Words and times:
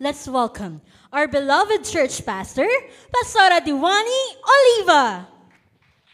let's 0.00 0.24
welcome 0.24 0.80
our 1.12 1.28
beloved 1.28 1.84
church 1.84 2.24
pastor, 2.24 2.66
Pastora 3.12 3.60
Diwani 3.60 4.22
Oliva. 4.40 5.28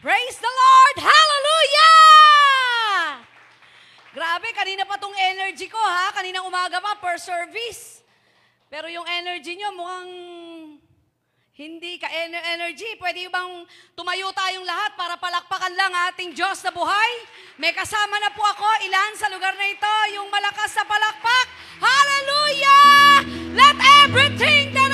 Praise 0.03 0.35
the 0.35 0.51
Lord! 0.51 1.07
Hallelujah! 1.07 1.95
Grabe, 4.11 4.51
kanina 4.51 4.83
pa 4.83 4.99
tong 4.99 5.15
energy 5.15 5.71
ko 5.71 5.79
ha. 5.79 6.11
Kanina 6.11 6.43
umaga 6.43 6.83
pa, 6.83 6.99
per 6.99 7.15
service. 7.15 8.03
Pero 8.67 8.91
yung 8.91 9.07
energy 9.07 9.55
nyo 9.55 9.71
mukhang 9.71 10.11
hindi 11.57 11.97
ka 11.97 12.05
ener- 12.05 12.45
energy. 12.53 12.85
Pwede 13.01 13.25
bang 13.33 13.65
tumayo 13.97 14.29
tayong 14.29 14.61
lahat 14.61 14.93
para 14.93 15.17
palakpakan 15.17 15.73
lang 15.73 15.89
ating 16.13 16.37
Diyos 16.37 16.61
na 16.61 16.69
buhay? 16.69 17.11
May 17.57 17.73
kasama 17.73 18.21
na 18.21 18.29
po 18.29 18.45
ako, 18.45 18.85
ilan 18.85 19.11
sa 19.17 19.25
lugar 19.33 19.57
na 19.57 19.65
ito, 19.65 19.93
yung 20.13 20.29
malakas 20.29 20.69
sa 20.69 20.85
palakpak. 20.85 21.47
Hallelujah! 21.81 23.25
Let 23.57 23.77
everything 24.05 24.69
that 24.77 24.86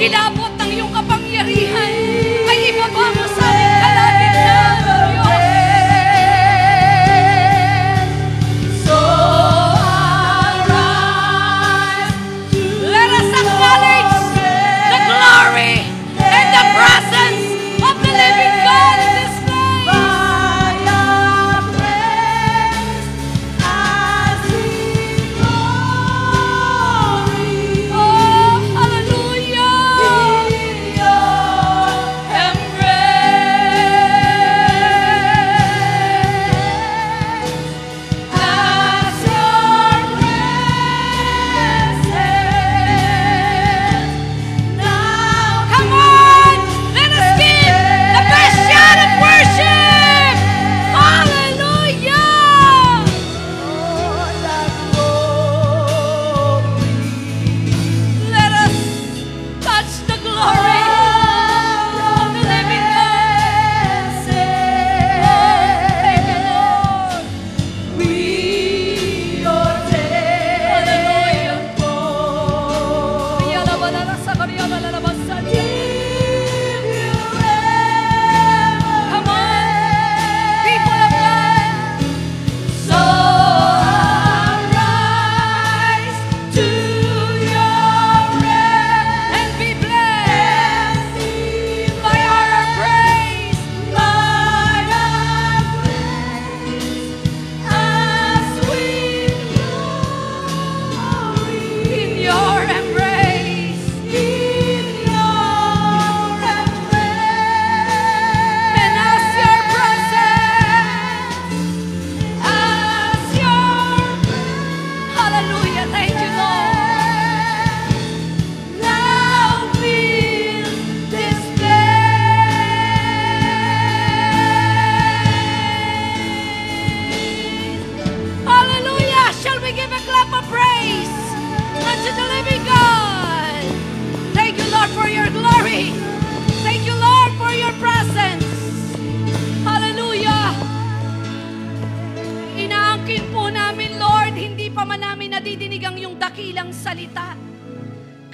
Ang 0.00 0.08
kilabot 0.08 0.39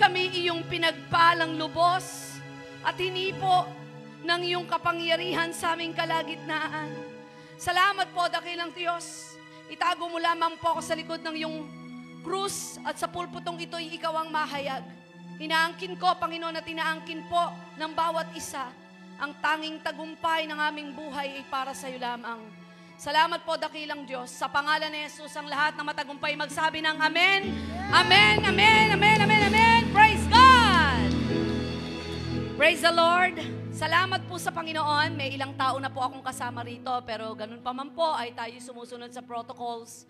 Kami 0.06 0.38
iyong 0.38 0.62
pinagpalang 0.70 1.58
lubos 1.58 2.38
at 2.86 2.94
hinipo 2.94 3.66
ng 4.22 4.40
iyong 4.46 4.62
kapangyarihan 4.62 5.50
sa 5.50 5.74
aming 5.74 5.90
kalagitnaan. 5.90 6.94
Salamat 7.58 8.14
po, 8.14 8.30
dakilang 8.30 8.70
Diyos. 8.70 9.34
Itago 9.66 10.06
mo 10.06 10.22
lamang 10.22 10.62
po 10.62 10.78
ako 10.78 10.80
sa 10.86 10.94
likod 10.94 11.26
ng 11.26 11.34
iyong 11.42 11.58
krus 12.22 12.78
at 12.86 12.94
sa 13.02 13.10
pulputong 13.10 13.58
ito'y 13.66 13.98
ikaw 13.98 14.14
ang 14.22 14.30
mahayag. 14.30 14.86
Inaangkin 15.42 15.98
ko, 15.98 16.14
Panginoon, 16.22 16.54
at 16.54 16.66
inaangkin 16.70 17.26
po 17.26 17.50
ng 17.74 17.90
bawat 17.90 18.30
isa 18.38 18.70
ang 19.18 19.34
tanging 19.42 19.82
tagumpay 19.82 20.46
ng 20.46 20.58
aming 20.70 20.94
buhay 20.94 21.42
ay 21.42 21.44
para 21.50 21.74
sa 21.74 21.90
iyo 21.90 21.98
lamang. 21.98 22.46
Salamat 22.94 23.42
po, 23.42 23.58
dakilang 23.58 24.06
Diyos. 24.06 24.30
Sa 24.30 24.46
pangalan 24.46 24.86
ni 24.86 25.02
Jesus, 25.10 25.34
ang 25.34 25.50
lahat 25.50 25.74
na 25.74 25.82
matagumpay 25.82 26.38
magsabi 26.38 26.78
ng 26.78 26.94
Amen, 26.94 27.50
Amen, 27.90 28.38
Amen, 28.46 28.46
Amen, 28.46 28.86
Amen, 28.94 29.18
Amen. 29.26 29.35
Praise 29.96 30.28
God! 30.28 31.08
Praise 32.60 32.84
the 32.84 32.92
Lord! 32.92 33.40
Salamat 33.72 34.28
po 34.28 34.36
sa 34.36 34.52
Panginoon. 34.52 35.16
May 35.16 35.32
ilang 35.40 35.56
tao 35.56 35.80
na 35.80 35.88
po 35.88 36.04
akong 36.04 36.20
kasama 36.20 36.60
rito, 36.60 36.92
pero 37.08 37.32
ganun 37.32 37.64
pa 37.64 37.72
man 37.72 37.88
po 37.96 38.04
ay 38.12 38.36
tayo 38.36 38.52
sumusunod 38.60 39.08
sa 39.08 39.24
protocols. 39.24 40.04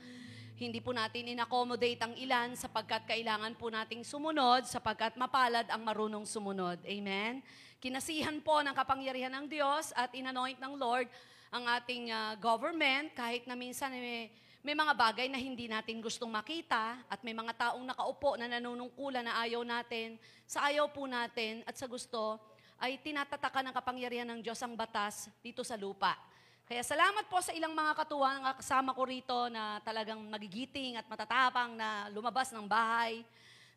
Hindi 0.58 0.82
po 0.82 0.90
natin 0.90 1.30
in-accommodate 1.30 2.02
ang 2.02 2.18
ilan 2.18 2.58
sapagkat 2.58 3.06
kailangan 3.06 3.54
po 3.54 3.70
nating 3.70 4.02
sumunod 4.02 4.66
sapagkat 4.66 5.14
mapalad 5.14 5.70
ang 5.70 5.86
marunong 5.86 6.26
sumunod. 6.26 6.82
Amen? 6.82 7.38
Kinasihan 7.78 8.42
po 8.42 8.58
ng 8.66 8.74
kapangyarihan 8.74 9.30
ng 9.38 9.46
Diyos 9.46 9.94
at 9.94 10.10
inanoint 10.18 10.58
ng 10.58 10.74
Lord 10.74 11.06
ang 11.54 11.62
ating 11.62 12.10
ah, 12.10 12.34
government 12.34 13.14
kahit 13.14 13.46
na 13.46 13.54
minsan 13.54 13.94
may, 13.94 14.34
may 14.66 14.74
mga 14.74 14.98
bagay 14.98 15.30
na 15.30 15.38
hindi 15.38 15.70
natin 15.70 16.02
gustong 16.02 16.26
makita 16.26 16.98
at 17.06 17.22
may 17.22 17.30
mga 17.30 17.54
taong 17.54 17.86
nakaupo 17.86 18.34
na 18.34 18.50
nanunungkulan 18.50 19.22
na 19.22 19.38
ayaw 19.46 19.62
natin. 19.62 20.18
Sa 20.42 20.66
ayaw 20.66 20.90
po 20.90 21.06
natin 21.06 21.62
at 21.62 21.78
sa 21.78 21.86
gusto 21.86 22.34
ay 22.74 22.98
tinatatakan 22.98 23.62
ng 23.70 23.74
kapangyarihan 23.78 24.26
ng 24.26 24.42
Diyos 24.42 24.58
ang 24.58 24.74
batas 24.74 25.30
dito 25.38 25.62
sa 25.62 25.78
lupa. 25.78 26.18
Kaya 26.66 26.82
salamat 26.82 27.30
po 27.30 27.38
sa 27.38 27.54
ilang 27.54 27.78
mga 27.78 27.94
katuwang 27.94 28.42
na 28.42 28.58
kasama 28.58 28.90
ko 28.90 29.06
rito 29.06 29.38
na 29.54 29.78
talagang 29.86 30.18
magigiting 30.26 30.98
at 30.98 31.06
matatapang 31.06 31.78
na 31.78 32.10
lumabas 32.10 32.50
ng 32.50 32.66
bahay. 32.66 33.22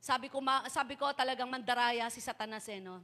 Sabi 0.01 0.25
ko, 0.25 0.41
sabi 0.73 0.97
ko 0.97 1.13
talagang 1.13 1.53
mandaraya 1.53 2.09
si 2.09 2.17
Satanas 2.17 2.65
eh, 2.65 2.81
no? 2.81 2.97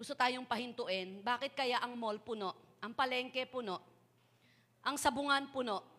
Gusto 0.00 0.16
tayong 0.16 0.48
pahintuin. 0.48 1.20
Bakit 1.20 1.52
kaya 1.52 1.76
ang 1.84 1.92
mall 1.92 2.24
puno? 2.24 2.56
Ang 2.80 2.96
palengke 2.96 3.44
puno? 3.44 3.84
Ang 4.80 4.96
sabungan 4.96 5.52
puno? 5.52 5.97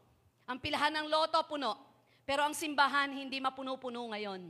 Ang 0.50 0.58
pilahan 0.58 0.90
ng 0.90 1.06
loto 1.14 1.38
puno? 1.46 1.78
Pero 2.26 2.42
ang 2.42 2.58
simbahan 2.58 3.14
hindi 3.14 3.38
mapuno-puno 3.38 4.10
ngayon. 4.10 4.50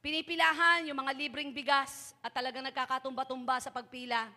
Pinipilahan 0.00 0.88
yung 0.88 0.96
mga 0.96 1.12
libreng 1.12 1.52
bigas 1.52 2.16
at 2.24 2.32
talagang 2.32 2.64
nagkakatumba-tumba 2.64 3.60
sa 3.60 3.68
pagpila. 3.68 4.32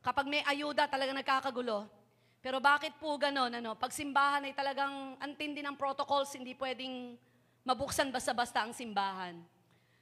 Kapag 0.00 0.24
may 0.24 0.40
ayuda, 0.48 0.88
talagang 0.88 1.20
nagkakagulo. 1.20 1.84
Pero 2.40 2.56
bakit 2.56 2.96
po 2.96 3.20
ganon? 3.20 3.52
Ano? 3.52 3.76
Pag 3.76 3.92
simbahan 3.92 4.48
ay 4.48 4.56
talagang 4.56 5.20
antindi 5.20 5.60
ng 5.60 5.76
protocols, 5.76 6.32
hindi 6.32 6.56
pwedeng 6.56 7.20
mabuksan 7.60 8.08
basta-basta 8.08 8.64
ang 8.64 8.72
simbahan. 8.72 9.36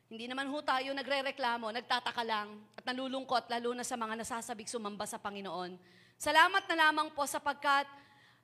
Hindi 0.07 0.31
naman 0.31 0.47
ho 0.55 0.63
tayo 0.63 0.95
nagre-reklamo, 0.95 1.67
nagtataka 1.75 2.23
lang 2.23 2.63
at 2.79 2.87
nalulungkot 2.87 3.51
lalo 3.51 3.75
na 3.75 3.83
sa 3.83 3.99
mga 3.99 4.23
nasasabik 4.23 4.71
sumamba 4.71 5.03
sa 5.03 5.19
Panginoon. 5.19 5.75
Salamat 6.15 6.63
na 6.71 6.89
lamang 6.89 7.11
po 7.11 7.27
sapagkat 7.27 7.91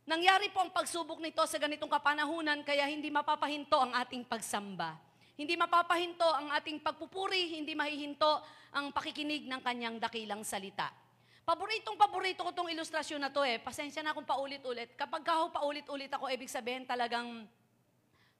nangyari 0.04 0.48
po 0.52 0.64
ang 0.64 0.72
pagsubok 0.72 1.20
nito 1.20 1.40
sa 1.44 1.60
ganitong 1.60 1.90
kapanahunan 1.90 2.60
kaya 2.64 2.88
hindi 2.88 3.08
mapapahinto 3.12 3.76
ang 3.76 3.92
ating 4.04 4.24
pagsamba. 4.24 4.96
Hindi 5.34 5.58
mapapahinto 5.58 6.24
ang 6.24 6.54
ating 6.54 6.78
pagpupuri, 6.78 7.58
hindi 7.58 7.74
mahihinto 7.74 8.38
ang 8.70 8.94
pakikinig 8.94 9.50
ng 9.50 9.60
kanyang 9.60 9.98
dakilang 9.98 10.46
salita. 10.46 10.94
Paboritong 11.44 12.00
paborito 12.00 12.40
ko 12.40 12.56
tong 12.56 12.72
ilustrasyon 12.72 13.20
na 13.20 13.28
to 13.28 13.44
eh. 13.44 13.60
Pasensya 13.60 14.00
na 14.00 14.16
kung 14.16 14.24
paulit-ulit. 14.24 14.96
Kapag 14.96 15.20
ka 15.20 15.44
ho 15.44 15.52
paulit-ulit 15.52 16.08
ako, 16.08 16.32
ibig 16.32 16.48
sabihin 16.48 16.88
talagang 16.88 17.44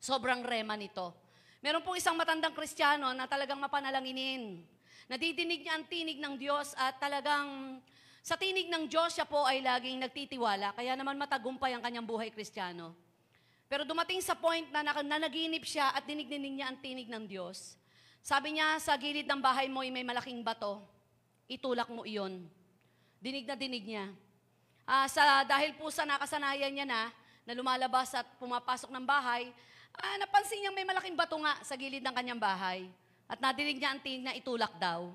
sobrang 0.00 0.40
rema 0.40 0.72
nito. 0.72 1.12
Meron 1.60 1.84
pong 1.84 2.00
isang 2.00 2.16
matandang 2.16 2.56
kristyano 2.56 3.12
na 3.12 3.28
talagang 3.28 3.60
mapanalanginin. 3.60 4.64
Nadidinig 5.04 5.68
niya 5.68 5.76
ang 5.76 5.84
tinig 5.84 6.16
ng 6.16 6.40
Diyos 6.40 6.72
at 6.80 6.96
talagang 6.96 7.76
sa 8.24 8.40
tinig 8.40 8.72
ng 8.72 8.88
Diyos 8.88 9.12
siya 9.12 9.28
po 9.28 9.44
ay 9.44 9.60
laging 9.60 10.00
nagtitiwala. 10.00 10.72
Kaya 10.72 10.96
naman 10.96 11.20
matagumpay 11.20 11.76
ang 11.76 11.84
kanyang 11.84 12.08
buhay 12.08 12.32
kristyano. 12.32 12.96
Pero 13.68 13.84
dumating 13.84 14.24
sa 14.24 14.32
point 14.32 14.64
na 14.72 14.80
nanaginip 14.80 15.68
siya 15.68 15.92
at 15.92 16.08
dinig-dinig 16.08 16.56
niya 16.56 16.72
ang 16.72 16.80
tinig 16.80 17.04
ng 17.12 17.28
Diyos. 17.28 17.76
Sabi 18.24 18.56
niya, 18.56 18.80
sa 18.80 18.96
gilid 18.96 19.28
ng 19.28 19.44
bahay 19.44 19.68
mo 19.68 19.84
ay 19.84 19.92
may 19.92 20.08
malaking 20.08 20.40
bato. 20.40 20.80
Itulak 21.44 21.92
mo 21.92 22.08
iyon. 22.08 22.48
Dinig 23.20 23.44
na 23.44 23.60
dinig 23.60 23.84
niya. 23.84 24.08
Ah, 24.88 25.04
sa, 25.04 25.44
dahil 25.44 25.76
po 25.76 25.92
sa 25.92 26.08
nakasanayan 26.08 26.72
niya 26.72 26.88
na, 26.88 27.12
na 27.44 27.52
lumalabas 27.52 28.16
at 28.16 28.24
pumapasok 28.40 28.88
ng 28.88 29.04
bahay, 29.04 29.52
ah, 30.00 30.16
napansin 30.16 30.64
niya 30.64 30.72
may 30.72 30.88
malaking 30.88 31.12
bato 31.12 31.36
nga 31.44 31.60
sa 31.60 31.76
gilid 31.76 32.00
ng 32.00 32.16
kanyang 32.16 32.40
bahay. 32.40 32.88
At 33.28 33.36
nadinig 33.36 33.76
niya 33.76 33.92
ang 33.92 34.00
tinig 34.00 34.24
na 34.24 34.32
itulak 34.32 34.72
daw. 34.80 35.12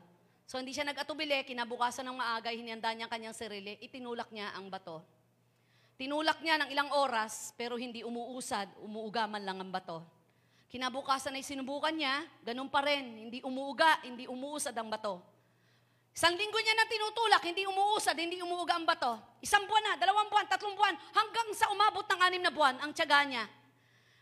So 0.49 0.57
hindi 0.57 0.73
siya 0.73 0.81
nag-atubili, 0.81 1.45
kinabukasan 1.45 2.01
ng 2.09 2.17
maaga, 2.17 2.49
hinihanda 2.49 2.89
niya 2.97 3.05
ang 3.05 3.13
kanyang 3.13 3.37
sarili, 3.37 3.77
itinulak 3.85 4.33
niya 4.33 4.49
ang 4.57 4.65
bato. 4.65 5.05
Tinulak 5.93 6.41
niya 6.41 6.57
ng 6.65 6.73
ilang 6.73 6.89
oras, 6.89 7.53
pero 7.53 7.77
hindi 7.77 8.01
umuusad, 8.01 8.65
umuuga 8.81 9.29
man 9.29 9.45
lang 9.45 9.61
ang 9.61 9.69
bato. 9.69 10.01
Kinabukasan 10.73 11.37
ay 11.37 11.45
sinubukan 11.45 11.93
niya, 11.93 12.25
ganun 12.41 12.65
pa 12.65 12.81
rin, 12.81 13.29
hindi 13.29 13.45
umuuga, 13.45 14.01
hindi 14.01 14.25
umuusad 14.25 14.73
ang 14.73 14.89
bato. 14.89 15.21
Isang 16.17 16.33
linggo 16.33 16.57
niya 16.57 16.73
na 16.73 16.89
tinutulak, 16.89 17.45
hindi 17.45 17.69
umuusad, 17.69 18.17
hindi 18.17 18.41
umuuga 18.41 18.73
ang 18.73 18.89
bato. 18.89 19.21
Isang 19.45 19.69
buwan 19.69 19.85
na, 19.85 19.93
dalawang 20.01 20.33
buwan, 20.33 20.49
tatlong 20.49 20.73
buwan, 20.73 20.97
hanggang 21.13 21.53
sa 21.53 21.69
umabot 21.69 22.09
ng 22.09 22.21
anim 22.25 22.41
na 22.41 22.49
buwan, 22.49 22.73
ang 22.81 22.89
tiyaga 22.89 23.21
niya. 23.21 23.45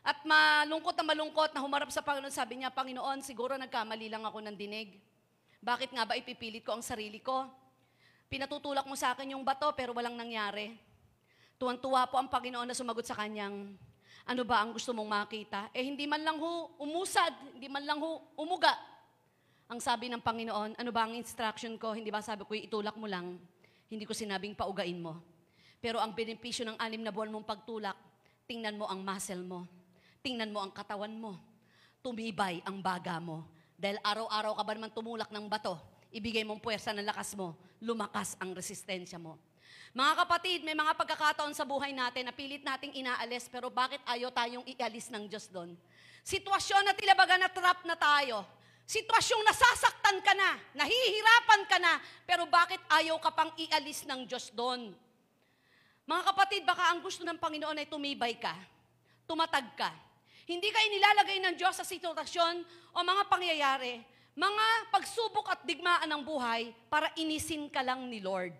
At 0.03 0.19
malungkot 0.27 0.91
na 0.91 1.07
malungkot 1.07 1.55
na 1.55 1.63
humarap 1.63 1.87
sa 1.87 2.03
Panginoon, 2.03 2.35
sabi 2.35 2.59
niya, 2.59 2.75
Panginoon, 2.75 3.23
siguro 3.23 3.55
nagkamali 3.55 4.11
lang 4.11 4.27
ako 4.27 4.43
ng 4.43 4.59
dinig. 4.59 5.07
Bakit 5.61 5.89
nga 5.93 6.05
ba 6.05 6.13
ipipilit 6.17 6.61
ko 6.63 6.77
ang 6.77 6.83
sarili 6.85 7.19
ko? 7.19 7.49
Pinatutulak 8.27 8.83
mo 8.83 8.93
sa 8.99 9.15
akin 9.15 9.33
yung 9.33 9.43
bato, 9.43 9.71
pero 9.73 9.95
walang 9.95 10.15
nangyari. 10.15 10.75
Tuwan-tuwa 11.57 12.05
po 12.11 12.19
ang 12.19 12.29
Panginoon 12.29 12.69
na 12.69 12.77
sumagot 12.77 13.07
sa 13.07 13.17
kanyang, 13.17 13.73
ano 14.27 14.43
ba 14.43 14.59
ang 14.59 14.75
gusto 14.75 14.91
mong 14.91 15.07
makita? 15.07 15.71
Eh, 15.71 15.87
hindi 15.87 16.03
man 16.03 16.19
lang 16.21 16.37
ho 16.37 16.75
umusad, 16.77 17.31
hindi 17.55 17.71
man 17.71 17.87
lang 17.87 18.03
ho 18.03 18.35
umuga. 18.35 18.75
Ang 19.71 19.79
sabi 19.79 20.11
ng 20.11 20.19
Panginoon, 20.19 20.75
ano 20.75 20.91
ba 20.91 21.07
ang 21.07 21.15
instruction 21.15 21.79
ko? 21.79 21.95
Hindi 21.95 22.11
ba 22.11 22.19
sabi 22.19 22.43
ko, 22.43 22.51
itulak 22.51 22.95
mo 22.99 23.07
lang. 23.07 23.39
Hindi 23.87 24.03
ko 24.03 24.11
sinabing 24.11 24.55
paugain 24.55 24.99
mo. 24.99 25.23
Pero 25.79 26.03
ang 26.03 26.11
benepisyo 26.11 26.67
ng 26.67 26.77
anim 26.79 26.99
na 26.99 27.11
buwan 27.11 27.31
mong 27.31 27.47
pagtulak, 27.47 27.95
tingnan 28.43 28.75
mo 28.75 28.87
ang 28.87 28.99
muscle 28.99 29.43
mo. 29.43 29.63
Tingnan 30.19 30.51
mo 30.51 30.59
ang 30.59 30.75
katawan 30.75 31.15
mo. 31.15 31.39
Tumibay 32.03 32.59
ang 32.67 32.83
baga 32.83 33.19
mo. 33.23 33.47
Dahil 33.77 34.01
araw-araw 34.01 34.57
ka 34.57 34.63
ba 34.65 34.73
naman 34.73 34.89
tumulak 34.89 35.29
ng 35.29 35.45
bato, 35.45 35.77
ibigay 36.09 36.41
mong 36.41 36.57
puwersa 36.57 36.97
ng 36.97 37.05
lakas 37.05 37.37
mo, 37.37 37.53
lumakas 37.77 38.33
ang 38.41 38.57
resistensya 38.57 39.21
mo. 39.21 39.37
Mga 39.93 40.13
kapatid, 40.25 40.59
may 40.65 40.73
mga 40.73 40.97
pagkakataon 40.97 41.53
sa 41.53 41.61
buhay 41.61 41.93
natin 41.93 42.25
na 42.25 42.33
pilit 42.33 42.65
nating 42.65 42.97
inaalis, 42.97 43.45
pero 43.45 43.69
bakit 43.69 44.01
ayaw 44.09 44.33
tayong 44.33 44.65
ialis 44.65 45.13
ng 45.13 45.29
Diyos 45.29 45.45
doon? 45.53 45.77
Sitwasyon 46.25 46.89
na 46.89 46.97
tilabaga 46.97 47.37
na 47.37 47.53
trap 47.53 47.85
na 47.85 47.93
tayo. 47.93 48.41
Sitwasyong 48.89 49.45
nasasaktan 49.45 50.25
ka 50.25 50.33
na, 50.33 50.57
nahihirapan 50.73 51.61
ka 51.69 51.77
na, 51.77 52.01
pero 52.25 52.49
bakit 52.49 52.81
ayaw 52.89 53.21
ka 53.21 53.29
pang 53.29 53.53
ialis 53.61 54.09
ng 54.09 54.25
Diyos 54.25 54.49
doon? 54.57 54.89
Mga 56.09 56.23
kapatid, 56.33 56.61
baka 56.65 56.89
ang 56.89 57.05
gusto 57.05 57.21
ng 57.21 57.37
Panginoon 57.37 57.77
ay 57.77 57.85
tumibay 57.85 58.41
ka, 58.41 58.57
tumatag 59.29 59.69
ka. 59.77 59.91
Hindi 60.47 60.71
ka 60.71 60.79
inilalagay 60.79 61.43
ng 61.43 61.53
Diyos 61.59 61.75
sa 61.75 61.83
sitwasyon 61.83 62.63
o 62.95 63.03
mga 63.03 63.23
pangyayari, 63.27 63.99
mga 64.31 64.65
pagsubok 64.95 65.51
at 65.51 65.59
digmaan 65.67 66.07
ng 66.07 66.23
buhay 66.23 66.71
para 66.87 67.11
inisin 67.19 67.67
ka 67.67 67.83
lang 67.83 68.07
ni 68.07 68.23
Lord. 68.23 68.55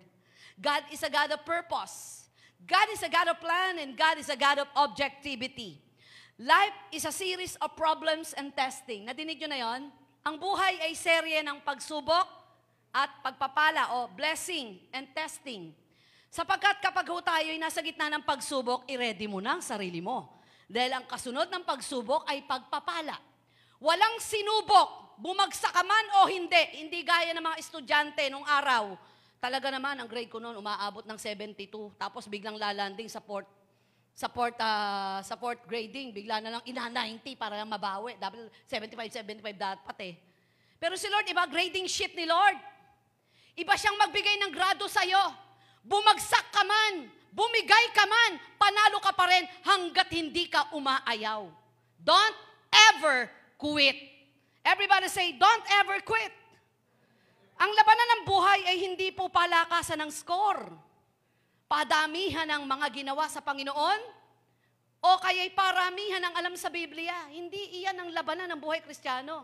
God 0.60 0.84
is 0.92 1.00
a 1.00 1.08
God 1.08 1.32
of 1.32 1.48
purpose. 1.48 2.28
God 2.60 2.92
is 2.92 3.00
a 3.00 3.08
God 3.08 3.32
of 3.32 3.40
plan 3.40 3.80
and 3.80 3.96
God 3.96 4.20
is 4.20 4.28
a 4.28 4.36
God 4.36 4.60
of 4.60 4.68
objectivity. 4.76 5.80
Life 6.36 6.76
is 6.92 7.08
a 7.08 7.14
series 7.16 7.56
of 7.64 7.72
problems 7.80 8.36
and 8.36 8.52
testing. 8.52 9.08
Nadinig 9.08 9.40
nyo 9.40 9.50
na 9.50 9.60
yon? 9.64 9.82
Ang 10.28 10.36
buhay 10.36 10.84
ay 10.84 10.92
serye 10.92 11.40
ng 11.40 11.64
pagsubok 11.64 12.28
at 12.92 13.10
pagpapala 13.24 13.96
o 13.96 14.12
blessing 14.12 14.76
and 14.92 15.08
testing. 15.16 15.72
Sapagkat 16.28 16.84
kapag 16.84 17.08
ho 17.08 17.24
tayo 17.24 17.48
ay 17.48 17.56
nasa 17.56 17.80
gitna 17.80 18.12
ng 18.12 18.28
pagsubok, 18.28 18.84
i-ready 18.92 19.24
mo 19.24 19.40
na 19.40 19.56
ang 19.56 19.64
sarili 19.64 20.04
mo. 20.04 20.37
Dahil 20.68 20.92
ang 21.00 21.06
kasunod 21.08 21.48
ng 21.48 21.64
pagsubok 21.64 22.28
ay 22.28 22.44
pagpapala. 22.44 23.16
Walang 23.80 24.20
sinubok, 24.20 25.16
bumagsak 25.16 25.72
ka 25.72 25.84
man 25.84 26.06
o 26.22 26.28
hindi. 26.28 26.60
Hindi 26.76 27.08
gaya 27.08 27.32
ng 27.32 27.42
mga 27.42 27.60
estudyante 27.64 28.28
nung 28.28 28.44
araw. 28.44 29.00
Talaga 29.40 29.72
naman, 29.72 29.96
ang 29.96 30.10
grade 30.10 30.28
ko 30.28 30.44
noon, 30.44 30.60
umaabot 30.60 31.08
ng 31.08 31.16
72. 31.16 31.72
Tapos 31.96 32.28
biglang 32.28 32.60
lalanding 32.60 33.08
sa 33.08 33.24
fourth, 33.24 33.48
sa 34.18 34.28
fourth, 34.28 34.58
ah, 34.58 35.22
sa 35.22 35.38
fourth 35.38 35.62
grading. 35.70 36.10
Bigla 36.10 36.42
na 36.42 36.58
lang 36.58 36.64
ina 36.66 36.90
90 36.90 37.38
para 37.38 37.54
lang 37.54 37.70
mabawi. 37.70 38.18
Dapat 38.18 38.50
75, 38.66 39.24
75 39.24 39.54
dapat 39.56 39.98
eh. 40.04 40.14
Pero 40.82 40.98
si 40.98 41.06
Lord, 41.06 41.26
iba 41.30 41.46
grading 41.46 41.86
sheet 41.86 42.18
ni 42.18 42.26
Lord. 42.26 42.58
Iba 43.58 43.74
siyang 43.78 43.98
magbigay 43.98 44.42
ng 44.42 44.52
grado 44.54 44.86
sa'yo. 44.90 45.22
Bumagsak 45.86 46.50
ka 46.54 46.62
man, 46.66 47.10
bumigay 47.34 47.86
ka 47.96 48.06
man, 48.06 48.32
panalo 48.60 49.00
ka 49.04 49.12
pa 49.16 49.26
rin 49.32 49.44
hanggat 49.64 50.08
hindi 50.12 50.48
ka 50.52 50.72
umaayaw. 50.76 51.48
Don't 52.02 52.38
ever 52.94 53.32
quit. 53.58 53.98
Everybody 54.64 55.08
say, 55.08 55.34
don't 55.36 55.66
ever 55.80 56.04
quit. 56.04 56.34
Ang 57.58 57.72
labanan 57.74 58.10
ng 58.14 58.24
buhay 58.28 58.60
ay 58.70 58.78
hindi 58.86 59.10
po 59.10 59.32
palakasan 59.34 59.98
ng 60.06 60.12
score. 60.14 60.70
Padamihan 61.68 62.48
ng 62.48 62.64
mga 62.64 62.88
ginawa 62.94 63.26
sa 63.28 63.44
Panginoon 63.44 64.02
o 65.04 65.10
kaya'y 65.20 65.52
paramihan 65.52 66.22
ng 66.22 66.34
alam 66.38 66.56
sa 66.56 66.70
Biblia. 66.70 67.28
Hindi 67.34 67.82
iyan 67.82 67.98
ang 67.98 68.10
labanan 68.14 68.56
ng 68.56 68.62
buhay 68.62 68.80
kristyano. 68.86 69.44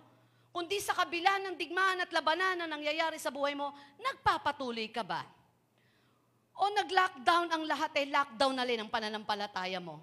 Kundi 0.53 0.77
sa 0.77 0.93
kabila 0.93 1.41
ng 1.41 1.57
digmaan 1.57 2.05
at 2.05 2.13
labanan 2.13 2.61
na 2.61 2.69
nangyayari 2.69 3.17
sa 3.17 3.33
buhay 3.33 3.57
mo, 3.57 3.73
nagpapatuloy 3.97 4.85
ka 4.93 5.01
ba? 5.01 5.25
O 6.57 6.69
nag-lockdown 6.69 7.49
ang 7.49 7.63
lahat, 7.65 7.91
eh 7.97 8.07
lockdown 8.09 8.53
na 8.53 8.65
rin 8.65 8.79
ang 8.81 8.89
pananampalataya 8.89 9.81
mo? 9.81 10.01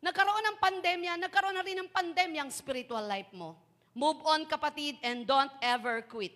Nagkaroon 0.00 0.44
ng 0.44 0.58
pandemya, 0.60 1.12
nagkaroon 1.20 1.56
na 1.56 1.64
rin 1.64 1.76
ng 1.84 1.90
pandemya 1.92 2.48
ang 2.48 2.52
spiritual 2.52 3.04
life 3.04 3.28
mo. 3.36 3.56
Move 3.92 4.20
on 4.24 4.48
kapatid 4.48 4.96
and 5.04 5.28
don't 5.28 5.52
ever 5.60 6.00
quit. 6.04 6.32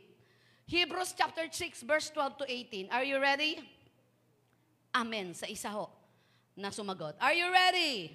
Hebrews 0.64 1.12
chapter 1.16 1.44
6 1.48 1.84
verse 1.84 2.08
12 2.12 2.40
to 2.40 2.44
18. 2.48 2.92
Are 2.92 3.04
you 3.04 3.20
ready? 3.20 3.60
Amen 4.96 5.32
sa 5.36 5.44
isa 5.48 5.68
ho 5.68 5.92
na 6.56 6.70
sumagot. 6.72 7.16
Are 7.20 7.34
you 7.34 7.48
ready? 7.52 8.14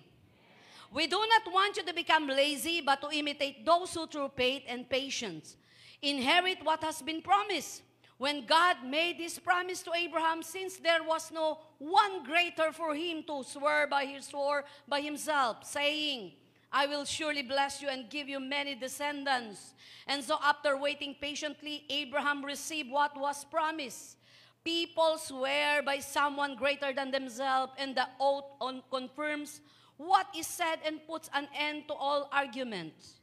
We 0.90 1.06
do 1.06 1.22
not 1.22 1.46
want 1.54 1.78
you 1.78 1.86
to 1.86 1.94
become 1.94 2.26
lazy, 2.26 2.82
but 2.82 2.98
to 3.06 3.14
imitate 3.14 3.62
those 3.62 3.94
who 3.94 4.10
through 4.10 4.34
faith 4.34 4.66
and 4.66 4.90
patience 4.90 5.54
inherit 6.02 6.66
what 6.66 6.82
has 6.82 7.02
been 7.02 7.22
promised. 7.22 7.86
When 8.20 8.46
God 8.46 8.84
made 8.84 9.18
this 9.18 9.40
promise 9.40 9.82
to 9.84 9.94
Abraham, 9.96 10.44
since 10.44 10.76
there 10.76 11.02
was 11.02 11.32
no 11.32 11.58
one 11.78 12.26
greater 12.26 12.74
for 12.74 12.94
him 12.94 13.24
to 13.24 13.46
swear 13.46 13.88
by 13.88 14.04
his 14.04 14.26
sword 14.26 14.66
by 14.86 15.00
himself, 15.00 15.64
saying, 15.64 16.34
I 16.70 16.86
will 16.86 17.06
surely 17.06 17.44
bless 17.44 17.82
you 17.82 17.88
and 17.88 18.10
give 18.10 18.28
you 18.28 18.42
many 18.42 18.76
descendants. 18.76 19.74
And 20.06 20.22
so 20.22 20.38
after 20.44 20.76
waiting 20.76 21.16
patiently, 21.16 21.86
Abraham 21.90 22.44
received 22.44 22.92
what 22.92 23.18
was 23.18 23.46
promised. 23.46 24.18
People 24.66 25.18
swear 25.18 25.82
by 25.82 26.00
someone 26.00 26.58
greater 26.58 26.92
than 26.92 27.12
themselves, 27.12 27.72
and 27.78 27.96
the 27.96 28.08
oath 28.20 28.52
on 28.60 28.84
confirms 28.92 29.62
what 29.96 30.28
is 30.38 30.46
said 30.46 30.80
and 30.86 31.00
puts 31.08 31.30
an 31.34 31.48
end 31.58 31.88
to 31.88 31.94
all 31.94 32.28
arguments. 32.34 33.22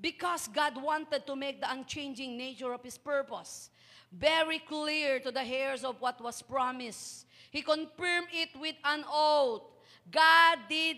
Because 0.00 0.46
God 0.46 0.80
wanted 0.80 1.26
to 1.26 1.34
make 1.34 1.60
the 1.60 1.72
unchanging 1.72 2.36
nature 2.36 2.72
of 2.72 2.84
His 2.84 2.96
purpose 2.96 3.70
very 4.12 4.58
clear 4.58 5.20
to 5.20 5.30
the 5.30 5.42
heirs 5.42 5.84
of 5.84 6.00
what 6.00 6.20
was 6.20 6.42
promised. 6.42 7.26
He 7.50 7.62
confirmed 7.62 8.28
it 8.32 8.50
with 8.58 8.76
an 8.84 9.04
oath. 9.08 9.62
God 10.10 10.58
did 10.68 10.96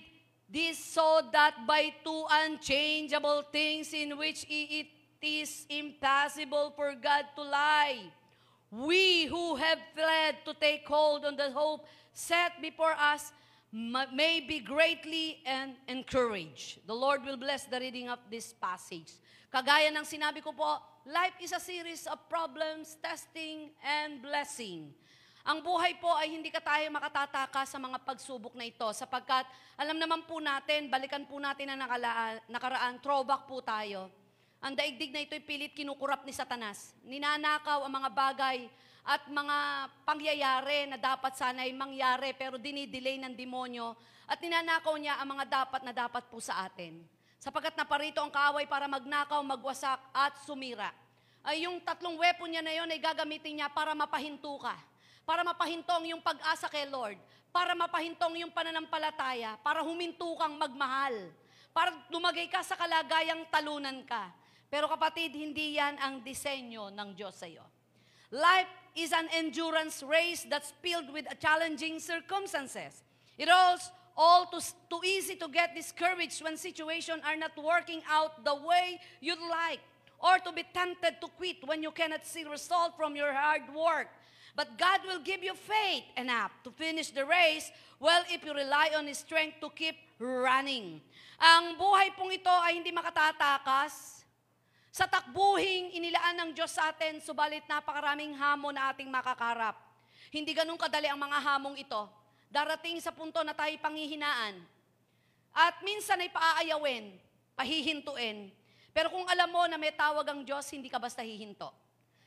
this 0.49 0.79
so 0.79 1.21
that 1.33 1.55
by 1.67 1.93
two 2.05 2.25
unchangeable 2.31 3.45
things 3.53 3.93
in 3.93 4.17
which 4.17 4.47
it 4.49 4.87
is 5.21 5.67
impossible 5.69 6.73
for 6.75 6.95
God 6.95 7.27
to 7.37 7.43
lie, 7.43 8.01
we 8.71 9.27
who 9.27 9.57
have 9.57 9.79
fled 9.95 10.37
to 10.45 10.55
take 10.55 10.87
hold 10.87 11.25
on 11.25 11.37
the 11.37 11.51
hope 11.51 11.87
set 12.13 12.61
before 12.61 12.93
us 12.93 13.33
ma- 13.73 14.11
may 14.13 14.41
be 14.41 14.61
greatly 14.61 15.39
and 15.47 15.73
encouraged. 15.89 16.87
The 16.87 16.95
Lord 16.95 17.25
will 17.25 17.37
bless 17.37 17.65
the 17.65 17.81
reading 17.81 18.09
of 18.09 18.19
this 18.31 18.53
passage. 18.53 19.13
Kagaya 19.53 19.89
ng 19.89 20.05
sinabi 20.05 20.45
ko 20.45 20.53
po, 20.53 20.81
life 21.09 21.41
is 21.41 21.57
a 21.57 21.63
series 21.63 22.05
of 22.05 22.21
problems, 22.29 23.01
testing, 23.01 23.73
and 23.81 24.21
blessing. 24.21 24.93
Ang 25.49 25.65
buhay 25.65 25.97
po 25.97 26.13
ay 26.13 26.37
hindi 26.37 26.53
ka 26.53 26.61
tayo 26.61 26.85
makatataka 26.93 27.65
sa 27.65 27.81
mga 27.81 28.05
pagsubok 28.05 28.53
na 28.53 28.69
ito 28.69 28.85
sapagkat 28.93 29.49
alam 29.81 29.97
naman 29.97 30.29
po 30.29 30.37
natin, 30.37 30.93
balikan 30.93 31.25
po 31.25 31.41
natin 31.41 31.73
ang 31.73 31.81
nakalaan, 31.81 32.37
nakaraan, 32.53 32.95
throwback 33.01 33.49
po 33.49 33.65
tayo. 33.65 34.13
Ang 34.61 34.77
daigdig 34.77 35.09
na 35.09 35.25
ito'y 35.25 35.41
pilit 35.41 35.73
kinukurap 35.73 36.29
ni 36.29 36.37
Satanas. 36.37 36.93
Ninanakaw 37.01 37.89
ang 37.89 37.95
mga 37.95 38.11
bagay 38.13 38.59
at 39.09 39.25
mga 39.25 39.57
pangyayari 40.05 40.93
na 40.93 41.01
dapat 41.01 41.33
sana'y 41.41 41.73
mangyari 41.73 42.37
pero 42.37 42.61
dinidelay 42.61 43.17
ng 43.17 43.33
demonyo 43.33 43.97
at 44.29 44.37
ninanakaw 44.45 44.93
niya 45.01 45.17
ang 45.17 45.33
mga 45.33 45.49
dapat 45.49 45.81
na 45.81 45.97
dapat 45.97 46.29
po 46.29 46.37
sa 46.37 46.69
atin. 46.69 47.01
Sapagkat 47.39 47.79
naparito 47.79 48.19
ang 48.19 48.35
kaaway 48.35 48.67
para 48.67 48.91
magnakaw, 48.91 49.39
magwasak 49.47 50.03
at 50.11 50.35
sumira. 50.43 50.91
Ay 51.47 51.65
yung 51.65 51.79
tatlong 51.81 52.19
weapon 52.19 52.51
niya 52.51 52.63
na 52.63 52.75
yon 52.75 52.91
ay 52.91 52.99
gagamitin 52.99 53.63
niya 53.63 53.71
para 53.71 53.95
mapahinto 53.95 54.59
ka. 54.59 54.75
Para 55.23 55.47
mapahintong 55.47 56.11
yung 56.11 56.23
pag-asa 56.25 56.67
kay 56.67 56.89
Lord. 56.91 57.21
Para 57.55 57.77
mapahintong 57.79 58.43
yung 58.43 58.53
pananampalataya. 58.53 59.61
Para 59.63 59.87
huminto 59.87 60.27
kang 60.35 60.59
magmahal. 60.59 61.31
Para 61.71 61.95
lumagay 62.11 62.51
ka 62.51 62.65
sa 62.65 62.75
kalagayang 62.75 63.47
talunan 63.53 64.03
ka. 64.03 64.35
Pero 64.69 64.89
kapatid, 64.89 65.33
hindi 65.33 65.79
yan 65.79 65.97
ang 66.01 66.21
disenyo 66.21 66.93
ng 66.93 67.17
Diyos 67.17 67.39
sa 67.39 67.49
iyo. 67.49 67.65
Life 68.29 68.69
is 68.93 69.15
an 69.17 69.25
endurance 69.33 70.05
race 70.05 70.45
that's 70.45 70.77
filled 70.85 71.09
with 71.09 71.25
challenging 71.41 71.97
circumstances. 71.97 73.01
It 73.41 73.49
is 73.49 73.81
all 74.19 74.51
too, 74.51 74.59
too 74.91 74.99
easy 75.07 75.39
to 75.39 75.47
get 75.47 75.79
discouraged 75.79 76.43
when 76.43 76.59
situations 76.59 77.23
are 77.23 77.39
not 77.39 77.55
working 77.55 78.03
out 78.11 78.43
the 78.43 78.55
way 78.55 78.99
you'd 79.23 79.39
like, 79.47 79.79
or 80.19 80.43
to 80.43 80.51
be 80.51 80.67
tempted 80.75 81.23
to 81.23 81.31
quit 81.39 81.63
when 81.63 81.81
you 81.87 81.95
cannot 81.95 82.27
see 82.27 82.43
result 82.43 82.99
from 82.99 83.15
your 83.15 83.31
hard 83.31 83.63
work. 83.71 84.11
But 84.59 84.75
God 84.75 85.07
will 85.07 85.23
give 85.23 85.47
you 85.47 85.55
faith 85.55 86.03
enough 86.19 86.51
to 86.67 86.75
finish 86.75 87.15
the 87.15 87.23
race 87.23 87.71
well 88.03 88.27
if 88.27 88.43
you 88.43 88.51
rely 88.51 88.91
on 88.99 89.07
His 89.07 89.23
strength 89.23 89.63
to 89.63 89.71
keep 89.71 89.95
running. 90.19 90.99
Ang 91.39 91.79
buhay 91.79 92.11
pong 92.19 92.35
ito 92.35 92.51
ay 92.51 92.83
hindi 92.83 92.91
makatatakas 92.91 94.27
sa 94.91 95.07
takbuhing 95.07 95.95
inilaan 95.95 96.35
ng 96.43 96.51
Diyos 96.59 96.75
sa 96.75 96.91
atin, 96.91 97.23
subalit 97.23 97.63
napakaraming 97.71 98.35
hamon 98.35 98.75
na 98.75 98.91
ating 98.91 99.07
makakarap. 99.07 99.79
Hindi 100.35 100.51
ganun 100.51 100.75
kadali 100.75 101.07
ang 101.07 101.23
mga 101.23 101.39
hamong 101.39 101.79
ito. 101.79 102.03
Darating 102.49 102.97
sa 103.01 103.13
punto 103.13 103.41
na 103.45 103.53
tayo 103.53 103.77
panghihinaan. 103.81 104.57
At 105.53 105.81
minsan 105.85 106.21
ay 106.21 106.33
paaayawin, 106.33 107.13
pahihintuin. 107.57 108.49
Pero 108.93 109.13
kung 109.13 109.29
alam 109.29 109.49
mo 109.53 109.63
na 109.69 109.77
may 109.77 109.93
tawag 109.93 110.25
ang 110.27 110.41
Diyos, 110.43 110.65
hindi 110.73 110.89
ka 110.89 110.97
basta 110.97 111.21
hihinto. 111.21 111.69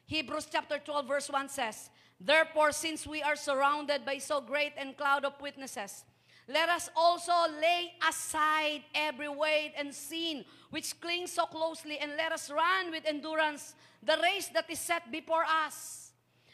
Hebrews 0.06 0.52
chapter 0.52 0.78
12 0.78 1.08
verse 1.08 1.28
1 1.32 1.50
says, 1.50 1.90
Therefore, 2.22 2.70
since 2.70 3.08
we 3.08 3.24
are 3.26 3.40
surrounded 3.40 4.06
by 4.06 4.22
so 4.22 4.44
great 4.44 4.78
and 4.78 4.94
cloud 4.94 5.26
of 5.26 5.34
witnesses, 5.42 6.06
let 6.46 6.70
us 6.70 6.92
also 6.94 7.34
lay 7.58 7.96
aside 8.04 8.84
every 8.94 9.30
weight 9.30 9.74
and 9.80 9.90
sin 9.90 10.46
which 10.70 11.00
clings 11.00 11.32
so 11.32 11.46
closely, 11.46 12.00
and 12.00 12.16
let 12.16 12.32
us 12.32 12.50
run 12.50 12.92
with 12.92 13.04
endurance 13.06 13.76
the 14.04 14.16
race 14.22 14.48
that 14.56 14.70
is 14.70 14.80
set 14.80 15.12
before 15.12 15.44
us. 15.66 16.12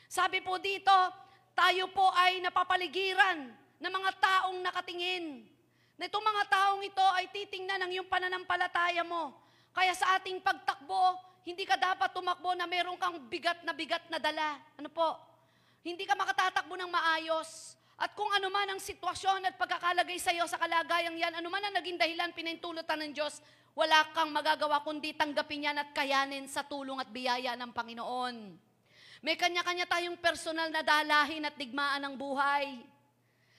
Sabi 0.10 0.42
po 0.42 0.58
dito, 0.58 0.94
tayo 1.58 1.90
po 1.90 2.06
ay 2.14 2.38
napapaligiran 2.46 3.50
ng 3.82 3.94
mga 3.94 4.12
taong 4.22 4.62
nakatingin. 4.62 5.42
Na 5.98 6.06
itong 6.06 6.22
mga 6.22 6.44
taong 6.54 6.86
ito 6.86 7.02
ay 7.18 7.26
titingnan 7.34 7.82
ng 7.82 7.92
iyong 7.98 8.06
pananampalataya 8.06 9.02
mo. 9.02 9.34
Kaya 9.74 9.98
sa 9.98 10.22
ating 10.22 10.38
pagtakbo, 10.46 11.18
hindi 11.42 11.66
ka 11.66 11.74
dapat 11.74 12.14
tumakbo 12.14 12.54
na 12.54 12.70
meron 12.70 13.02
kang 13.02 13.18
bigat 13.26 13.66
na 13.66 13.74
bigat 13.74 14.06
na 14.14 14.22
dala. 14.22 14.62
Ano 14.78 14.94
po? 14.94 15.18
Hindi 15.82 16.06
ka 16.06 16.14
makatatakbo 16.14 16.78
ng 16.78 16.94
maayos. 16.94 17.74
At 17.98 18.14
kung 18.14 18.30
ano 18.30 18.54
man 18.54 18.78
ang 18.78 18.82
sitwasyon 18.84 19.50
at 19.50 19.58
pagkakalagay 19.58 20.22
sa 20.22 20.30
iyo 20.30 20.46
sa 20.46 20.62
kalagayang 20.62 21.18
yan, 21.18 21.34
ano 21.34 21.50
man 21.50 21.66
ang 21.66 21.74
naging 21.82 21.98
dahilan 21.98 22.30
pinintulutan 22.38 23.02
ng 23.02 23.18
Diyos, 23.18 23.42
wala 23.74 24.06
kang 24.14 24.30
magagawa 24.30 24.86
kundi 24.86 25.18
tanggapin 25.18 25.66
yan 25.66 25.82
at 25.82 25.90
kayanin 25.98 26.46
sa 26.46 26.62
tulong 26.62 27.02
at 27.02 27.10
biyaya 27.10 27.58
ng 27.58 27.74
Panginoon. 27.74 28.67
May 29.26 29.34
kanya-kanya 29.34 29.90
tayong 29.90 30.18
personal 30.22 30.70
na 30.70 30.86
dalahin 30.86 31.46
at 31.48 31.58
digmaan 31.58 32.06
ng 32.06 32.16
buhay. 32.18 32.86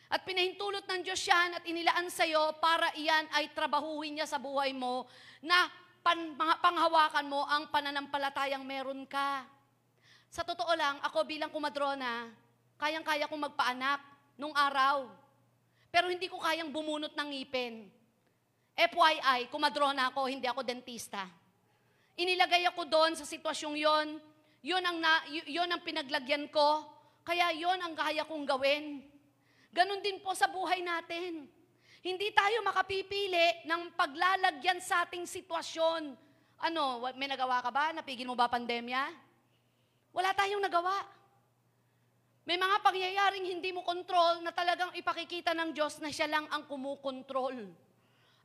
At 0.09 0.25
pinahintulot 0.25 0.89
ng 0.89 1.01
Diyos 1.05 1.21
yan 1.21 1.61
at 1.61 1.65
inilaan 1.69 2.09
sa 2.09 2.25
iyo 2.25 2.41
para 2.63 2.89
iyan 2.97 3.29
ay 3.37 3.53
trabahuhin 3.53 4.17
niya 4.17 4.25
sa 4.25 4.41
buhay 4.41 4.73
mo 4.73 5.05
na 5.45 5.69
pan, 6.01 6.33
panghawakan 6.65 7.27
mo 7.29 7.45
ang 7.45 7.69
pananampalatayang 7.69 8.65
meron 8.65 9.05
ka. 9.05 9.45
Sa 10.33 10.45
totoo 10.45 10.73
lang, 10.73 10.97
ako 11.05 11.29
bilang 11.29 11.53
kumadrona, 11.53 12.33
kayang-kaya 12.81 13.29
kong 13.29 13.53
magpaanak 13.53 14.01
nung 14.41 14.57
araw. 14.57 15.09
Pero 15.93 16.09
hindi 16.09 16.29
ko 16.29 16.41
kayang 16.41 16.73
bumunot 16.73 17.13
ng 17.13 17.29
ngipin. 17.29 17.89
FYI, 18.79 19.51
kumadrona 19.51 20.09
ako, 20.09 20.31
hindi 20.31 20.47
ako 20.47 20.63
dentista. 20.63 21.27
Inilagay 22.15 22.65
ako 22.71 22.87
doon 22.87 23.13
sa 23.19 23.27
sitwasyong 23.27 23.77
yon. 23.77 24.09
Yon 24.69 24.85
ang, 24.85 24.99
na, 25.01 25.25
yon 25.49 25.73
ang 25.73 25.81
pinaglagyan 25.81 26.53
ko. 26.53 26.85
Kaya 27.25 27.57
yon 27.57 27.81
ang 27.81 27.97
kaya 27.97 28.29
kong 28.29 28.45
gawin. 28.45 29.01
Ganon 29.73 30.05
din 30.05 30.21
po 30.21 30.37
sa 30.37 30.45
buhay 30.45 30.85
natin. 30.85 31.49
Hindi 32.05 32.29
tayo 32.37 32.61
makapipili 32.61 33.65
ng 33.65 33.97
paglalagyan 33.97 34.85
sa 34.85 35.09
ating 35.09 35.25
sitwasyon. 35.25 36.13
Ano, 36.69 37.01
may 37.17 37.33
nagawa 37.33 37.65
ka 37.65 37.73
ba? 37.73 37.97
Napigil 37.97 38.29
mo 38.29 38.37
ba 38.37 38.45
pandemya? 38.45 39.09
Wala 40.13 40.37
tayong 40.37 40.61
nagawa. 40.61 41.01
May 42.45 42.61
mga 42.61 42.77
pangyayaring 42.81 43.45
hindi 43.49 43.73
mo 43.73 43.85
kontrol 43.85 44.41
na 44.45 44.53
talagang 44.53 44.93
ipakikita 44.97 45.53
ng 45.53 45.73
Diyos 45.73 46.01
na 46.01 46.13
siya 46.13 46.29
lang 46.29 46.45
ang 46.49 46.65
kumukontrol. 46.69 47.57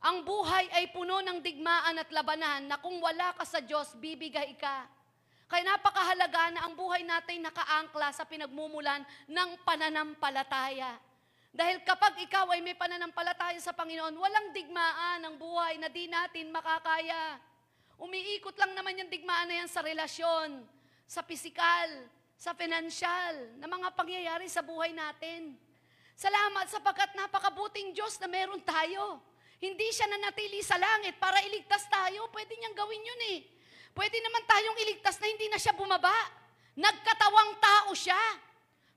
Ang 0.03 0.17
buhay 0.27 0.67
ay 0.75 0.91
puno 0.91 1.23
ng 1.23 1.39
digmaan 1.39 1.95
at 1.99 2.11
labanan 2.11 2.67
na 2.67 2.75
kung 2.79 2.99
wala 2.99 3.31
ka 3.35 3.47
sa 3.47 3.63
Diyos, 3.63 3.95
bibigay 3.95 4.59
ka. 4.59 4.91
Kaya 5.53 5.69
napakahalaga 5.69 6.49
na 6.49 6.65
ang 6.65 6.73
buhay 6.73 7.05
natin 7.05 7.45
nakaangkla 7.45 8.09
sa 8.09 8.25
pinagmumulan 8.25 9.05
ng 9.29 9.49
pananampalataya. 9.61 10.97
Dahil 11.53 11.85
kapag 11.85 12.17
ikaw 12.25 12.49
ay 12.57 12.65
may 12.65 12.73
pananampalataya 12.73 13.61
sa 13.61 13.69
Panginoon, 13.69 14.17
walang 14.17 14.49
digmaan 14.49 15.21
ang 15.21 15.37
buhay 15.37 15.77
na 15.77 15.93
di 15.93 16.09
natin 16.09 16.49
makakaya. 16.49 17.37
Umiikot 18.01 18.57
lang 18.57 18.73
naman 18.73 18.97
yung 18.97 19.13
digmaan 19.13 19.45
na 19.45 19.61
yan 19.61 19.69
sa 19.69 19.85
relasyon, 19.85 20.65
sa 21.05 21.21
pisikal, 21.21 22.01
sa 22.33 22.57
financial, 22.57 23.53
na 23.61 23.69
mga 23.69 23.93
pangyayari 23.93 24.49
sa 24.49 24.65
buhay 24.65 24.89
natin. 24.89 25.53
Salamat 26.17 26.65
sapagkat 26.65 27.13
napakabuting 27.13 27.93
Diyos 27.93 28.17
na 28.17 28.25
meron 28.25 28.65
tayo. 28.65 29.21
Hindi 29.61 29.85
siya 29.93 30.09
nanatili 30.09 30.65
sa 30.65 30.81
langit 30.81 31.21
para 31.21 31.45
iligtas 31.45 31.85
tayo. 31.93 32.25
Pwede 32.33 32.57
niyang 32.57 32.73
gawin 32.73 33.05
yun 33.05 33.23
eh. 33.37 33.53
Pwede 33.93 34.17
naman 34.19 34.43
tayong 34.49 34.77
iligtas 34.81 35.21
na 35.21 35.29
hindi 35.29 35.45
na 35.49 35.61
siya 35.61 35.77
bumaba. 35.77 36.13
Nagkatawang 36.73 37.61
tao 37.61 37.93
siya. 37.93 38.17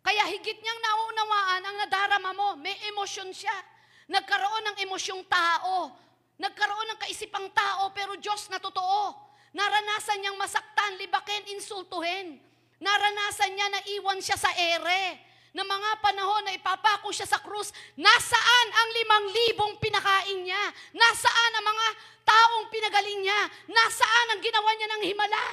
Kaya 0.01 0.25
higit 0.33 0.57
niyang 0.57 0.81
nauunawaan 0.81 1.63
ang 1.69 1.77
nadarama 1.85 2.31
mo. 2.33 2.49
May 2.57 2.73
emosyon 2.89 3.29
siya. 3.33 3.53
Nagkaroon 4.09 4.65
ng 4.73 4.77
emosyong 4.89 5.25
tao. 5.29 5.93
Nagkaroon 6.41 6.89
ng 6.97 7.01
kaisipang 7.01 7.53
tao 7.53 7.93
pero 7.93 8.17
Diyos 8.17 8.49
na 8.49 8.57
totoo. 8.57 9.13
Naranasan 9.57 10.21
niyang 10.21 10.37
masaktan, 10.41 11.01
libakin, 11.01 11.53
insultuhin. 11.57 12.41
Naranasan 12.81 13.53
niya 13.57 13.69
na 13.73 13.81
iwan 14.01 14.21
siya 14.21 14.37
sa 14.37 14.53
ere. 14.53 15.26
Na 15.57 15.65
mga 15.65 15.91
panahon 16.05 16.45
na 16.45 16.53
ipapako 16.53 17.09
siya 17.17 17.25
sa 17.25 17.41
krus, 17.41 17.73
nasaan 17.97 18.69
ang 18.77 18.89
limang 18.93 19.27
libong 19.33 19.75
pinakain 19.81 20.45
niya? 20.45 20.65
Nasaan 20.93 21.53
ang 21.57 21.65
mga 21.65 21.87
taong 22.29 22.67
pinagaling 22.69 23.25
niya? 23.25 23.41
Nasaan 23.65 24.37
ang 24.37 24.41
ginawa 24.45 24.69
niya 24.77 24.89
ng 24.93 25.03
himala? 25.09 25.47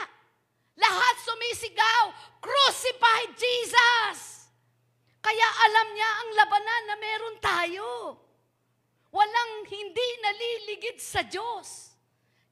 Lahat 0.75 1.15
sumisigaw, 1.23 2.11
crucified 2.43 3.31
Jesus! 3.39 4.51
Kaya 5.23 5.47
alam 5.71 5.87
niya 5.95 6.09
ang 6.19 6.29
labanan 6.35 6.83
na 6.83 6.95
meron 6.99 7.37
tayo. 7.39 8.19
Walang 9.07 9.71
hindi 9.71 10.07
naliligid 10.19 10.99
sa 10.99 11.23
Diyos. 11.23 11.95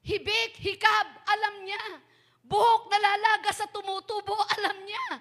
Hibik, 0.08 0.56
hikab, 0.56 1.08
alam 1.28 1.68
niya. 1.68 2.00
Buhok 2.48 2.88
nalalaga 2.88 3.52
sa 3.52 3.68
tumutubo, 3.68 4.40
alam 4.56 4.88
niya. 4.88 5.20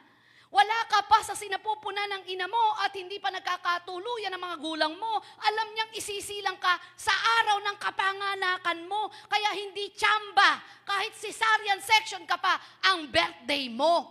Wala 0.51 0.79
ka 0.91 1.07
pa 1.07 1.23
sa 1.23 1.39
sinapupuna 1.39 2.11
ng 2.11 2.20
ina 2.31 2.47
mo 2.47 2.79
at 2.79 2.95
hindi 2.95 3.19
pa 3.19 3.35
nagkakatuluyan 3.35 4.31
ng 4.35 4.43
mga 4.43 4.57
gulang 4.63 4.95
mo. 4.95 5.19
Alam 5.43 5.69
niyang 5.75 5.93
isisilang 5.99 6.57
ka 6.63 6.79
sa 6.95 7.11
araw 7.43 7.59
ng 7.67 7.77
kapanganakan 7.83 8.87
mo. 8.87 9.11
Kaya 9.27 9.51
hindi 9.59 9.91
tsamba, 9.91 10.63
kahit 10.87 11.15
cesarean 11.19 11.83
section 11.83 12.23
ka 12.25 12.39
pa, 12.39 12.57
ang 12.87 13.11
birthday 13.11 13.67
mo. 13.67 14.07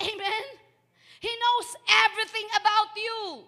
Amen? 0.00 0.44
He 1.20 1.28
knows 1.28 1.68
everything 2.08 2.48
about 2.56 2.92
you. 2.96 3.44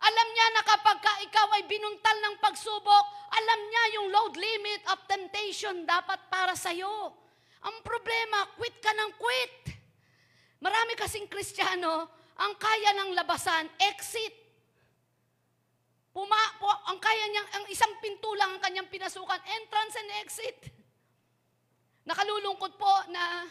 Alam 0.00 0.28
niya 0.32 0.46
na 0.56 0.62
kapag 0.64 0.98
ka 1.04 1.12
ikaw 1.28 1.46
ay 1.60 1.68
binuntal 1.68 2.16
ng 2.24 2.40
pagsubok, 2.40 3.04
alam 3.36 3.60
niya 3.68 3.84
yung 4.00 4.08
load 4.08 4.32
limit 4.32 4.80
of 4.88 5.04
temptation 5.04 5.84
dapat 5.84 6.16
para 6.32 6.56
sa'yo. 6.56 7.12
Ang 7.60 7.76
problema, 7.84 8.48
quit 8.56 8.80
ka 8.80 8.96
ng 8.96 9.12
quit. 9.20 9.76
Marami 10.64 10.96
kasing 10.96 11.28
kristyano, 11.28 12.08
ang 12.40 12.56
kaya 12.56 12.90
ng 12.96 13.10
labasan, 13.12 13.68
exit. 13.92 14.32
Puma, 16.10 16.40
po, 16.56 16.72
ang 16.88 16.98
kaya 16.98 17.28
niyang, 17.30 17.48
ang 17.60 17.64
isang 17.68 17.92
pinto 18.00 18.32
lang 18.34 18.56
ang 18.56 18.62
kanyang 18.64 18.88
pinasukan, 18.88 19.40
entrance 19.60 19.94
and 20.00 20.10
exit. 20.24 20.58
Nakalulungkot 22.08 22.80
po 22.80 22.92
na 23.12 23.44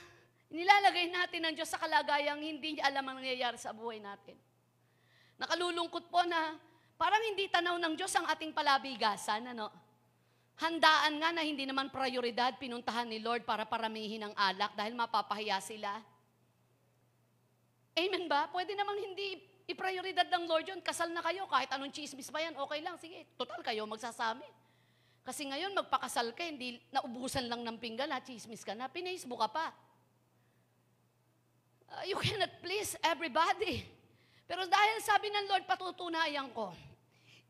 nilalagay 0.49 1.07
natin 1.13 1.47
ng 1.47 1.53
Diyos 1.53 1.69
sa 1.69 1.79
kalagayang 1.79 2.41
hindi 2.41 2.75
niya 2.75 2.89
alam 2.89 3.05
ang 3.05 3.21
nangyayari 3.21 3.55
sa 3.55 3.71
buhay 3.71 4.01
natin. 4.01 4.35
Nakalulungkot 5.39 6.11
po 6.11 6.25
na 6.27 6.57
parang 6.99 7.21
hindi 7.23 7.47
tanaw 7.47 7.79
ng 7.79 7.93
Diyos 7.95 8.11
ang 8.17 8.27
ating 8.27 8.51
palabigasan, 8.51 9.55
ano? 9.55 9.71
Handaan 10.59 11.23
nga 11.23 11.31
na 11.31 11.47
hindi 11.47 11.63
naman 11.63 11.87
prioridad 11.87 12.59
pinuntahan 12.59 13.07
ni 13.07 13.23
Lord 13.23 13.47
para 13.47 13.63
paramihin 13.63 14.27
ang 14.27 14.35
alak 14.35 14.75
dahil 14.75 14.91
mapapahiya 14.91 15.63
sila. 15.63 16.03
Amen 17.99 18.31
ba? 18.31 18.47
Pwede 18.47 18.71
namang 18.79 18.95
hindi 18.95 19.43
i-prioridad 19.67 20.31
ng 20.31 20.43
Lord 20.47 20.65
yun. 20.71 20.79
Kasal 20.79 21.11
na 21.11 21.19
kayo, 21.19 21.43
kahit 21.51 21.67
anong 21.75 21.91
chismis 21.91 22.31
pa 22.31 22.39
yan, 22.39 22.55
okay 22.55 22.79
lang. 22.79 22.95
Sige, 22.95 23.27
total 23.35 23.59
kayo 23.59 23.83
magsasami. 23.83 24.47
Kasi 25.27 25.45
ngayon, 25.45 25.75
magpakasal 25.75 26.31
ka, 26.31 26.47
hindi 26.47 26.79
naubusan 26.95 27.45
lang 27.51 27.61
ng 27.61 27.77
pinggan, 27.77 28.09
ha, 28.09 28.23
chismis 28.23 28.63
ka 28.63 28.71
na, 28.73 28.87
pinaisbo 28.87 29.35
ka 29.35 29.51
pa. 29.51 29.67
Uh, 31.89 32.03
you 32.07 32.17
cannot 32.17 32.49
please 32.63 32.95
everybody. 33.03 33.83
Pero 34.49 34.65
dahil 34.65 34.97
sabi 35.05 35.29
ng 35.29 35.45
Lord, 35.45 35.69
patutunayan 35.69 36.49
ko, 36.55 36.73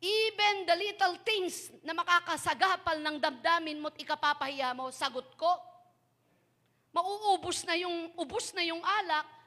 even 0.04 0.68
the 0.68 0.76
little 0.76 1.16
things 1.24 1.72
na 1.86 1.96
makakasagapal 1.96 3.00
ng 3.00 3.16
damdamin 3.22 3.80
mo't 3.80 3.96
ikapapahiya 3.96 4.76
mo, 4.76 4.92
sagot 4.92 5.28
ko. 5.40 5.48
Mauubos 6.92 7.64
na 7.64 7.80
yung, 7.80 8.12
ubos 8.18 8.52
na 8.52 8.66
yung 8.66 8.84
alak, 8.84 9.39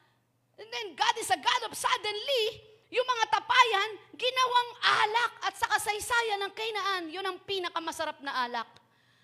And 0.60 0.68
then 0.68 0.92
God 0.92 1.14
is 1.16 1.30
a 1.32 1.38
God 1.40 1.62
of 1.68 1.72
suddenly, 1.76 2.44
yung 2.92 3.08
mga 3.08 3.24
tapayan, 3.32 3.90
ginawang 4.12 4.70
alak 4.84 5.32
at 5.48 5.54
sa 5.56 5.66
kasaysayan 5.72 6.44
ng 6.44 6.52
Kainaan, 6.52 7.04
yun 7.08 7.24
ang 7.24 7.40
pinakamasarap 7.40 8.20
na 8.20 8.44
alak. 8.44 8.68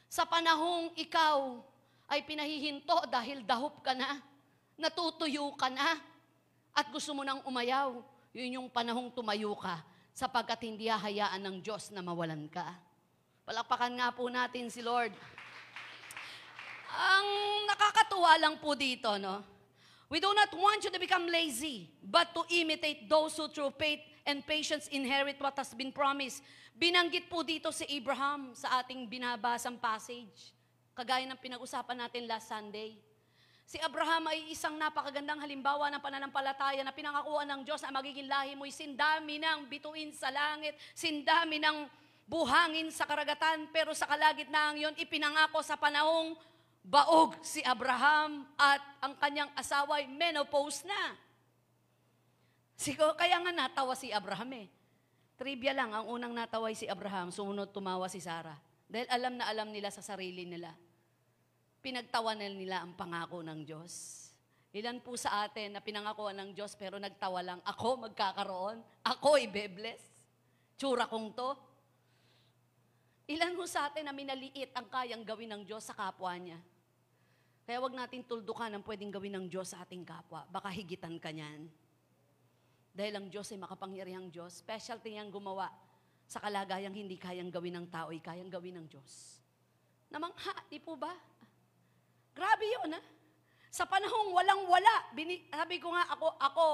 Sa 0.09 0.25
panahong 0.25 0.97
ikaw 0.97 1.61
ay 2.09 2.25
pinahihinto 2.25 3.05
dahil 3.13 3.45
dahop 3.45 3.85
ka 3.85 3.93
na, 3.93 4.25
natutuyo 4.81 5.53
ka 5.53 5.69
na, 5.69 6.01
at 6.73 6.89
gusto 6.89 7.13
mo 7.13 7.27
nang 7.29 7.45
umayaw, 7.45 8.01
yun 8.33 8.57
yung 8.57 8.69
panahong 8.73 9.13
tumayo 9.13 9.53
ka, 9.61 9.85
sapagkat 10.17 10.65
hindi 10.65 10.89
hahayaan 10.89 11.43
ng 11.45 11.57
Diyos 11.61 11.93
na 11.93 12.01
mawalan 12.01 12.49
ka. 12.49 12.73
Palakpakan 13.45 13.93
nga 14.01 14.09
po 14.17 14.33
natin 14.33 14.73
si 14.73 14.81
Lord. 14.81 15.13
Ang 16.89 17.29
nakakatuwa 17.69 18.33
lang 18.41 18.57
po 18.57 18.73
dito, 18.73 19.21
no? 19.21 19.58
We 20.09 20.25
do 20.25 20.33
not 20.33 20.49
want 20.57 20.81
you 20.85 20.93
to 20.93 20.97
become 20.97 21.29
lazy, 21.29 21.93
but 22.01 22.33
to 22.33 22.41
imitate 22.49 23.13
those 23.13 23.37
who 23.37 23.45
through 23.53 23.77
faith 23.77 24.01
and 24.25 24.41
patience 24.41 24.89
inherit 24.89 25.37
what 25.37 25.53
has 25.61 25.77
been 25.77 25.93
promised. 25.93 26.41
Binanggit 26.73 27.29
po 27.29 27.45
dito 27.45 27.69
si 27.69 27.85
Abraham 27.93 28.57
sa 28.57 28.81
ating 28.81 29.05
binabasang 29.05 29.77
passage. 29.77 30.57
Kagaya 30.97 31.29
ng 31.29 31.37
pinag-usapan 31.37 32.09
natin 32.09 32.25
last 32.25 32.49
Sunday. 32.49 32.97
Si 33.69 33.77
Abraham 33.85 34.33
ay 34.33 34.49
isang 34.49 34.81
napakagandang 34.81 35.45
halimbawa 35.45 35.93
ng 35.93 36.01
pananampalataya 36.01 36.81
na 36.81 36.89
pinangakuan 36.89 37.45
ng 37.45 37.61
Diyos 37.69 37.85
na 37.85 37.93
magiging 37.93 38.25
lahi 38.25 38.57
mo'y 38.57 38.73
sindami 38.73 39.37
ng 39.37 39.69
bituin 39.69 40.09
sa 40.17 40.33
langit, 40.33 40.73
sindami 40.97 41.61
ng 41.61 41.85
buhangin 42.25 42.89
sa 42.89 43.05
karagatan, 43.05 43.69
pero 43.69 43.93
sa 43.93 44.09
kalagitnaan 44.09 44.81
yon 44.81 44.97
ipinangako 44.97 45.61
sa 45.61 45.77
panahong 45.77 46.33
baog 46.89 47.37
si 47.45 47.61
Abraham 47.61 48.49
at 48.57 48.81
ang 49.05 49.13
kanyang 49.21 49.53
asawa 49.53 50.01
ay 50.01 50.09
menopause 50.09 50.89
na. 50.89 51.13
Siguro, 52.81 53.13
kaya 53.13 53.37
nga 53.45 53.53
natawa 53.53 53.93
si 53.93 54.09
Abraham 54.09 54.65
eh. 54.65 54.67
Trivia 55.37 55.77
lang, 55.77 55.93
ang 55.93 56.09
unang 56.09 56.33
natawa 56.33 56.73
si 56.73 56.89
Abraham, 56.89 57.29
sumunod 57.29 57.71
tumawa 57.71 58.09
si 58.09 58.25
Sarah. 58.25 58.57
Dahil 58.89 59.05
alam 59.13 59.37
na 59.37 59.45
alam 59.53 59.69
nila 59.69 59.93
sa 59.93 60.01
sarili 60.01 60.49
nila. 60.49 60.73
Pinagtawanan 61.85 62.57
nila 62.57 62.81
ang 62.81 62.97
pangako 62.97 63.45
ng 63.45 63.61
Diyos. 63.69 64.25
Ilan 64.73 65.05
po 65.05 65.15
sa 65.21 65.45
atin 65.45 65.77
na 65.77 65.85
pinangakuan 65.85 66.37
ng 66.41 66.51
Diyos 66.57 66.73
pero 66.73 66.97
nagtawa 66.97 67.45
lang, 67.45 67.61
ako 67.69 68.09
magkakaroon, 68.09 68.81
ako 69.05 69.37
ibebless. 69.37 70.01
Tsura 70.79 71.05
kong 71.05 71.29
to. 71.37 71.51
Ilan 73.29 73.59
mo 73.59 73.69
sa 73.69 73.93
atin 73.93 74.09
na 74.09 74.15
minaliit 74.17 74.73
ang 74.73 74.89
kayang 74.89 75.27
gawin 75.27 75.53
ng 75.53 75.63
Diyos 75.69 75.85
sa 75.85 75.93
kapwa 75.93 76.33
niya? 76.39 76.57
Kaya 77.69 77.85
wag 77.85 77.93
natin 77.93 78.25
tuldukan 78.25 78.73
ang 78.73 78.81
pwedeng 78.81 79.13
gawin 79.13 79.37
ng 79.37 79.47
Diyos 79.53 79.77
sa 79.77 79.85
ating 79.85 80.01
kapwa. 80.01 80.49
Baka 80.49 80.73
higitan 80.73 81.21
ka 81.21 81.29
niyan. 81.29 81.69
Dahil 82.97 83.13
ang 83.21 83.29
Diyos 83.29 83.45
ay 83.53 83.61
makapangyarihang 83.61 84.33
Diyos. 84.33 84.65
Specialty 84.65 85.13
niyang 85.13 85.29
gumawa 85.29 85.69
sa 86.25 86.41
kalagayang 86.41 86.97
hindi 86.97 87.21
kayang 87.21 87.53
gawin 87.53 87.77
ng 87.77 87.87
tao, 87.93 88.09
ay 88.09 88.25
kayang 88.25 88.49
gawin 88.49 88.81
ng 88.81 88.87
Diyos. 88.89 89.41
Namangha, 90.09 90.57
di 90.73 90.81
po 90.81 90.97
ba? 90.97 91.13
Grabe 92.33 92.65
yun, 92.69 92.97
ha? 92.97 93.01
Sa 93.69 93.85
panahong 93.85 94.33
walang-wala, 94.33 95.13
bini, 95.13 95.45
sabi 95.53 95.77
ko 95.77 95.93
nga, 95.93 96.09
ako, 96.09 96.29
ako, 96.41 96.69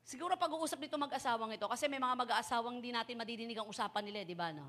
siguro 0.00 0.32
pag-uusap 0.36 0.80
nito 0.80 0.96
mag-asawang 0.96 1.56
ito, 1.56 1.68
kasi 1.68 1.88
may 1.92 2.00
mga 2.00 2.16
mag-aasawang 2.16 2.80
hindi 2.80 2.88
natin 2.88 3.20
madidinig 3.20 3.56
ang 3.60 3.68
usapan 3.68 4.00
nila, 4.08 4.24
eh, 4.24 4.26
di 4.28 4.36
ba, 4.36 4.48
no? 4.48 4.64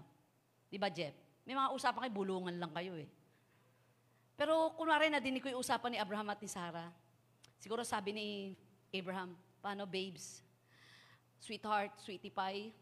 Di 0.68 0.76
ba, 0.76 0.92
Jeff? 0.92 1.16
May 1.48 1.56
mga 1.56 1.72
usapan 1.72 2.08
kayo, 2.08 2.16
bulungan 2.16 2.56
lang 2.60 2.72
kayo, 2.76 3.00
eh. 3.00 3.08
Pero 4.42 4.74
kunwari 4.74 5.06
nadinig 5.14 5.46
ko 5.46 5.54
yung 5.54 5.62
usapan 5.62 5.94
ni 5.94 6.02
Abraham 6.02 6.34
at 6.34 6.42
ni 6.42 6.50
Sarah. 6.50 6.90
Siguro 7.62 7.86
sabi 7.86 8.10
ni 8.10 8.28
Abraham, 8.90 9.38
paano 9.62 9.86
babes? 9.86 10.42
Sweetheart, 11.38 11.94
sweetie 12.02 12.34
pie, 12.34 12.74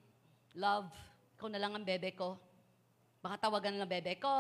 love, 0.56 0.88
ikaw 1.36 1.52
na 1.52 1.60
lang 1.60 1.76
ang 1.76 1.84
bebe 1.84 2.16
ko. 2.16 2.40
Baka 3.20 3.44
tawagan 3.52 3.76
na 3.76 3.84
lang 3.84 3.92
bebe 3.92 4.16
ko. 4.16 4.32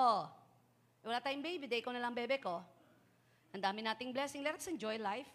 Eh, 1.03 1.11
wala 1.11 1.19
tayong 1.19 1.43
baby, 1.43 1.67
day 1.67 1.83
ikaw 1.83 1.91
na 1.91 1.99
lang 1.99 2.15
bebe 2.15 2.39
ko. 2.39 2.63
Ang 3.51 3.67
dami 3.67 3.83
nating 3.83 4.15
blessing. 4.15 4.39
Let's 4.39 4.71
enjoy 4.71 4.95
life. 4.95 5.27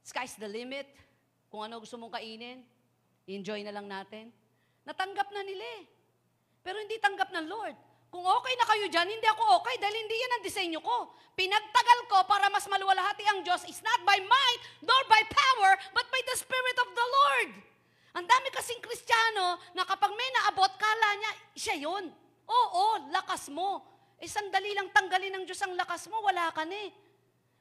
Sky's 0.00 0.40
the 0.40 0.48
limit. 0.48 0.88
Kung 1.52 1.68
ano 1.68 1.84
gusto 1.84 2.00
mong 2.00 2.16
kainin, 2.16 2.64
enjoy 3.28 3.60
na 3.60 3.76
lang 3.76 3.84
natin. 3.84 4.32
Natanggap 4.88 5.28
na 5.36 5.44
nila 5.44 5.84
eh. 5.84 5.84
Pero 6.64 6.80
hindi 6.80 6.96
tanggap 6.96 7.28
ng 7.28 7.44
Lord. 7.44 7.76
Kung 8.08 8.24
okay 8.24 8.54
na 8.56 8.66
kayo 8.68 8.86
dyan, 8.88 9.08
hindi 9.08 9.26
ako 9.28 9.60
okay 9.60 9.76
dahil 9.76 9.96
hindi 9.96 10.16
yan 10.16 10.32
ang 10.36 10.42
disenyo 10.44 10.80
ko. 10.80 11.12
Pinagtagal 11.36 11.98
ko 12.08 12.24
para 12.24 12.48
mas 12.48 12.64
maluwalhati 12.64 13.22
ang 13.28 13.44
Diyos 13.44 13.62
is 13.68 13.84
not 13.84 14.00
by 14.02 14.16
might 14.16 14.62
nor 14.80 15.00
by 15.06 15.20
power, 15.28 15.76
but 15.92 16.08
by 16.08 16.20
the 16.24 16.36
Spirit 16.40 16.76
of 16.82 16.88
the 16.96 17.06
Lord. 17.06 17.50
Ang 18.16 18.24
dami 18.24 18.48
kasing 18.50 18.80
Kristiyano 18.80 19.60
na 19.76 19.84
kapag 19.84 20.10
may 20.16 20.30
naabot, 20.40 20.72
kala 20.80 21.08
niya, 21.20 21.32
siya 21.54 21.76
yun. 21.78 22.08
Oo, 22.48 23.12
lakas 23.12 23.52
mo. 23.52 23.84
Eh, 24.18 24.26
sandali 24.26 24.72
lang 24.74 24.90
tanggalin 24.90 25.38
ng 25.38 25.44
Diyos 25.46 25.60
ang 25.62 25.76
lakas 25.76 26.08
mo, 26.10 26.18
wala 26.24 26.50
ka 26.50 26.64
na 26.64 26.74
eh. 26.74 26.90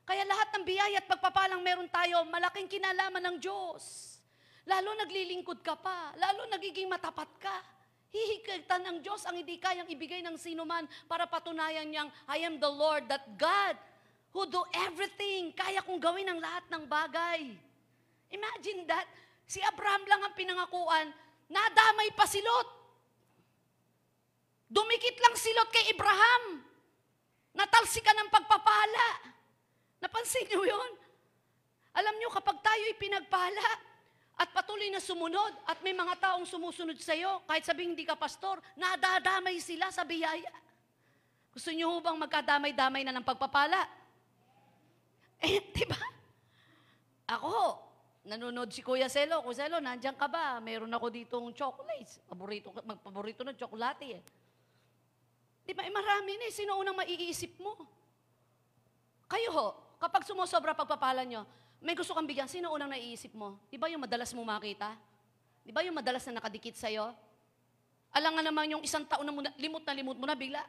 Kaya 0.08 0.24
lahat 0.24 0.56
ng 0.56 0.64
biyaya 0.64 1.04
at 1.04 1.12
pagpapalang 1.12 1.60
meron 1.60 1.92
tayo, 1.92 2.24
malaking 2.32 2.72
kinalaman 2.72 3.20
ng 3.20 3.38
Diyos. 3.44 4.16
Lalo 4.64 4.96
naglilingkod 4.96 5.60
ka 5.60 5.76
pa, 5.76 6.16
lalo 6.16 6.48
nagiging 6.48 6.88
matapat 6.88 7.28
ka. 7.38 7.56
Hihigtan 8.08 8.88
ng 8.88 8.98
Diyos 9.04 9.28
ang 9.28 9.36
hindi 9.36 9.60
kayang 9.60 9.92
ibigay 9.92 10.24
ng 10.24 10.40
sino 10.40 10.64
man 10.64 10.88
para 11.12 11.28
patunayan 11.28 11.92
niyang, 11.92 12.08
I 12.32 12.40
am 12.48 12.56
the 12.56 12.72
Lord, 12.72 13.12
that 13.12 13.24
God 13.36 13.76
who 14.32 14.48
do 14.48 14.64
everything. 14.88 15.52
Kaya 15.52 15.84
kong 15.84 16.00
gawin 16.00 16.28
ang 16.32 16.40
lahat 16.40 16.64
ng 16.72 16.84
bagay. 16.88 17.52
Imagine 18.32 18.88
that. 18.88 19.08
Si 19.48 19.64
Abraham 19.64 20.04
lang 20.08 20.22
ang 20.24 20.34
pinangakuan, 20.36 21.08
nadamay 21.48 22.12
pa 22.16 22.28
si 22.28 22.40
Lot. 22.44 22.68
Dumikit 24.68 25.16
lang 25.24 25.36
si 25.40 25.52
Lot 25.56 25.72
kay 25.72 25.96
Abraham. 25.96 26.64
Natalsikan 27.56 28.16
ng 28.24 28.30
pagpapala. 28.32 29.08
Napansin 30.04 30.48
niyo 30.52 30.68
yun? 30.68 30.92
Alam 31.96 32.16
niyo, 32.20 32.30
kapag 32.30 32.60
tayo'y 32.62 32.96
pinagpala 33.00 33.66
at 34.38 34.54
patuloy 34.54 34.94
na 34.94 35.02
sumunod 35.02 35.54
at 35.66 35.82
may 35.82 35.98
mga 35.98 36.14
taong 36.22 36.46
sumusunod 36.46 36.94
sa 37.02 37.18
iyo, 37.18 37.42
kahit 37.50 37.66
sabihin 37.66 37.98
hindi 37.98 38.06
ka 38.06 38.14
pastor, 38.14 38.62
nadadamay 38.78 39.58
sila 39.58 39.90
sa 39.90 40.06
biyaya. 40.06 40.54
Gusto 41.50 41.74
niyo 41.74 41.98
bang 41.98 42.22
magkadamay-damay 42.22 43.02
na 43.02 43.18
ng 43.18 43.26
pagpapala? 43.26 43.82
Eh, 45.38 45.62
di 45.70 45.86
ba? 45.86 46.02
Ako, 47.30 47.78
nanonood 48.26 48.74
si 48.74 48.82
Kuya 48.82 49.06
Selo. 49.06 49.46
Kuya 49.46 49.70
Selo, 49.70 49.78
nandiyan 49.78 50.18
ka 50.18 50.26
ba? 50.26 50.58
Meron 50.58 50.90
ako 50.90 51.14
ditong 51.14 51.54
chocolates. 51.54 52.18
Paborito, 52.26 52.74
magpaborito 52.74 53.46
ng 53.46 53.54
tsokolate 53.54 54.18
eh. 54.18 54.22
Di 55.62 55.78
ba, 55.78 55.86
eh, 55.86 55.94
marami 55.94 56.42
na 56.42 56.50
eh. 56.50 56.54
Sino 56.54 56.82
unang 56.82 56.98
maiisip 56.98 57.54
mo? 57.62 57.86
Kayo 59.30 59.50
ho, 59.54 59.68
kapag 60.02 60.26
sumusobra 60.26 60.74
pagpapala 60.74 61.22
nyo, 61.22 61.46
may 61.78 61.94
gusto 61.94 62.14
kang 62.18 62.26
bigyan, 62.26 62.50
sino 62.50 62.74
unang 62.74 62.90
naiisip 62.90 63.38
mo? 63.38 63.62
Di 63.70 63.78
ba 63.78 63.86
yung 63.92 64.02
madalas 64.02 64.34
mo 64.34 64.42
makita? 64.42 64.98
Di 65.62 65.70
ba 65.70 65.86
yung 65.86 65.94
madalas 65.94 66.26
na 66.26 66.42
nakadikit 66.42 66.74
sa'yo? 66.74 67.14
Alam 68.16 68.34
nga 68.40 68.44
naman 68.44 68.72
yung 68.74 68.84
isang 68.84 69.06
taon 69.06 69.28
na 69.28 69.34
muna, 69.36 69.50
limot 69.62 69.84
na 69.86 69.94
limot 69.94 70.18
mo 70.18 70.26
na 70.26 70.34
bigla. 70.34 70.64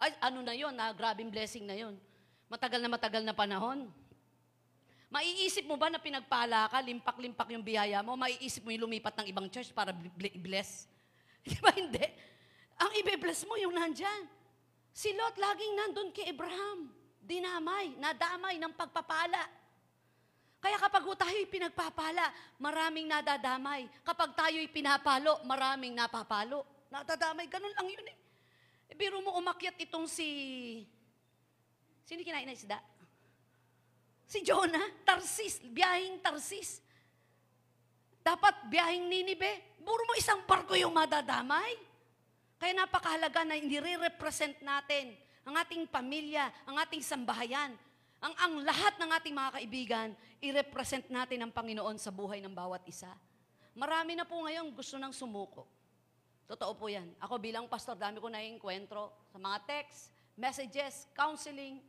Ay, 0.00 0.16
ano 0.20 0.40
na 0.40 0.54
yon 0.56 0.72
na 0.72 0.92
grabing 0.96 1.28
blessing 1.28 1.68
na 1.68 1.76
yon. 1.76 1.96
Matagal 2.48 2.80
na 2.80 2.88
matagal 2.88 3.22
na 3.26 3.36
panahon. 3.36 3.90
Maiisip 5.12 5.64
mo 5.68 5.76
ba 5.78 5.92
na 5.92 6.00
pinagpala 6.00 6.66
ka, 6.72 6.78
limpak-limpak 6.82 7.48
yung 7.52 7.62
biyaya 7.62 8.02
mo, 8.02 8.18
maiisip 8.18 8.64
mo 8.64 8.70
yung 8.74 8.90
lumipat 8.90 9.14
ng 9.22 9.26
ibang 9.30 9.46
church 9.50 9.70
para 9.70 9.92
bl- 9.92 10.40
bless? 10.40 10.90
Di 11.46 11.58
ba 11.62 11.70
hindi? 11.74 12.02
Ang 12.76 12.90
ibe-bless 13.02 13.46
mo 13.46 13.56
yung 13.56 13.72
nandyan. 13.72 14.28
Si 14.96 15.12
Lot 15.12 15.36
laging 15.36 15.74
nandun 15.76 16.08
kay 16.12 16.32
Abraham. 16.32 16.90
Dinamay, 17.20 17.98
nadamay 17.98 18.56
ng 18.56 18.72
pagpapala. 18.72 19.65
Kaya 20.66 20.82
kapag 20.82 21.06
tayo'y 21.06 21.46
pinagpapala, 21.46 22.26
maraming 22.58 23.06
nadadamay. 23.06 23.86
Kapag 24.02 24.34
tayo'y 24.34 24.66
pinapalo, 24.66 25.38
maraming 25.46 25.94
napapalo. 25.94 26.66
Nadadamay, 26.90 27.46
ganun 27.46 27.70
lang 27.70 27.86
yun 27.86 28.02
eh. 28.10 28.16
E, 28.90 28.98
biro 28.98 29.22
mo 29.22 29.38
umakyat 29.38 29.78
itong 29.86 30.10
si... 30.10 30.26
Sino 32.02 32.18
kinain 32.26 32.50
na 32.50 32.58
isda? 32.58 32.82
Si 34.26 34.42
Jonah, 34.42 34.90
Tarsis, 35.06 35.62
biyahing 35.70 36.18
Tarsis. 36.18 36.82
Dapat 38.26 38.66
biyahing 38.66 39.06
Ninibe, 39.06 39.78
buro 39.86 40.02
mo 40.02 40.18
isang 40.18 40.42
barko 40.50 40.74
yung 40.74 40.98
madadamay. 40.98 41.78
Kaya 42.58 42.74
napakahalaga 42.74 43.46
na 43.46 43.54
hindi 43.54 43.78
represent 43.78 44.58
natin 44.66 45.14
ang 45.46 45.62
ating 45.62 45.86
pamilya, 45.86 46.50
ang 46.66 46.74
ating 46.82 47.06
sambahayan, 47.06 47.70
ang, 48.20 48.34
ang 48.40 48.54
lahat 48.64 48.96
ng 48.96 49.10
ating 49.12 49.34
mga 49.36 49.50
kaibigan, 49.60 50.08
i-represent 50.40 51.06
natin 51.12 51.44
ang 51.44 51.52
Panginoon 51.52 52.00
sa 52.00 52.08
buhay 52.08 52.40
ng 52.40 52.52
bawat 52.52 52.80
isa. 52.88 53.12
Marami 53.76 54.16
na 54.16 54.24
po 54.24 54.40
ngayon 54.40 54.72
gusto 54.72 54.96
nang 54.96 55.12
sumuko. 55.12 55.68
Totoo 56.46 56.72
po 56.78 56.86
yan. 56.88 57.10
Ako 57.20 57.36
bilang 57.36 57.66
pastor, 57.66 57.98
dami 57.98 58.22
ko 58.22 58.30
na 58.30 58.40
enkwentro 58.40 59.12
sa 59.28 59.36
mga 59.36 59.58
text, 59.66 60.14
messages, 60.38 61.10
counseling. 61.12 61.82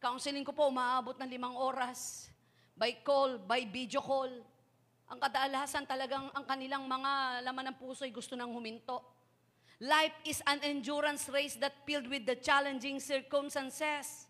Counseling 0.00 0.42
ko 0.42 0.56
po, 0.56 0.66
umaabot 0.72 1.14
ng 1.20 1.30
limang 1.30 1.54
oras. 1.54 2.32
By 2.74 3.04
call, 3.04 3.36
by 3.44 3.68
video 3.68 4.00
call. 4.00 4.32
Ang 5.10 5.18
kadalasan 5.20 5.84
talagang 5.84 6.32
ang 6.32 6.44
kanilang 6.48 6.88
mga 6.88 7.44
laman 7.44 7.70
ng 7.70 7.76
puso 7.76 8.08
ay 8.08 8.14
gusto 8.14 8.38
nang 8.38 8.50
huminto. 8.56 9.04
Life 9.82 10.16
is 10.24 10.40
an 10.48 10.64
endurance 10.64 11.28
race 11.28 11.60
that 11.60 11.84
filled 11.84 12.08
with 12.08 12.24
the 12.24 12.38
challenging 12.40 13.02
circumstances. 13.02 14.29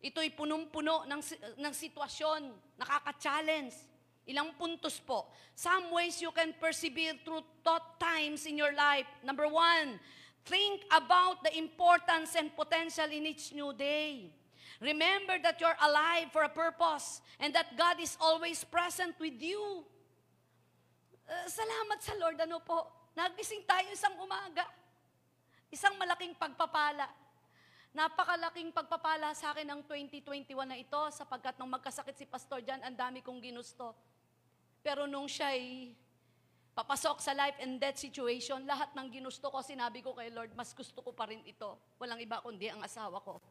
Ito'y 0.00 0.32
punong-puno 0.32 1.04
ng, 1.04 1.22
ng 1.60 1.74
sitwasyon, 1.76 2.40
nakaka-challenge. 2.80 3.76
Ilang 4.24 4.56
puntos 4.56 4.96
po. 5.02 5.28
Some 5.52 5.92
ways 5.92 6.20
you 6.24 6.32
can 6.32 6.56
persevere 6.56 7.20
through 7.20 7.44
tough 7.60 8.00
times 8.00 8.48
in 8.48 8.56
your 8.56 8.72
life. 8.72 9.04
Number 9.20 9.44
one, 9.44 10.00
think 10.48 10.88
about 10.88 11.44
the 11.44 11.52
importance 11.58 12.32
and 12.38 12.48
potential 12.56 13.08
in 13.12 13.28
each 13.28 13.52
new 13.52 13.76
day. 13.76 14.32
Remember 14.80 15.36
that 15.44 15.60
you're 15.60 15.76
alive 15.84 16.32
for 16.32 16.48
a 16.48 16.52
purpose 16.52 17.20
and 17.36 17.52
that 17.52 17.76
God 17.76 18.00
is 18.00 18.16
always 18.16 18.64
present 18.64 19.12
with 19.20 19.36
you. 19.36 19.84
Uh, 21.28 21.44
salamat 21.44 22.00
sa 22.00 22.16
Lord, 22.16 22.40
ano 22.40 22.64
po. 22.64 22.88
Nagising 23.12 23.68
tayo 23.68 23.84
isang 23.92 24.16
umaga. 24.16 24.64
Isang 25.68 26.00
malaking 26.00 26.32
pagpapala. 26.40 27.04
Napakalaking 27.90 28.70
pagpapala 28.70 29.34
sa 29.34 29.50
akin 29.50 29.66
ng 29.66 29.80
2021 29.82 30.54
na 30.62 30.78
ito 30.78 31.00
sapagkat 31.10 31.58
nung 31.58 31.74
magkasakit 31.74 32.14
si 32.14 32.22
Pastor 32.22 32.62
Jan, 32.62 32.78
ang 32.86 32.94
dami 32.94 33.18
kong 33.18 33.42
ginusto. 33.42 33.98
Pero 34.78 35.10
nung 35.10 35.26
siya'y 35.26 35.90
papasok 36.70 37.18
sa 37.18 37.34
life 37.34 37.58
and 37.58 37.82
death 37.82 37.98
situation, 37.98 38.62
lahat 38.62 38.94
ng 38.94 39.10
ginusto 39.10 39.50
ko, 39.50 39.58
sinabi 39.58 40.06
ko 40.06 40.14
kay 40.14 40.30
Lord, 40.30 40.54
mas 40.54 40.70
gusto 40.70 41.02
ko 41.02 41.10
pa 41.10 41.26
rin 41.26 41.42
ito. 41.42 41.74
Walang 41.98 42.22
iba 42.22 42.38
kundi 42.38 42.70
ang 42.70 42.78
asawa 42.78 43.18
ko. 43.26 43.42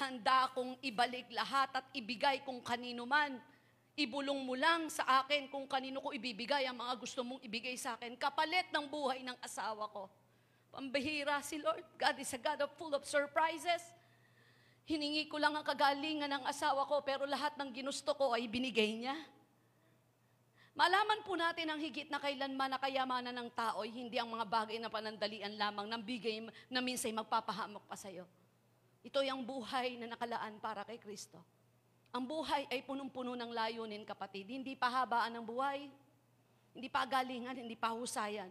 Handa 0.00 0.48
akong 0.48 0.80
ibalik 0.80 1.28
lahat 1.28 1.68
at 1.76 1.86
ibigay 1.92 2.40
kung 2.48 2.64
kanino 2.64 3.04
man. 3.04 3.36
Ibulong 3.94 4.40
mo 4.40 4.56
lang 4.56 4.88
sa 4.88 5.20
akin 5.20 5.52
kung 5.52 5.68
kanino 5.68 6.00
ko 6.00 6.16
ibibigay 6.16 6.64
ang 6.64 6.80
mga 6.80 6.96
gusto 6.96 7.20
mong 7.20 7.44
ibigay 7.44 7.76
sa 7.76 7.94
akin. 7.94 8.16
Kapalit 8.16 8.72
ng 8.72 8.88
buhay 8.88 9.20
ng 9.20 9.36
asawa 9.44 9.84
ko. 9.92 10.08
Pambihira 10.74 11.38
si 11.38 11.62
Lord. 11.62 11.86
God 11.94 12.18
is 12.18 12.34
a 12.34 12.40
God 12.42 12.58
of 12.66 12.70
full 12.74 12.90
of 12.98 13.06
surprises. 13.06 13.78
Hiningi 14.90 15.30
ko 15.30 15.38
lang 15.38 15.54
ang 15.54 15.62
kagalingan 15.62 16.26
ng 16.26 16.44
asawa 16.50 16.82
ko, 16.90 16.98
pero 17.06 17.22
lahat 17.30 17.54
ng 17.54 17.70
ginusto 17.70 18.10
ko 18.18 18.34
ay 18.34 18.50
binigay 18.50 18.98
niya. 18.98 19.14
Malaman 20.74 21.22
po 21.22 21.38
natin 21.38 21.70
ang 21.70 21.78
higit 21.78 22.10
na 22.10 22.18
kailanman 22.18 22.74
na 22.74 22.82
kayamanan 22.82 23.30
ng 23.30 23.48
tao 23.54 23.86
hindi 23.86 24.18
ang 24.18 24.26
mga 24.34 24.42
bagay 24.50 24.82
na 24.82 24.90
panandalian 24.90 25.54
lamang 25.54 25.86
ng 25.86 26.02
bigay 26.02 26.42
na 26.66 26.82
minsay 26.82 27.14
magpapahamak 27.14 27.86
pa 27.86 27.94
sa'yo. 27.94 28.26
Ito 29.06 29.22
yung 29.22 29.46
buhay 29.46 29.94
na 30.02 30.10
nakalaan 30.10 30.58
para 30.58 30.82
kay 30.82 30.98
Kristo. 30.98 31.38
Ang 32.10 32.26
buhay 32.26 32.66
ay 32.66 32.82
punong-puno 32.82 33.38
ng 33.38 33.50
layunin, 33.54 34.02
kapatid. 34.02 34.50
Hindi 34.50 34.74
pahabaan 34.74 35.38
ng 35.38 35.46
buhay, 35.46 35.86
hindi 36.74 36.90
pa 36.90 37.06
galingan, 37.06 37.54
hindi 37.54 37.78
pa 37.78 37.94
husayan, 37.94 38.50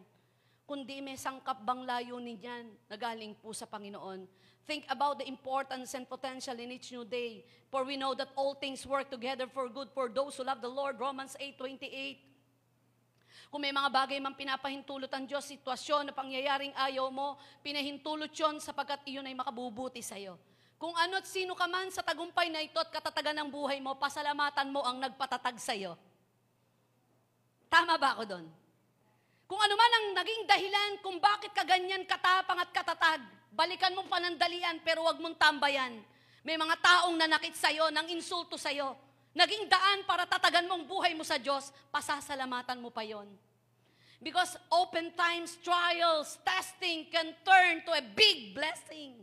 kundi 0.63 1.04
may 1.04 1.19
sangkap 1.19 1.60
bang 1.63 1.84
layunin 1.84 2.39
yan 2.39 2.65
na 2.88 2.95
galing 2.95 3.36
po 3.36 3.52
sa 3.52 3.67
Panginoon. 3.67 4.23
Think 4.63 4.88
about 4.88 5.19
the 5.19 5.28
importance 5.28 5.91
and 5.91 6.08
potential 6.08 6.56
in 6.56 6.71
each 6.71 6.95
new 6.95 7.04
day. 7.04 7.43
For 7.67 7.84
we 7.84 7.99
know 7.99 8.15
that 8.15 8.32
all 8.39 8.56
things 8.56 8.88
work 8.88 9.12
together 9.12 9.43
for 9.52 9.67
good 9.67 9.91
for 9.91 10.08
those 10.08 10.39
who 10.39 10.47
love 10.47 10.63
the 10.63 10.71
Lord. 10.71 10.95
Romans 10.95 11.36
8.28 11.36 13.52
Kung 13.52 13.60
may 13.60 13.76
mga 13.76 13.91
bagay 13.91 14.17
man 14.23 14.34
pinapahintulot 14.34 15.12
ang 15.12 15.28
Diyos, 15.28 15.45
sitwasyon 15.45 16.10
na 16.10 16.13
pangyayaring 16.15 16.73
ayaw 16.73 17.12
mo, 17.12 17.38
pinahintulot 17.62 18.32
yon 18.34 18.58
sapagkat 18.63 19.04
iyon 19.06 19.28
ay 19.28 19.36
makabubuti 19.36 19.99
sa'yo. 19.99 20.39
Kung 20.80 20.95
ano't 20.97 21.28
sino 21.28 21.54
ka 21.54 21.69
man 21.69 21.91
sa 21.93 22.02
tagumpay 22.02 22.49
na 22.49 22.63
ito 22.63 22.80
at 22.80 22.89
katatagan 22.89 23.45
ng 23.45 23.49
buhay 23.54 23.78
mo, 23.78 23.93
pasalamatan 23.99 24.73
mo 24.73 24.82
ang 24.82 24.97
nagpatatag 24.97 25.60
sa'yo. 25.60 25.93
Tama 27.67 27.99
ba 27.99 28.17
ako 28.17 28.23
doon? 28.26 28.62
Kung 29.45 29.60
ano 29.60 29.75
man 29.75 29.91
ang 29.91 30.06
naging 30.23 30.43
dahilan 30.47 30.91
kung 31.03 31.17
bakit 31.19 31.51
ka 31.51 31.67
ganyan 31.67 32.08
katapang 32.08 32.60
at 32.60 32.71
katatag, 32.71 33.21
balikan 33.51 33.93
mong 33.93 34.10
panandalian 34.10 34.79
pero 34.82 35.03
wag 35.06 35.19
mong 35.19 35.36
tambayan. 35.36 35.99
May 36.43 36.60
mga 36.60 36.75
taong 36.79 37.15
nanakit 37.15 37.56
sa'yo, 37.56 37.88
nang 37.91 38.08
insulto 38.12 38.60
sa'yo, 38.60 38.95
naging 39.32 39.71
daan 39.71 40.03
para 40.03 40.27
tatagan 40.27 40.67
mong 40.67 40.84
buhay 40.84 41.15
mo 41.15 41.23
sa 41.23 41.39
Diyos, 41.39 41.71
pasasalamatan 41.88 42.84
mo 42.84 42.91
pa 42.91 43.03
yon. 43.08 43.27
Because 44.23 44.56
open 44.71 45.12
times, 45.19 45.60
trials, 45.60 46.39
testing 46.47 47.12
can 47.12 47.36
turn 47.43 47.84
to 47.84 47.91
a 47.91 48.03
big 48.03 48.56
blessing. 48.56 49.19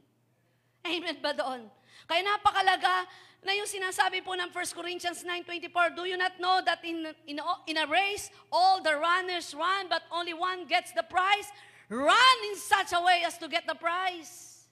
Amen 0.85 1.16
ba 1.20 1.33
doon? 1.33 1.68
Kaya 2.04 2.20
napakalaga 2.20 3.09
na 3.40 3.57
yung 3.57 3.68
sinasabi 3.68 4.20
po 4.20 4.37
ng 4.37 4.53
1 4.53 4.76
Corinthians 4.76 5.24
9.24, 5.24 5.96
Do 5.96 6.05
you 6.05 6.20
not 6.20 6.37
know 6.37 6.61
that 6.61 6.85
in, 6.85 7.09
in, 7.24 7.40
in 7.66 7.76
a 7.81 7.87
race, 7.88 8.29
all 8.53 8.85
the 8.85 8.92
runners 8.92 9.57
run, 9.57 9.88
but 9.88 10.05
only 10.12 10.37
one 10.37 10.68
gets 10.68 10.92
the 10.92 11.05
prize? 11.05 11.48
run 11.90 12.38
in 12.46 12.55
such 12.55 12.94
a 12.94 13.03
way 13.03 13.26
as 13.26 13.35
to 13.37 13.50
get 13.50 13.66
the 13.66 13.74
prize. 13.74 14.62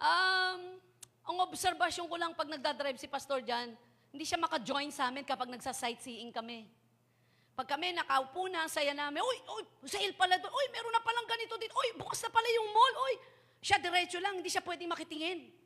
Um, 0.00 0.80
ang 1.28 1.36
obserbasyon 1.44 2.08
ko 2.08 2.16
lang 2.16 2.32
pag 2.32 2.48
nagdadrive 2.48 2.96
si 2.96 3.04
Pastor 3.04 3.44
Jan, 3.44 3.76
hindi 4.08 4.24
siya 4.24 4.40
maka-join 4.40 4.88
sa 4.88 5.12
amin 5.12 5.28
kapag 5.28 5.52
nagsa-sightseeing 5.52 6.32
kami. 6.32 6.64
Pag 7.52 7.68
kami 7.68 7.92
nakaupo 7.92 8.48
na, 8.48 8.64
saya 8.72 8.96
namin, 8.96 9.20
uy, 9.20 9.38
uy, 9.60 9.62
sale 9.84 10.16
pala 10.16 10.40
doon, 10.40 10.48
uy, 10.48 10.66
meron 10.72 10.94
na 10.96 11.04
palang 11.04 11.28
ganito 11.28 11.60
dito, 11.60 11.76
uy, 11.76 12.00
bukas 12.00 12.24
na 12.24 12.32
pala 12.32 12.48
yung 12.56 12.68
mall, 12.72 12.94
uy. 13.04 13.14
Siya 13.60 13.76
diretso 13.76 14.16
lang, 14.22 14.40
hindi 14.40 14.48
siya 14.48 14.64
pwedeng 14.64 14.88
makitingin. 14.88 15.57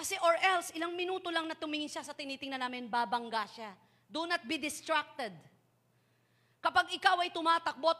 Kasi 0.00 0.16
or 0.24 0.32
else, 0.40 0.72
ilang 0.72 0.96
minuto 0.96 1.28
lang 1.28 1.44
na 1.44 1.52
tumingin 1.52 1.92
siya 1.92 2.00
sa 2.00 2.16
tinitingnan 2.16 2.56
namin, 2.56 2.88
babangga 2.88 3.44
siya. 3.52 3.76
Do 4.08 4.24
not 4.24 4.40
be 4.48 4.56
distracted. 4.56 5.36
Kapag 6.56 6.88
ikaw 6.96 7.20
ay 7.20 7.28
tumatakbo, 7.28 7.92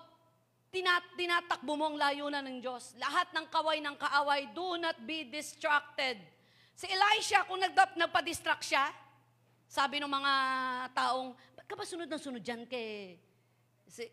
tinat 0.73 1.05
tinatakbo 1.13 1.77
mo 1.77 1.93
ang 1.93 2.01
layunan 2.01 2.41
ng 2.41 2.65
Diyos. 2.65 2.97
Lahat 2.97 3.29
ng 3.37 3.45
kaway 3.53 3.85
ng 3.85 4.01
kaaway, 4.01 4.49
do 4.57 4.81
not 4.81 4.97
be 5.05 5.29
distracted. 5.29 6.17
Si 6.73 6.89
Elisha, 6.89 7.45
kung 7.45 7.61
nagda- 7.61 7.93
nagpa-distract 7.93 8.65
siya, 8.65 8.89
sabi 9.69 10.01
ng 10.01 10.09
mga 10.09 10.33
taong, 10.97 11.37
ba't 11.53 11.69
ka 11.69 11.77
ba 11.77 11.85
sunod 11.85 12.09
na 12.09 12.17
sunod 12.17 12.41
dyan 12.41 12.65
kay, 12.65 13.21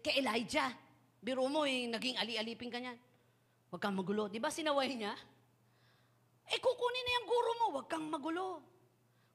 kay 0.03 0.19
Elijah? 0.19 0.75
Biro 1.23 1.47
mo, 1.47 1.63
eh, 1.63 1.87
naging 1.87 2.19
ali-alipin 2.19 2.67
ka 2.67 2.83
niyan. 2.83 2.99
Huwag 3.71 3.79
kang 3.79 3.95
magulo. 3.95 4.27
Di 4.27 4.43
ba 4.43 4.51
sinaway 4.51 4.91
niya? 4.91 5.15
Eh, 6.47 6.59
kukunin 6.63 7.03
na 7.03 7.11
yung 7.19 7.27
guro 7.27 7.51
mo, 7.59 7.65
huwag 7.75 7.87
kang 7.91 8.07
magulo. 8.07 8.63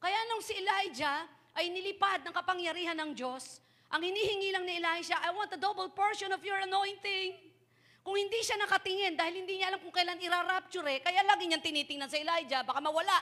Kaya 0.00 0.16
nung 0.32 0.40
si 0.40 0.56
Elijah 0.56 1.28
ay 1.52 1.68
nilipad 1.68 2.24
ng 2.24 2.34
kapangyarihan 2.34 2.96
ng 2.96 3.12
Diyos, 3.12 3.60
ang 3.92 4.00
hinihingi 4.00 4.48
lang 4.56 4.64
ni 4.64 4.80
Elijah, 4.80 5.20
I 5.20 5.30
want 5.36 5.52
a 5.52 5.60
double 5.60 5.92
portion 5.92 6.32
of 6.32 6.40
your 6.40 6.56
anointing. 6.64 7.36
Kung 8.00 8.16
hindi 8.16 8.40
siya 8.40 8.56
nakatingin, 8.56 9.14
dahil 9.14 9.44
hindi 9.44 9.60
niya 9.60 9.70
alam 9.70 9.80
kung 9.84 9.92
kailan 9.92 10.16
ira-rapture 10.18 10.88
eh, 10.88 10.98
kaya 11.04 11.20
lagi 11.22 11.44
niyang 11.46 11.62
tinitingnan 11.62 12.08
sa 12.08 12.18
Elijah, 12.18 12.64
baka 12.64 12.80
mawala. 12.80 13.14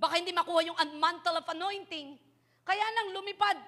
Baka 0.00 0.16
hindi 0.16 0.32
makuha 0.32 0.64
yung 0.64 0.78
un- 0.78 0.96
mantle 0.96 1.36
of 1.36 1.46
anointing. 1.50 2.16
Kaya 2.64 2.86
nang 2.96 3.12
lumipad 3.12 3.58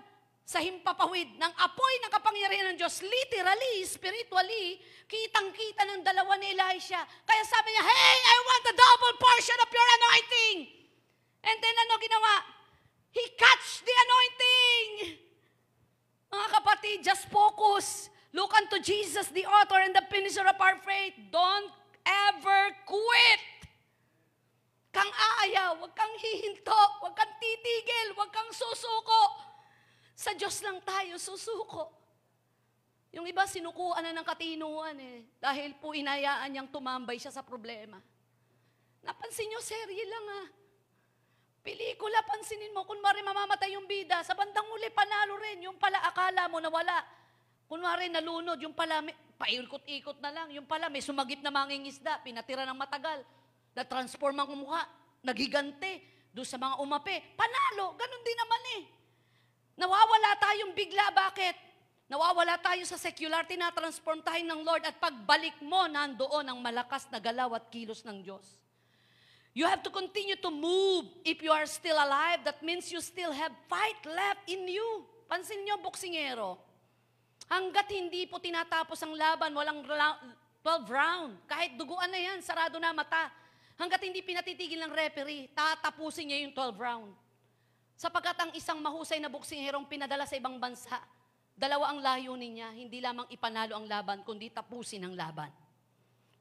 sa 0.42 0.58
himpapawid 0.58 1.38
ng 1.38 1.52
apoy 1.54 1.94
ng 2.02 2.10
kapangyarihan 2.10 2.66
ng 2.74 2.78
Diyos, 2.78 3.00
literally, 3.00 3.86
spiritually, 3.86 4.82
kitang-kita 5.06 5.86
ng 5.86 6.02
dalawa 6.02 6.34
ni 6.36 6.52
Elisha. 6.52 6.98
Kaya 7.22 7.42
sabi 7.46 7.70
niya, 7.72 7.84
Hey, 7.86 8.18
I 8.26 8.36
want 8.42 8.64
a 8.68 8.74
double 8.74 9.14
portion 9.22 9.58
of 9.62 9.70
your 9.70 9.88
anointing. 10.02 10.56
And 11.46 11.56
then 11.58 11.76
ano 11.86 11.94
ginawa? 11.98 12.34
He 13.12 13.24
catch 13.38 13.84
the 13.84 13.94
anointing. 13.94 14.88
Mga 16.32 16.48
kapatid, 16.48 16.96
just 17.04 17.28
focus. 17.28 18.08
Look 18.32 18.56
unto 18.56 18.80
Jesus, 18.80 19.28
the 19.28 19.44
author 19.44 19.76
and 19.84 19.92
the 19.92 20.04
finisher 20.08 20.48
of 20.48 20.56
our 20.56 20.80
faith. 20.80 21.12
Don't 21.28 21.68
ever 22.08 22.72
quit. 22.88 23.42
Kang 24.92 25.08
aayaw, 25.08 25.76
huwag 25.80 25.92
kang 25.96 26.12
hihinto, 26.20 26.82
huwag 27.00 27.16
kang 27.16 27.32
titigil, 27.40 28.16
huwag 28.16 28.28
kang 28.32 28.48
susuko. 28.52 29.51
Sa 30.12 30.36
Diyos 30.36 30.60
lang 30.60 30.78
tayo 30.84 31.16
susuko. 31.16 31.92
Yung 33.12 33.28
iba 33.28 33.44
sinukuan 33.44 34.00
na 34.00 34.16
ng 34.16 34.24
katinuan 34.24 34.96
eh. 34.96 35.28
Dahil 35.36 35.76
po 35.76 35.92
inayaan 35.92 36.48
niyang 36.48 36.72
tumambay 36.72 37.20
siya 37.20 37.32
sa 37.32 37.44
problema. 37.44 38.00
Napansin 39.04 39.52
niyo, 39.52 39.60
serye 39.60 40.04
lang 40.08 40.26
ah. 40.40 40.46
Pelikula, 41.62 42.24
pansinin 42.26 42.74
mo, 42.74 42.82
kunwari 42.82 43.22
mamamatay 43.22 43.78
yung 43.78 43.86
bida, 43.86 44.18
sa 44.26 44.34
bandang 44.34 44.66
uli, 44.66 44.90
panalo 44.90 45.38
rin. 45.38 45.62
Yung 45.68 45.78
pala, 45.78 46.02
akala 46.02 46.50
mo 46.50 46.58
nawala. 46.58 47.06
Kunwari, 47.70 48.10
nalunod, 48.10 48.58
yung 48.58 48.74
pala, 48.74 48.98
may, 48.98 49.14
paikot-ikot 49.38 50.18
na 50.18 50.34
lang. 50.34 50.48
Yung 50.50 50.66
pala, 50.66 50.90
may 50.90 51.04
sumagip 51.04 51.38
na 51.38 51.54
mangingisda, 51.54 52.18
pinatira 52.26 52.66
ng 52.66 52.74
matagal. 52.74 53.22
Na-transform 53.78 54.42
ang 54.42 54.50
mukha, 54.58 54.82
nagigante, 55.22 56.02
doon 56.32 56.48
sa 56.48 56.56
mga 56.56 56.80
umape. 56.80 57.36
Panalo, 57.36 57.94
ganun 57.94 58.22
din 58.24 58.38
naman 58.40 58.62
eh. 58.80 58.82
Nawawala 59.76 60.30
tayong 60.36 60.72
bigla, 60.76 61.12
bakit? 61.16 61.56
Nawawala 62.12 62.60
tayo 62.60 62.84
sa 62.84 63.00
secular, 63.00 63.40
tinatransform 63.48 64.20
tayo 64.20 64.42
ng 64.44 64.60
Lord 64.60 64.84
at 64.84 65.00
pagbalik 65.00 65.56
mo, 65.64 65.88
nandoon 65.88 66.44
ang 66.44 66.60
malakas 66.60 67.08
na 67.08 67.16
galaw 67.16 67.56
at 67.56 67.72
kilos 67.72 68.04
ng 68.04 68.20
Diyos. 68.20 68.44
You 69.52 69.68
have 69.68 69.84
to 69.84 69.92
continue 69.92 70.36
to 70.40 70.48
move. 70.52 71.08
If 71.24 71.44
you 71.44 71.52
are 71.52 71.68
still 71.68 71.96
alive, 71.96 72.44
that 72.44 72.60
means 72.64 72.88
you 72.88 73.00
still 73.04 73.32
have 73.32 73.52
fight 73.68 74.00
left 74.04 74.48
in 74.48 74.64
you. 74.64 75.04
Pansin 75.28 75.60
nyo, 75.64 75.80
boksingero. 75.80 76.56
Hanggat 77.48 77.88
hindi 77.92 78.24
po 78.24 78.40
tinatapos 78.40 78.96
ang 79.04 79.12
laban, 79.12 79.52
walang 79.52 79.84
ra- 79.84 80.20
12 80.64 80.88
round. 80.88 81.32
Kahit 81.44 81.76
duguan 81.76 82.08
na 82.08 82.16
yan, 82.16 82.40
sarado 82.40 82.80
na 82.80 82.96
mata. 82.96 83.28
Hanggat 83.76 84.04
hindi 84.04 84.24
pinatitigil 84.24 84.80
ng 84.84 84.92
referee, 84.92 85.52
tatapusin 85.52 86.32
niya 86.32 86.44
yung 86.48 86.54
12 86.56 86.76
round. 86.76 87.12
Sapagkat 88.02 88.34
ang 88.34 88.50
isang 88.58 88.82
mahusay 88.82 89.22
na 89.22 89.30
boksingerong 89.30 89.86
pinadala 89.86 90.26
sa 90.26 90.34
ibang 90.34 90.58
bansa, 90.58 90.98
dalawa 91.54 91.94
ang 91.94 92.02
layunin 92.02 92.58
niya, 92.58 92.74
hindi 92.74 92.98
lamang 92.98 93.30
ipanalo 93.30 93.78
ang 93.78 93.86
laban, 93.86 94.26
kundi 94.26 94.50
tapusin 94.50 95.06
ang 95.06 95.14
laban. 95.14 95.54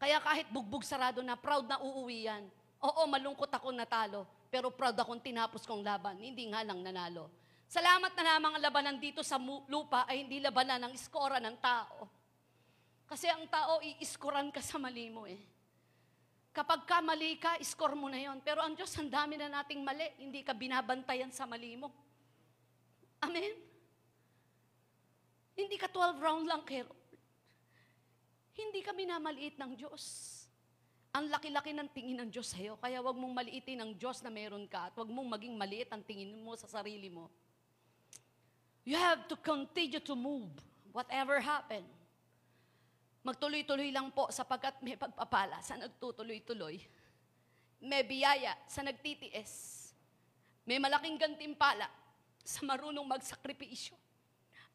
Kaya 0.02 0.18
kahit 0.18 0.50
bugbog 0.50 0.82
sarado 0.82 1.22
na, 1.22 1.38
proud 1.38 1.70
na 1.70 1.78
uuwi 1.78 2.26
yan. 2.26 2.50
Oo, 2.82 3.06
malungkot 3.06 3.54
ako 3.54 3.70
natalo, 3.78 4.26
pero 4.50 4.74
proud 4.74 4.98
akong 4.98 5.22
tinapos 5.22 5.62
kong 5.70 5.86
laban, 5.86 6.18
hindi 6.18 6.50
nga 6.50 6.66
lang 6.66 6.82
nanalo. 6.82 7.30
Salamat 7.70 8.10
na 8.18 8.24
lamang 8.26 8.58
ang 8.58 8.64
labanan 8.66 8.98
dito 8.98 9.22
sa 9.22 9.38
lupa 9.70 10.10
ay 10.10 10.26
hindi 10.26 10.42
labanan 10.42 10.90
ng 10.90 10.98
iskora 10.98 11.38
ng 11.38 11.62
tao. 11.62 12.10
Kasi 13.06 13.30
ang 13.30 13.46
tao, 13.46 13.86
iiskoran 13.86 14.50
ka 14.50 14.66
sa 14.66 14.82
mali 14.82 15.14
mo 15.14 15.30
eh. 15.30 15.38
Kapag 16.52 16.84
ka 16.84 17.00
mali 17.00 17.40
ka, 17.40 17.56
iskor 17.64 17.96
mo 17.96 18.12
na 18.12 18.20
yon. 18.20 18.44
Pero 18.44 18.60
ang 18.60 18.76
Diyos, 18.76 18.92
ang 19.00 19.08
dami 19.08 19.40
na 19.40 19.48
nating 19.48 19.80
mali. 19.80 20.04
Hindi 20.20 20.44
ka 20.44 20.52
binabantayan 20.52 21.32
sa 21.32 21.48
mali 21.48 21.80
mo. 21.80 21.88
Amen? 23.24 23.56
Hindi 25.56 25.80
ka 25.80 25.88
12 25.88 26.20
round 26.20 26.46
lang 26.52 26.64
kay. 26.68 26.84
Hindi 28.52 28.84
ka 28.84 28.92
minamaliit 28.92 29.56
ng 29.56 29.80
Diyos. 29.80 30.04
Ang 31.16 31.32
laki-laki 31.32 31.72
ng 31.72 31.90
tingin 31.92 32.20
ng 32.24 32.30
Diyos 32.32 32.52
sa'yo. 32.52 32.76
Kaya 32.80 33.00
wag 33.00 33.16
mong 33.16 33.36
maliitin 33.36 33.80
ang 33.80 33.92
Diyos 33.96 34.20
na 34.20 34.32
meron 34.32 34.68
ka 34.68 34.92
at 34.92 34.94
wag 35.00 35.08
mong 35.08 35.40
maging 35.40 35.56
maliit 35.56 35.88
ang 35.92 36.04
tingin 36.04 36.36
mo 36.40 36.56
sa 36.60 36.68
sarili 36.68 37.08
mo. 37.08 37.32
You 38.84 39.00
have 39.00 39.28
to 39.32 39.40
continue 39.40 40.04
to 40.04 40.16
move 40.20 40.52
whatever 40.92 41.40
happen. 41.40 41.84
Magtuloy-tuloy 43.22 43.94
lang 43.94 44.10
po 44.10 44.34
sapagkat 44.34 44.82
may 44.82 44.98
pagpapala 44.98 45.62
sa 45.62 45.78
nagtutuloy-tuloy. 45.78 46.82
May 47.86 48.02
biyaya 48.02 48.58
sa 48.66 48.82
nagtitiis. 48.82 49.82
May 50.66 50.82
malaking 50.82 51.22
gantimpala 51.22 51.86
sa 52.42 52.66
marunong 52.66 53.06
magsakripisyo 53.06 53.94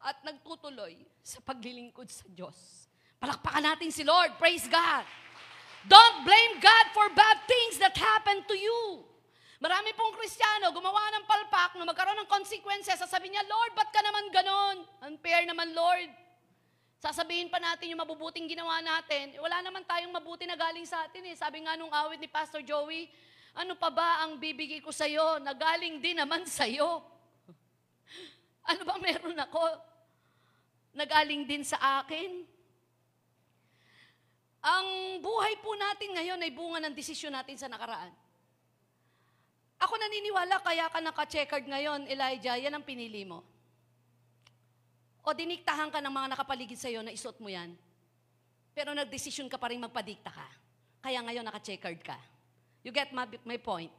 at 0.03 0.19
nagtutuloy 0.23 0.95
sa 1.19 1.43
paglilingkod 1.43 2.07
sa 2.07 2.23
Diyos. 2.31 2.87
Palakpakan 3.19 3.63
natin 3.65 3.91
si 3.91 4.07
Lord. 4.07 4.39
Praise 4.39 4.67
God. 4.69 5.03
Don't 5.87 6.23
blame 6.27 6.59
God 6.59 6.85
for 6.91 7.07
bad 7.15 7.39
things 7.47 7.79
that 7.79 7.95
happen 7.95 8.43
to 8.47 8.55
you. 8.55 9.07
Marami 9.57 9.89
pong 9.97 10.13
Kristiyano 10.13 10.69
gumawa 10.69 11.01
ng 11.17 11.25
palpak 11.25 11.73
na 11.79 11.87
magkaroon 11.87 12.19
ng 12.21 12.29
consequences. 12.29 12.99
Sasabihin 13.01 13.33
niya, 13.33 13.45
Lord, 13.49 13.73
ba't 13.73 13.89
ka 13.89 14.05
naman 14.05 14.29
ganon? 14.29 14.77
Unfair 15.09 15.49
naman, 15.49 15.73
Lord. 15.73 16.26
Sasabihin 16.97 17.53
pa 17.53 17.61
natin 17.61 17.93
yung 17.93 18.01
mabubuting 18.01 18.49
ginawa 18.49 18.81
natin. 18.81 19.37
Wala 19.37 19.61
naman 19.61 19.85
tayong 19.85 20.09
mabuti 20.09 20.49
na 20.49 20.57
galing 20.57 20.85
sa 20.85 21.05
atin 21.05 21.29
eh. 21.29 21.35
Sabi 21.37 21.61
nga 21.61 21.77
nung 21.77 21.93
awit 21.93 22.17
ni 22.17 22.25
Pastor 22.25 22.65
Joey, 22.65 23.05
ano 23.53 23.77
pa 23.77 23.93
ba 23.93 24.25
ang 24.25 24.41
bibigay 24.41 24.81
ko 24.81 24.89
sa'yo 24.89 25.37
na 25.37 25.53
galing 25.53 26.01
din 26.01 26.17
naman 26.17 26.45
sa'yo? 26.45 27.01
Ano 28.67 28.83
ba 28.83 28.99
meron 28.99 29.39
ako? 29.39 29.63
Nagaling 30.91 31.47
din 31.47 31.63
sa 31.63 32.03
akin? 32.03 32.43
Ang 34.59 34.87
buhay 35.23 35.55
po 35.63 35.71
natin 35.71 36.11
ngayon 36.19 36.43
ay 36.43 36.51
bunga 36.51 36.83
ng 36.83 36.91
desisyon 36.91 37.31
natin 37.31 37.55
sa 37.55 37.71
nakaraan. 37.71 38.11
Ako 39.79 39.93
naniniwala 39.95 40.59
kaya 40.59 40.91
ka 40.91 40.99
naka-checkered 40.99 41.63
ngayon, 41.63 42.11
Elijah, 42.11 42.59
yan 42.59 42.75
ang 42.75 42.83
pinili 42.83 43.23
mo. 43.23 43.45
O 45.27 45.35
diniktahan 45.35 45.91
ka 45.91 45.99
ng 45.99 46.07
mga 46.07 46.27
nakapaligid 46.31 46.79
sa'yo 46.79 47.03
na 47.03 47.11
isuot 47.11 47.35
mo 47.43 47.51
yan. 47.51 47.75
Pero 48.71 48.95
nagdesisyon 48.95 49.51
ka 49.51 49.59
pa 49.59 49.67
rin 49.67 49.83
magpadikta 49.83 50.31
ka. 50.31 50.47
Kaya 51.03 51.19
ngayon 51.19 51.43
naka-checkered 51.43 51.99
ka. 51.99 52.15
You 52.79 52.95
get 52.95 53.11
my, 53.11 53.27
my 53.43 53.59
point? 53.59 53.91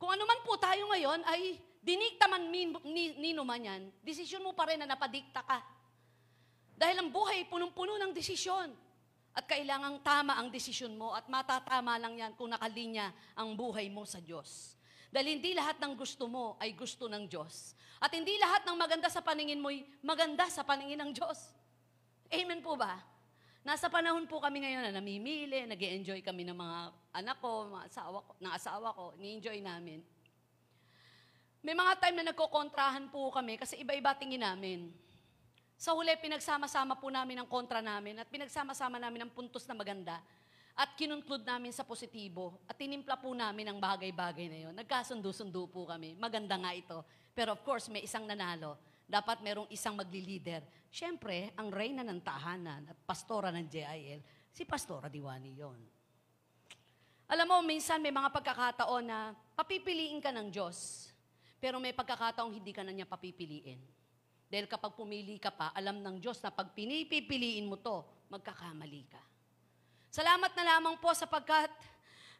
Kung 0.00 0.08
ano 0.08 0.24
man 0.24 0.40
po 0.48 0.56
tayo 0.56 0.88
ngayon 0.88 1.28
ay 1.28 1.60
dinikta 1.84 2.24
man 2.24 2.48
min, 2.48 2.72
ni, 2.88 3.12
nino 3.20 3.44
man 3.44 3.60
yan, 3.60 3.82
desisyon 4.00 4.40
mo 4.40 4.56
pa 4.56 4.64
rin 4.64 4.80
na 4.80 4.88
napadikta 4.88 5.44
ka. 5.44 5.60
Dahil 6.72 7.04
ang 7.04 7.12
buhay 7.12 7.44
punong-puno 7.52 8.00
ng 8.00 8.16
desisyon. 8.16 8.72
At 9.36 9.44
kailangang 9.44 10.00
tama 10.00 10.40
ang 10.40 10.48
desisyon 10.48 10.96
mo 10.96 11.12
at 11.12 11.28
matatama 11.28 12.00
lang 12.00 12.16
yan 12.16 12.32
kung 12.32 12.48
nakalinya 12.48 13.12
ang 13.36 13.52
buhay 13.52 13.92
mo 13.92 14.08
sa 14.08 14.24
Diyos. 14.24 14.76
Dahil 15.12 15.36
hindi 15.36 15.52
lahat 15.52 15.76
ng 15.76 15.92
gusto 15.92 16.24
mo 16.24 16.56
ay 16.56 16.72
gusto 16.72 17.04
ng 17.04 17.28
Diyos. 17.28 17.76
At 18.00 18.08
hindi 18.16 18.32
lahat 18.40 18.64
ng 18.64 18.76
maganda 18.80 19.12
sa 19.12 19.20
paningin 19.20 19.60
mo 19.60 19.68
ay 19.68 19.84
maganda 20.00 20.48
sa 20.48 20.64
paningin 20.64 20.96
ng 21.04 21.12
Diyos. 21.12 21.52
Amen 22.32 22.64
po 22.64 22.80
ba? 22.80 22.96
Nasa 23.60 23.92
panahon 23.92 24.24
po 24.24 24.40
kami 24.40 24.64
ngayon 24.64 24.88
na 24.88 24.98
namimili, 24.98 25.68
nag 25.68 25.78
enjoy 25.78 26.24
kami 26.24 26.48
ng 26.48 26.56
mga 26.56 26.78
anak 27.14 27.36
ko, 27.44 27.68
mga 27.70 27.92
asawa 27.92 28.18
ko, 28.24 28.32
ng 28.40 28.52
asawa 28.56 28.88
ko, 28.96 29.04
ni-enjoy 29.20 29.60
namin. 29.60 30.00
May 31.62 31.76
mga 31.76 31.94
time 32.00 32.16
na 32.18 32.32
nagkokontrahan 32.32 33.06
po 33.12 33.30
kami 33.30 33.60
kasi 33.60 33.78
iba-iba 33.78 34.16
tingin 34.18 34.42
namin. 34.42 34.90
Sa 35.78 35.94
huli, 35.94 36.10
pinagsama-sama 36.18 36.98
po 36.98 37.06
namin 37.12 37.38
ang 37.38 37.46
kontra 37.46 37.78
namin 37.78 38.18
at 38.18 38.26
pinagsama-sama 38.26 38.98
namin 38.98 39.28
ang 39.28 39.30
puntos 39.30 39.62
na 39.68 39.76
maganda 39.76 40.18
at 40.72 40.96
kinunclude 40.96 41.44
namin 41.44 41.70
sa 41.70 41.84
positibo 41.84 42.64
at 42.64 42.76
tinimpla 42.76 43.20
po 43.20 43.32
namin 43.36 43.68
ang 43.68 43.78
bagay-bagay 43.78 44.46
na 44.48 44.58
yon. 44.68 44.74
Nagkasundo-sundo 44.76 45.68
po 45.68 45.84
kami. 45.84 46.16
Maganda 46.16 46.56
nga 46.56 46.72
ito. 46.72 47.04
Pero 47.36 47.52
of 47.52 47.60
course, 47.60 47.92
may 47.92 48.04
isang 48.04 48.24
nanalo. 48.24 48.80
Dapat 49.04 49.44
merong 49.44 49.68
isang 49.68 49.92
magli-leader. 49.92 50.64
Siyempre, 50.88 51.52
ang 51.60 51.68
reyna 51.68 52.00
ng 52.00 52.20
tahanan 52.24 52.88
at 52.88 52.96
pastora 53.04 53.52
ng 53.52 53.68
JIL, 53.68 54.20
si 54.48 54.64
Pastora 54.64 55.12
Diwani 55.12 55.52
yon. 55.52 55.80
Alam 57.32 57.48
mo, 57.48 57.56
minsan 57.64 58.00
may 58.00 58.12
mga 58.12 58.28
pagkakataon 58.28 59.04
na 59.08 59.32
papipiliin 59.56 60.20
ka 60.20 60.32
ng 60.32 60.52
Diyos. 60.52 61.08
Pero 61.56 61.80
may 61.80 61.96
pagkakataong 61.96 62.52
hindi 62.52 62.72
ka 62.76 62.84
na 62.84 62.92
niya 62.92 63.08
papipiliin. 63.08 63.80
Dahil 64.52 64.68
kapag 64.68 64.92
pumili 64.92 65.40
ka 65.40 65.48
pa, 65.48 65.72
alam 65.72 66.04
ng 66.04 66.20
Diyos 66.20 66.44
na 66.44 66.52
pag 66.52 66.76
pinipipiliin 66.76 67.64
mo 67.64 67.80
to, 67.80 68.04
magkakamali 68.28 69.08
ka. 69.08 69.31
Salamat 70.12 70.52
na 70.52 70.76
lamang 70.76 71.00
po 71.00 71.08
sapagkat 71.16 71.72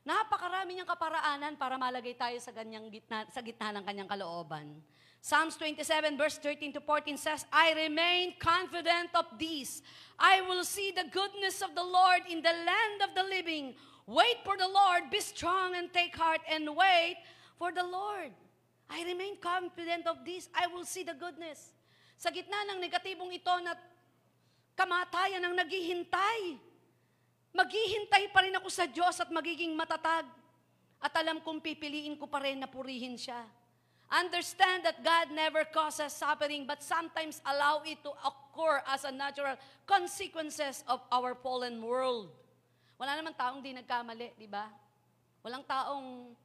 napakarami 0.05 0.77
niyang 0.77 0.93
kaparaanan 0.93 1.57
para 1.57 1.81
malagay 1.81 2.13
tayo 2.13 2.37
sa, 2.37 2.53
ganyang 2.53 2.93
gitna, 2.93 3.25
sa 3.33 3.41
gitna 3.41 3.73
ng 3.73 3.81
kanyang 3.81 4.13
kalooban. 4.13 4.77
Psalms 5.25 5.57
27 5.57 6.21
verse 6.21 6.37
13 6.37 6.77
to 6.77 6.85
14 6.85 7.17
says, 7.17 7.49
I 7.49 7.73
remain 7.73 8.37
confident 8.37 9.09
of 9.17 9.25
this. 9.41 9.81
I 10.21 10.45
will 10.45 10.69
see 10.69 10.93
the 10.93 11.09
goodness 11.09 11.65
of 11.65 11.73
the 11.73 11.81
Lord 11.81 12.29
in 12.29 12.45
the 12.45 12.53
land 12.53 13.09
of 13.09 13.17
the 13.17 13.25
living. 13.25 13.73
Wait 14.05 14.45
for 14.45 14.61
the 14.61 14.69
Lord, 14.69 15.09
be 15.09 15.25
strong 15.25 15.73
and 15.73 15.89
take 15.97 16.13
heart 16.13 16.45
and 16.45 16.69
wait 16.77 17.25
for 17.57 17.73
the 17.73 17.89
Lord. 17.89 18.37
I 18.93 19.01
remain 19.09 19.41
confident 19.41 20.05
of 20.05 20.21
this. 20.29 20.53
I 20.53 20.69
will 20.69 20.85
see 20.85 21.09
the 21.09 21.17
goodness. 21.17 21.73
Sa 22.21 22.29
gitna 22.29 22.69
ng 22.69 22.85
negatibong 22.85 23.33
ito 23.33 23.55
na 23.65 23.73
kamatayan 24.77 25.41
ang 25.41 25.57
naghihintay, 25.57 26.69
maghihintay 27.53 28.33
pa 28.33 28.45
rin 28.45 28.57
ako 28.57 28.69
sa 28.73 28.89
Diyos 28.89 29.17
at 29.21 29.29
magiging 29.29 29.73
matatag. 29.77 30.25
At 31.03 31.13
alam 31.19 31.43
kong 31.43 31.61
pipiliin 31.61 32.15
ko 32.17 32.27
pa 32.31 32.41
rin 32.41 32.63
na 32.63 32.69
purihin 32.71 33.19
siya. 33.19 33.43
Understand 34.13 34.85
that 34.85 35.01
God 35.01 35.33
never 35.33 35.65
causes 35.65 36.13
suffering 36.13 36.69
but 36.69 36.85
sometimes 36.85 37.41
allow 37.49 37.81
it 37.89 37.97
to 38.05 38.13
occur 38.21 38.85
as 38.85 39.09
a 39.09 39.13
natural 39.13 39.57
consequences 39.89 40.85
of 40.85 41.01
our 41.09 41.33
fallen 41.33 41.81
world. 41.81 42.29
Wala 43.01 43.17
naman 43.17 43.33
taong 43.33 43.65
di 43.65 43.73
nagkamali, 43.73 44.37
di 44.37 44.45
ba? 44.45 44.69
Walang 45.41 45.65
taong 45.65 46.37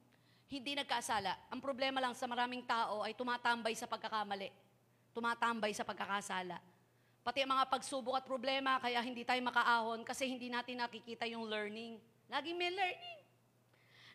hindi 0.48 0.72
nagkasala. 0.74 1.52
Ang 1.52 1.60
problema 1.60 2.00
lang 2.00 2.16
sa 2.16 2.24
maraming 2.24 2.64
tao 2.64 3.04
ay 3.04 3.12
tumatambay 3.12 3.76
sa 3.76 3.84
pagkakamali. 3.84 4.48
Tumatambay 5.12 5.76
sa 5.76 5.84
pagkakasala. 5.84 6.56
Pati 7.22 7.44
ang 7.44 7.52
mga 7.52 7.68
pagsubok 7.68 8.16
at 8.18 8.24
problema, 8.24 8.80
kaya 8.80 9.02
hindi 9.04 9.22
tayo 9.22 9.40
makaahon 9.44 10.00
kasi 10.06 10.24
hindi 10.24 10.48
natin 10.48 10.80
nakikita 10.80 11.28
yung 11.28 11.44
learning. 11.44 12.00
Lagi 12.28 12.52
may 12.56 12.72
learning. 12.72 13.18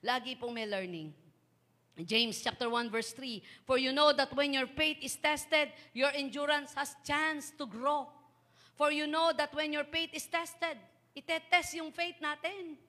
Lagi 0.04 0.32
pong 0.36 0.54
may 0.54 0.68
learning. 0.68 1.14
James 2.02 2.42
chapter 2.42 2.66
1 2.66 2.90
verse 2.90 3.14
3, 3.14 3.70
For 3.70 3.78
you 3.78 3.94
know 3.94 4.10
that 4.18 4.34
when 4.34 4.50
your 4.50 4.66
faith 4.66 4.98
is 5.06 5.14
tested, 5.14 5.70
your 5.94 6.10
endurance 6.18 6.74
has 6.74 6.98
chance 7.06 7.54
to 7.54 7.70
grow. 7.70 8.10
For 8.74 8.90
you 8.90 9.06
know 9.06 9.30
that 9.38 9.54
when 9.54 9.70
your 9.70 9.86
faith 9.86 10.10
is 10.18 10.26
tested, 10.26 10.82
itetest 11.14 11.78
yung 11.78 11.94
faith 11.94 12.18
natin. 12.18 12.82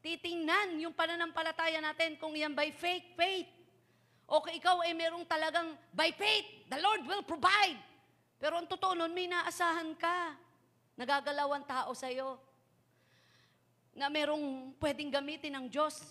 Titingnan 0.00 0.80
yung 0.80 0.96
pananampalataya 0.96 1.78
natin 1.84 2.16
kung 2.16 2.32
yan 2.32 2.56
by 2.56 2.72
fake 2.72 3.12
faith. 3.14 3.46
O 4.24 4.40
ikaw 4.40 4.80
ay 4.80 4.96
merong 4.96 5.28
talagang 5.28 5.76
by 5.92 6.08
faith, 6.16 6.48
the 6.72 6.80
Lord 6.80 7.04
will 7.04 7.20
provide. 7.20 7.76
Pero 8.42 8.58
ang 8.58 8.66
totoo 8.66 8.98
nun, 8.98 9.14
may 9.14 9.30
naasahan 9.30 9.94
ka. 9.94 10.34
Nagagalawan 10.98 11.62
tao 11.62 11.94
sa'yo. 11.94 12.42
Na 13.94 14.10
merong 14.10 14.74
pwedeng 14.82 15.14
gamitin 15.14 15.54
ng 15.54 15.70
Diyos 15.70 16.02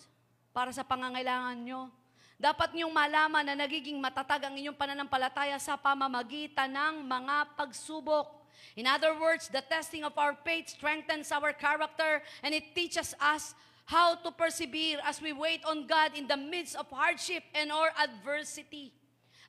para 0.56 0.72
sa 0.72 0.88
pangangailangan 0.88 1.60
nyo. 1.60 1.92
Dapat 2.40 2.72
niyong 2.72 2.96
malaman 2.96 3.44
na 3.44 3.68
nagiging 3.68 4.00
matatag 4.00 4.48
ang 4.48 4.56
inyong 4.56 4.80
pananampalataya 4.80 5.60
sa 5.60 5.76
pamamagitan 5.76 6.72
ng 6.72 7.04
mga 7.04 7.52
pagsubok. 7.60 8.48
In 8.80 8.88
other 8.88 9.12
words, 9.20 9.52
the 9.52 9.60
testing 9.68 10.08
of 10.08 10.16
our 10.16 10.32
faith 10.48 10.72
strengthens 10.72 11.36
our 11.36 11.52
character 11.52 12.24
and 12.40 12.56
it 12.56 12.72
teaches 12.72 13.12
us 13.20 13.52
how 13.84 14.16
to 14.16 14.32
persevere 14.32 15.04
as 15.04 15.20
we 15.20 15.36
wait 15.36 15.60
on 15.68 15.84
God 15.84 16.16
in 16.16 16.32
the 16.32 16.40
midst 16.40 16.80
of 16.80 16.88
hardship 16.88 17.44
and 17.52 17.76
or 17.76 17.92
adversity. 18.00 18.96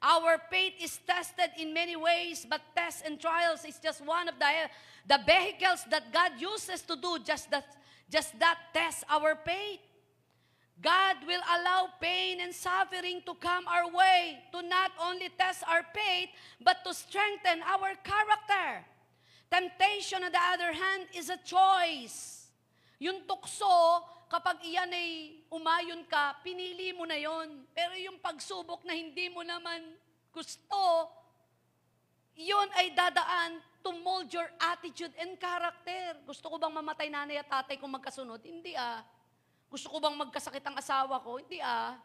Our 0.03 0.43
faith 0.51 0.75
is 0.83 0.99
tested 1.07 1.55
in 1.63 1.73
many 1.73 1.95
ways, 1.95 2.45
but 2.49 2.61
tests 2.75 3.07
and 3.07 3.21
trials 3.21 3.65
is 3.65 3.79
just 3.79 4.05
one 4.05 4.29
of 4.29 4.35
the, 4.35 4.51
the 5.07 5.23
vehicles 5.23 5.87
that 5.91 6.13
God 6.13 6.33
uses 6.43 6.83
to 6.83 6.97
do 6.97 7.23
just 7.23 7.51
that, 7.55 7.71
just 8.11 8.37
that 8.41 8.59
test 8.75 9.05
our 9.09 9.39
faith. 9.47 9.79
God 10.83 11.23
will 11.23 11.43
allow 11.47 11.95
pain 12.01 12.43
and 12.43 12.51
suffering 12.51 13.23
to 13.27 13.35
come 13.39 13.63
our 13.71 13.87
way 13.87 14.43
to 14.51 14.67
not 14.67 14.91
only 14.99 15.31
test 15.39 15.63
our 15.71 15.87
faith, 15.95 16.31
but 16.59 16.83
to 16.83 16.93
strengthen 16.93 17.63
our 17.63 17.95
character. 18.03 18.83
Temptation, 19.47 20.25
on 20.25 20.33
the 20.33 20.43
other 20.43 20.73
hand, 20.73 21.07
is 21.15 21.31
a 21.31 21.39
choice. 21.47 22.51
Yung 22.99 23.23
tukso, 23.23 24.03
kapag 24.27 24.59
iyan 24.67 24.91
ay 24.91 25.42
umayon 25.53 26.09
ka, 26.09 26.41
pinili 26.41 26.97
mo 26.97 27.05
na 27.05 27.21
yon. 27.21 27.69
Pero 27.77 27.93
yung 28.01 28.17
pagsubok 28.17 28.89
na 28.89 28.97
hindi 28.97 29.29
mo 29.29 29.45
naman 29.45 29.85
gusto, 30.33 31.13
yun 32.33 32.69
ay 32.73 32.97
dadaan 32.97 33.61
to 33.85 33.93
mold 34.01 34.33
your 34.33 34.49
attitude 34.57 35.13
and 35.21 35.37
character. 35.37 36.17
Gusto 36.25 36.49
ko 36.49 36.57
bang 36.57 36.73
mamatay 36.73 37.13
nanay 37.13 37.37
at 37.37 37.53
tatay 37.53 37.77
kung 37.77 37.93
magkasunod? 37.93 38.41
Hindi 38.41 38.73
ah. 38.73 39.05
Gusto 39.69 39.93
ko 39.93 40.01
bang 40.01 40.17
magkasakit 40.17 40.65
ang 40.65 40.77
asawa 40.81 41.21
ko? 41.21 41.37
Hindi 41.37 41.61
ah. 41.61 42.01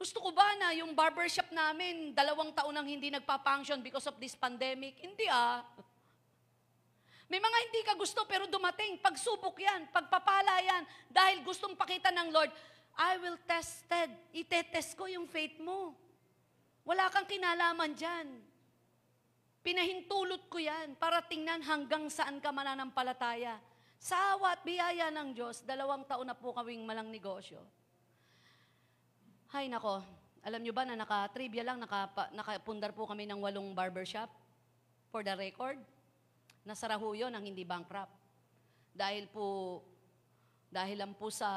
Gusto 0.00 0.18
ko 0.18 0.32
ba 0.32 0.56
na 0.58 0.72
yung 0.74 0.96
barbershop 0.96 1.52
namin, 1.52 2.16
dalawang 2.16 2.50
taon 2.56 2.74
nang 2.74 2.88
hindi 2.88 3.12
nagpa-function 3.12 3.84
because 3.84 4.08
of 4.08 4.16
this 4.16 4.32
pandemic? 4.32 4.96
Hindi 4.98 5.28
ah. 5.28 5.60
May 7.32 7.40
mga 7.40 7.58
hindi 7.64 7.80
ka 7.80 7.96
gusto 7.96 8.28
pero 8.28 8.44
dumating. 8.44 9.00
Pagsubok 9.00 9.56
yan, 9.56 9.88
pagpapala 9.88 10.60
yan. 10.60 10.84
Dahil 11.08 11.40
gustong 11.40 11.72
pakita 11.72 12.12
ng 12.12 12.28
Lord, 12.28 12.52
I 12.92 13.16
will 13.24 13.40
tested. 13.48 14.12
Itetest 14.36 14.92
ko 14.92 15.08
yung 15.08 15.24
faith 15.24 15.56
mo. 15.56 15.96
Wala 16.84 17.08
kang 17.08 17.24
kinalaman 17.24 17.96
dyan. 17.96 18.36
Pinahintulot 19.64 20.44
ko 20.52 20.60
yan 20.60 20.92
para 21.00 21.24
tingnan 21.24 21.64
hanggang 21.64 22.12
saan 22.12 22.36
ka 22.36 22.52
mananampalataya. 22.52 23.56
Sa 23.96 24.36
awa 24.36 24.52
at 24.52 24.60
biyaya 24.60 25.08
ng 25.08 25.32
Diyos, 25.32 25.64
dalawang 25.64 26.04
taon 26.04 26.28
na 26.28 26.36
po 26.36 26.52
kaming 26.52 26.84
malang 26.84 27.08
negosyo. 27.08 27.64
Hay 29.56 29.72
nako, 29.72 30.04
alam 30.44 30.60
nyo 30.60 30.74
ba 30.76 30.84
na 30.84 31.00
naka-trivia 31.00 31.64
lang, 31.64 31.80
naka, 31.80 32.12
nakapundar 32.36 32.92
po 32.92 33.08
kami 33.08 33.24
ng 33.24 33.40
walong 33.40 33.72
barbershop 33.72 34.28
for 35.08 35.24
the 35.24 35.32
record. 35.32 35.80
Nasara 36.62 36.94
ho 36.94 37.08
yun 37.14 37.34
ang 37.34 37.42
hindi 37.42 37.66
bankrupt. 37.66 38.14
Dahil 38.94 39.26
po, 39.26 39.80
dahil 40.70 41.00
lang 41.00 41.12
po 41.18 41.32
sa 41.32 41.48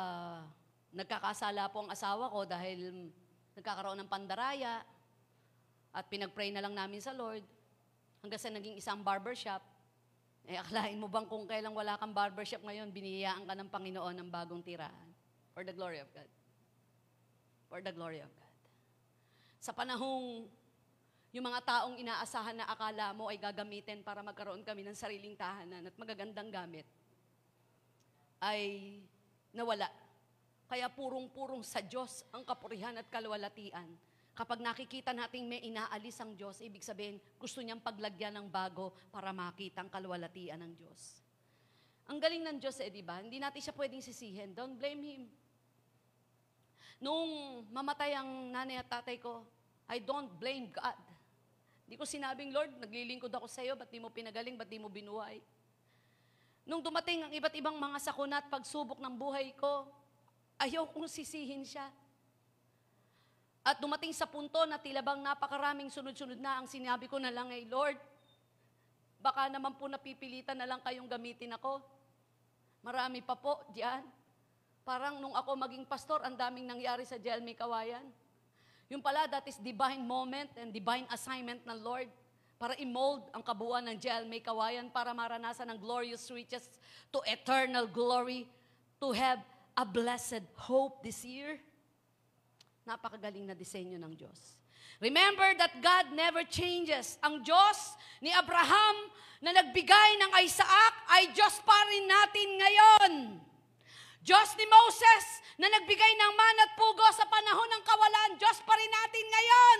nagkakasala 0.96 1.68
po 1.70 1.86
ang 1.86 1.92
asawa 1.92 2.32
ko 2.32 2.48
dahil 2.48 3.12
nagkakaroon 3.54 4.00
ng 4.00 4.10
pandaraya 4.12 4.82
at 5.92 6.06
pinagpray 6.08 6.52
na 6.52 6.64
lang 6.64 6.76
namin 6.76 7.04
sa 7.04 7.12
Lord 7.12 7.44
hanggang 8.24 8.42
sa 8.42 8.50
naging 8.50 8.80
isang 8.80 9.04
barbershop. 9.04 9.62
Eh, 10.46 10.56
akalain 10.56 10.98
mo 10.98 11.10
bang 11.10 11.26
kung 11.26 11.46
kailang 11.46 11.74
wala 11.74 11.98
kang 11.98 12.14
barbershop 12.14 12.62
ngayon, 12.64 12.94
biniyayaan 12.94 13.44
ka 13.46 13.54
ng 13.58 13.70
Panginoon 13.70 14.16
ng 14.18 14.30
bagong 14.30 14.62
tirahan? 14.62 15.10
For 15.52 15.66
the 15.66 15.74
glory 15.74 16.00
of 16.00 16.10
God. 16.14 16.30
For 17.70 17.80
the 17.82 17.94
glory 17.94 18.22
of 18.22 18.30
God. 18.30 18.56
Sa 19.58 19.74
panahong 19.74 20.46
yung 21.36 21.52
mga 21.52 21.68
taong 21.68 22.00
inaasahan 22.00 22.56
na 22.56 22.64
akala 22.64 23.12
mo 23.12 23.28
ay 23.28 23.36
gagamitin 23.36 24.00
para 24.00 24.24
magkaroon 24.24 24.64
kami 24.64 24.88
ng 24.88 24.96
sariling 24.96 25.36
tahanan 25.36 25.84
at 25.84 25.96
magagandang 26.00 26.48
gamit, 26.48 26.88
ay 28.40 28.96
nawala. 29.52 29.92
Kaya 30.72 30.88
purong-purong 30.88 31.60
sa 31.60 31.84
Diyos 31.84 32.24
ang 32.32 32.48
kapurihan 32.48 32.96
at 32.96 33.12
kalwalatian. 33.12 34.00
Kapag 34.32 34.64
nakikita 34.64 35.12
nating 35.12 35.44
may 35.44 35.60
inaalis 35.68 36.16
ang 36.24 36.40
Diyos, 36.40 36.64
ibig 36.64 36.88
sabihin, 36.88 37.20
gusto 37.36 37.60
niyang 37.60 37.84
paglagyan 37.84 38.40
ng 38.40 38.48
bago 38.48 38.96
para 39.12 39.36
makita 39.36 39.84
ang 39.84 39.92
kalwalatian 39.92 40.64
ng 40.64 40.72
Diyos. 40.72 41.20
Ang 42.08 42.24
galing 42.24 42.48
ng 42.48 42.58
Diyos 42.64 42.80
eh, 42.80 42.88
di 42.88 43.04
ba? 43.04 43.20
Hindi 43.20 43.44
natin 43.44 43.60
siya 43.60 43.76
pwedeng 43.76 44.00
sisihin. 44.00 44.56
Don't 44.56 44.80
blame 44.80 45.04
Him. 45.04 45.24
Nung 47.04 47.28
mamatay 47.76 48.16
ang 48.16 48.56
nanay 48.56 48.80
at 48.80 48.88
tatay 48.88 49.20
ko, 49.20 49.44
I 49.92 50.00
don't 50.00 50.32
blame 50.40 50.72
God. 50.72 51.15
Di 51.86 51.94
ko 51.94 52.04
sinabing, 52.04 52.50
Lord, 52.50 52.74
naglilingkod 52.82 53.30
ako 53.30 53.46
sa 53.46 53.62
iyo, 53.62 53.78
ba't 53.78 53.90
di 53.94 54.02
mo 54.02 54.10
pinagaling, 54.10 54.58
ba't 54.58 54.66
di 54.66 54.82
mo 54.82 54.90
binuhay? 54.90 55.38
Nung 56.66 56.82
dumating 56.82 57.22
ang 57.22 57.32
iba't 57.32 57.54
ibang 57.54 57.78
mga 57.78 58.02
sakuna 58.02 58.42
at 58.42 58.50
pagsubok 58.50 58.98
ng 58.98 59.14
buhay 59.14 59.54
ko, 59.54 59.86
ayaw 60.58 60.90
kong 60.90 61.06
sisihin 61.06 61.62
siya. 61.62 61.86
At 63.62 63.78
dumating 63.78 64.14
sa 64.18 64.26
punto 64.26 64.62
na 64.66 64.82
tila 64.82 65.06
bang 65.06 65.22
napakaraming 65.22 65.94
sunod-sunod 65.94 66.42
na 66.42 66.62
ang 66.62 66.68
sinabi 66.70 67.06
ko 67.06 67.22
na 67.22 67.30
lang 67.30 67.54
ay, 67.54 67.70
Lord, 67.70 68.02
baka 69.22 69.46
naman 69.50 69.78
po 69.78 69.86
napipilitan 69.86 70.58
na 70.58 70.66
lang 70.66 70.82
kayong 70.82 71.10
gamitin 71.10 71.54
ako. 71.54 71.82
Marami 72.82 73.22
pa 73.22 73.38
po 73.38 73.62
diyan. 73.74 74.06
Parang 74.86 75.18
nung 75.18 75.34
ako 75.34 75.58
maging 75.58 75.86
pastor, 75.90 76.22
ang 76.22 76.38
daming 76.38 76.70
nangyari 76.70 77.06
sa 77.06 77.18
JLM 77.18 77.58
Kawayan. 77.58 78.06
Yung 78.90 79.02
pala, 79.02 79.26
that 79.26 79.46
is 79.50 79.58
divine 79.58 80.06
moment 80.06 80.54
and 80.62 80.70
divine 80.70 81.10
assignment 81.10 81.66
ng 81.66 81.78
Lord 81.82 82.10
para 82.56 82.78
i-mold 82.80 83.28
ang 83.36 83.44
kabuuan 83.44 83.84
ng 83.90 83.98
JLM 84.00 84.32
Kawayan 84.40 84.88
para 84.94 85.12
maranasan 85.12 85.68
ang 85.68 85.80
glorious 85.82 86.30
riches 86.32 86.70
to 87.12 87.20
eternal 87.28 87.90
glory, 87.90 88.48
to 89.02 89.12
have 89.12 89.42
a 89.76 89.84
blessed 89.84 90.46
hope 90.56 91.04
this 91.04 91.26
year. 91.28 91.60
Napakagaling 92.88 93.50
na 93.50 93.58
disenyo 93.58 94.00
ng 94.00 94.14
Diyos. 94.16 94.56
Remember 95.04 95.52
that 95.60 95.76
God 95.84 96.16
never 96.16 96.48
changes. 96.48 97.20
Ang 97.20 97.44
Diyos 97.44 98.00
ni 98.24 98.32
Abraham 98.32 99.12
na 99.44 99.52
nagbigay 99.52 100.10
ng 100.24 100.32
Isaac 100.46 100.94
ay 101.12 101.36
Diyos 101.36 101.60
pa 101.68 101.76
rin 101.92 102.06
natin 102.08 102.50
ngayon. 102.56 103.14
Diyos 104.26 104.58
ni 104.58 104.66
Moses 104.66 105.46
na 105.62 105.70
nagbigay 105.70 106.14
ng 106.18 106.34
man 106.34 106.58
at 106.66 106.72
pugo 106.74 107.06
sa 107.14 107.30
panahon 107.30 107.70
ng 107.70 107.84
kawalan, 107.86 108.32
Diyos 108.42 108.58
pa 108.66 108.74
rin 108.74 108.90
natin 108.90 109.26
ngayon. 109.30 109.80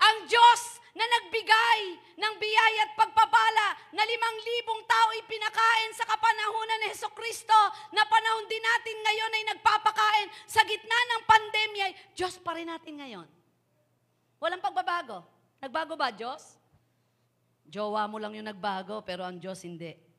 Ang 0.00 0.16
Diyos 0.24 0.80
na 0.96 1.04
nagbigay 1.04 1.80
ng 2.16 2.34
biyaya 2.40 2.80
at 2.88 2.96
pagpapala 2.96 3.68
na 3.92 4.02
limang 4.08 4.36
libong 4.40 4.82
tao 4.88 5.08
ipinakain 5.20 5.92
sa 5.92 6.08
kapanahunan 6.08 6.80
ni 6.80 6.88
Heso 6.96 7.12
Kristo 7.12 7.60
na 7.92 8.08
panahon 8.08 8.48
din 8.48 8.64
natin 8.64 8.96
ngayon 9.04 9.36
ay 9.36 9.44
nagpapakain 9.52 10.28
sa 10.48 10.64
gitna 10.64 10.98
ng 10.98 11.22
pandemya, 11.28 11.86
Diyos 12.16 12.40
pa 12.40 12.56
rin 12.56 12.72
natin 12.72 13.04
ngayon. 13.04 13.28
Walang 14.40 14.64
pagbabago. 14.64 15.28
Nagbago 15.60 15.92
ba, 15.92 16.08
Diyos? 16.08 16.56
Jowa 17.68 18.08
mo 18.08 18.16
lang 18.16 18.32
yung 18.32 18.48
nagbago, 18.48 19.04
pero 19.04 19.28
ang 19.28 19.36
Diyos 19.36 19.60
hindi. 19.60 20.09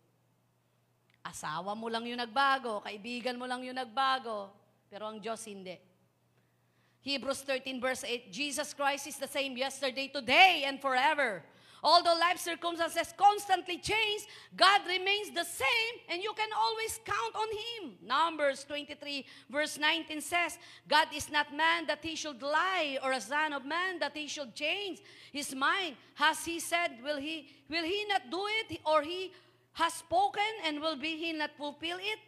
Asawa 1.21 1.77
mo 1.77 1.85
lang 1.87 2.05
yung 2.09 2.17
nagbago, 2.17 2.81
kaibigan 2.81 3.37
mo 3.37 3.45
lang 3.45 3.61
yung 3.61 3.77
nagbago, 3.77 4.49
pero 4.89 5.05
ang 5.05 5.21
Diyos 5.21 5.45
hindi. 5.45 5.77
Hebrews 7.01 7.41
13 7.45 7.81
verse 7.81 8.03
8, 8.05 8.29
Jesus 8.29 8.73
Christ 8.73 9.09
is 9.09 9.17
the 9.17 9.29
same 9.29 9.57
yesterday, 9.57 10.09
today, 10.09 10.65
and 10.65 10.81
forever. 10.81 11.41
Although 11.83 12.13
life 12.13 12.37
circumstances 12.37 13.11
constantly 13.17 13.79
change, 13.79 14.29
God 14.55 14.81
remains 14.85 15.33
the 15.33 15.43
same 15.43 15.93
and 16.09 16.21
you 16.21 16.31
can 16.37 16.49
always 16.53 16.99
count 17.03 17.33
on 17.33 17.49
Him. 17.49 17.97
Numbers 18.05 18.63
23 18.65 19.25
verse 19.49 19.79
19 19.79 20.21
says, 20.21 20.59
God 20.87 21.07
is 21.15 21.31
not 21.31 21.49
man 21.55 21.87
that 21.87 22.05
He 22.05 22.15
should 22.15 22.41
lie 22.41 22.99
or 23.03 23.13
a 23.13 23.21
son 23.21 23.53
of 23.53 23.65
man 23.65 23.97
that 23.97 24.15
He 24.15 24.27
should 24.27 24.53
change 24.53 25.01
His 25.33 25.55
mind. 25.55 25.95
Has 26.13 26.45
He 26.45 26.59
said, 26.59 27.01
will 27.03 27.17
He, 27.17 27.49
will 27.67 27.83
He 27.83 28.05
not 28.07 28.29
do 28.29 28.43
it? 28.61 28.79
Or 28.85 29.01
He 29.01 29.31
has 29.77 29.99
spoken 29.99 30.53
and 30.67 30.79
will 30.83 30.99
be 30.99 31.15
He 31.15 31.31
not 31.31 31.55
fulfill 31.55 31.99
it? 31.99 32.21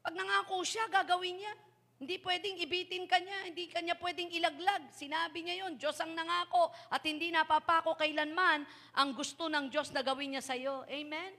Pag 0.00 0.16
nangako 0.16 0.64
siya, 0.64 0.88
gagawin 0.88 1.38
niya. 1.38 1.54
Hindi 2.00 2.16
pwedeng 2.24 2.56
ibitin 2.64 3.04
ka 3.04 3.20
niya, 3.20 3.38
hindi 3.44 3.68
ka 3.68 3.84
niya 3.84 3.92
pwedeng 4.00 4.32
ilaglag. 4.32 4.88
Sinabi 4.88 5.44
niya 5.44 5.68
yon, 5.68 5.76
Diyos 5.76 6.00
ang 6.00 6.16
nangako 6.16 6.72
at 6.88 7.04
hindi 7.04 7.28
napapako 7.28 7.92
kailanman 7.92 8.64
ang 8.96 9.12
gusto 9.12 9.52
ng 9.52 9.68
Diyos 9.68 9.92
na 9.92 10.00
gawin 10.00 10.32
niya 10.32 10.40
sa 10.40 10.56
iyo. 10.56 10.80
Amen? 10.88 11.36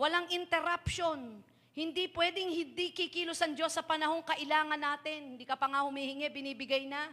Walang 0.00 0.32
interruption. 0.32 1.44
Hindi 1.76 2.08
pwedeng 2.16 2.48
hindi 2.48 2.96
kikilos 2.96 3.44
ang 3.44 3.52
Diyos 3.52 3.76
sa 3.76 3.84
panahong 3.84 4.24
kailangan 4.24 4.80
natin. 4.80 5.36
Hindi 5.36 5.44
ka 5.44 5.60
pa 5.60 5.68
nga 5.68 5.84
humihingi, 5.84 6.32
binibigay 6.32 6.88
na. 6.88 7.12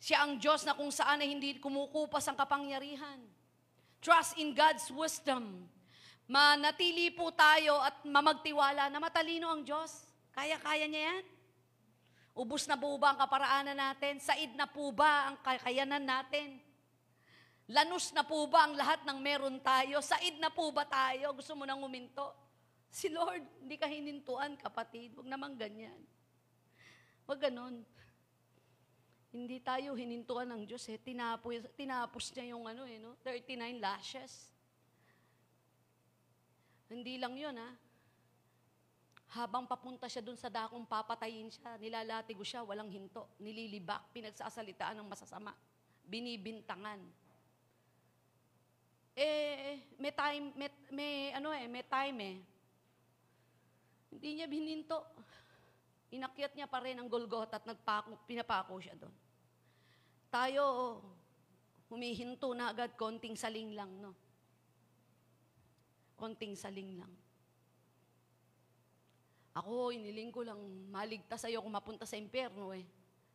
Siya 0.00 0.24
ang 0.24 0.40
Diyos 0.40 0.64
na 0.64 0.72
kung 0.72 0.88
saan 0.88 1.20
ay 1.20 1.28
hindi 1.28 1.60
kumukupas 1.60 2.24
ang 2.24 2.40
kapangyarihan. 2.40 3.20
Trust 4.00 4.40
in 4.40 4.56
God's 4.56 4.88
wisdom. 4.88 5.68
Manatili 6.26 7.14
po 7.14 7.30
tayo 7.30 7.78
at 7.78 8.02
mamagtiwala 8.02 8.90
na 8.90 8.98
matalino 8.98 9.46
ang 9.46 9.62
Diyos. 9.62 10.10
Kaya-kaya 10.34 10.90
niya 10.90 11.02
yan. 11.14 11.24
Ubus 12.36 12.66
na 12.66 12.76
po 12.76 12.92
ba 12.98 13.14
ang 13.14 13.18
kaparaanan 13.22 13.78
natin? 13.78 14.18
Said 14.20 14.52
na 14.58 14.66
po 14.68 14.90
ba 14.92 15.32
ang 15.32 15.36
kakayanan 15.40 16.02
natin? 16.02 16.60
Lanus 17.70 18.10
na 18.10 18.26
po 18.26 18.44
ba 18.50 18.66
ang 18.66 18.74
lahat 18.74 19.06
ng 19.06 19.18
meron 19.22 19.56
tayo? 19.62 20.02
Said 20.02 20.36
na 20.42 20.50
po 20.50 20.68
ba 20.74 20.84
tayo? 20.84 21.32
Gusto 21.32 21.54
mo 21.54 21.64
nang 21.64 21.80
uminto? 21.80 22.34
Si 22.90 23.06
Lord, 23.08 23.42
hindi 23.62 23.78
ka 23.78 23.86
hinintuan, 23.86 24.58
kapatid. 24.58 25.14
Huwag 25.14 25.30
naman 25.30 25.54
ganyan. 25.54 25.96
Huwag 27.26 27.42
ganon. 27.42 27.86
Hindi 29.30 29.58
tayo 29.62 29.94
hinintuan 29.94 30.50
ng 30.50 30.62
Diyos 30.66 30.86
eh. 30.90 30.98
Tinapos, 30.98 31.70
tinapos 31.74 32.34
niya 32.34 32.54
yung 32.54 32.66
ano 32.66 32.82
eh, 32.84 32.98
no? 32.98 33.14
39 33.22 33.78
lashes. 33.78 34.55
Hindi 36.86 37.18
lang 37.18 37.34
yun 37.34 37.56
ha. 37.58 37.70
Habang 39.34 39.66
papunta 39.66 40.06
siya 40.06 40.22
dun 40.22 40.38
sa 40.38 40.46
dakong 40.46 40.86
papatayin 40.86 41.50
siya, 41.50 41.74
nilalatigo 41.82 42.46
siya, 42.46 42.62
walang 42.62 42.88
hinto, 42.88 43.26
nililibak, 43.42 44.06
pinagsasalitaan 44.14 44.96
ng 45.02 45.10
masasama, 45.10 45.50
binibintangan. 46.06 47.02
Eh, 49.16 49.82
may 49.98 50.12
time, 50.14 50.54
may, 50.54 50.70
may 50.94 51.12
ano 51.34 51.50
eh, 51.50 51.66
may 51.66 51.84
time 51.84 52.18
eh. 52.22 52.36
Hindi 54.14 54.28
niya 54.40 54.46
bininto. 54.46 55.02
Inakyat 56.14 56.54
niya 56.54 56.70
pa 56.70 56.78
rin 56.80 56.96
ang 56.96 57.10
Golgotha 57.10 57.58
at 57.58 57.66
nagpako, 57.66 58.22
pinapako 58.30 58.78
siya 58.78 58.94
doon. 58.94 59.12
Tayo, 60.30 60.64
humihinto 61.90 62.54
na 62.54 62.70
agad, 62.70 62.94
konting 62.94 63.34
saling 63.34 63.74
lang, 63.74 63.90
no? 63.98 64.14
Konting 66.16 66.56
saling 66.56 66.96
lang. 66.96 67.12
Ako, 69.56 69.88
iniling 69.92 70.28
ko 70.28 70.44
lang, 70.44 70.60
maligtas 70.92 71.44
sa'yo 71.44 71.64
kung 71.64 71.72
mapunta 71.72 72.04
sa 72.04 72.20
impyerno 72.20 72.76
eh. 72.76 72.84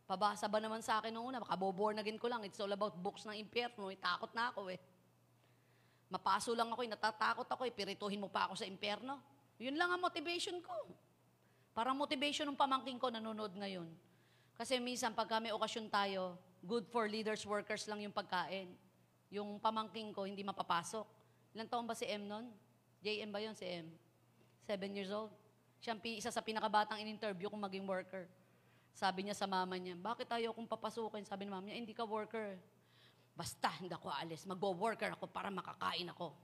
Pabasa 0.05 0.45
ba 0.51 0.59
naman 0.59 0.83
sa 0.83 0.99
akin 0.99 1.09
noong 1.09 1.27
una? 1.33 1.39
Makaboborn 1.39 1.97
again 2.03 2.19
ko 2.19 2.27
lang. 2.27 2.43
It's 2.43 2.59
all 2.59 2.69
about 2.69 2.99
books 2.99 3.23
ng 3.23 3.37
impyerno. 3.41 3.87
Eh. 3.87 3.95
Takot 3.95 4.29
na 4.35 4.51
ako 4.51 4.67
eh. 4.67 4.75
Mapaso 6.11 6.51
lang 6.51 6.67
ako 6.67 6.83
eh. 6.83 6.91
Natatakot 6.91 7.47
ako 7.47 7.63
eh. 7.63 7.71
Pirituhin 7.71 8.19
mo 8.19 8.27
pa 8.27 8.51
ako 8.51 8.59
sa 8.59 8.67
impyerno. 8.67 9.23
Yun 9.55 9.79
lang 9.79 9.87
ang 9.87 10.03
motivation 10.03 10.59
ko. 10.59 10.75
Parang 11.71 11.95
motivation 11.95 12.43
ng 12.51 12.59
pamangking 12.59 12.99
ko 12.99 13.07
nanonood 13.07 13.55
ngayon. 13.55 13.87
Kasi 14.59 14.83
minsan 14.83 15.15
pag 15.15 15.31
may 15.39 15.55
okasyon 15.55 15.87
tayo, 15.87 16.35
good 16.59 16.85
for 16.91 17.07
leaders, 17.07 17.47
workers 17.47 17.87
lang 17.87 18.03
yung 18.03 18.11
pagkain. 18.11 18.75
Yung 19.31 19.63
pamangking 19.63 20.11
ko, 20.11 20.27
hindi 20.27 20.43
mapapasok. 20.43 21.07
Ilan 21.55 21.71
taon 21.71 21.87
ba 21.87 21.95
si 21.95 22.03
M 22.03 22.27
nun? 22.27 22.51
JM 23.01 23.33
ba 23.33 23.41
yun 23.41 23.57
si 23.57 23.65
M? 23.65 23.89
Seven 24.65 24.93
years 24.93 25.09
old. 25.09 25.33
Siya 25.81 25.97
isa 25.97 26.29
sa 26.29 26.45
pinakabatang 26.45 27.01
in-interview 27.01 27.49
kung 27.49 27.61
maging 27.61 27.89
worker. 27.89 28.29
Sabi 28.93 29.25
niya 29.25 29.33
sa 29.33 29.49
mama 29.49 29.73
niya, 29.81 29.97
bakit 29.97 30.29
ayaw 30.29 30.53
kong 30.53 30.69
papasukin? 30.69 31.25
Sabi 31.25 31.49
ni 31.49 31.51
mama 31.51 31.65
niya, 31.65 31.81
hindi 31.81 31.97
ka 31.97 32.05
worker. 32.05 32.61
Basta, 33.33 33.73
hindi 33.81 33.89
ako 33.89 34.13
alis. 34.13 34.45
Mag-worker 34.45 35.17
ako 35.17 35.25
para 35.33 35.49
makakain 35.49 36.05
ako. 36.13 36.37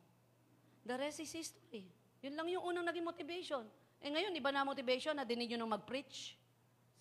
The 0.81 0.97
rest 0.97 1.21
is 1.21 1.29
history. 1.29 1.85
Yun 2.25 2.33
lang 2.33 2.47
yung 2.49 2.63
unang 2.73 2.89
naging 2.89 3.05
motivation. 3.05 3.61
Eh 4.01 4.09
ngayon, 4.09 4.33
iba 4.33 4.49
na 4.49 4.65
motivation 4.65 5.13
na 5.13 5.21
dinig 5.21 5.53
nung 5.53 5.69
mag-preach. 5.69 6.33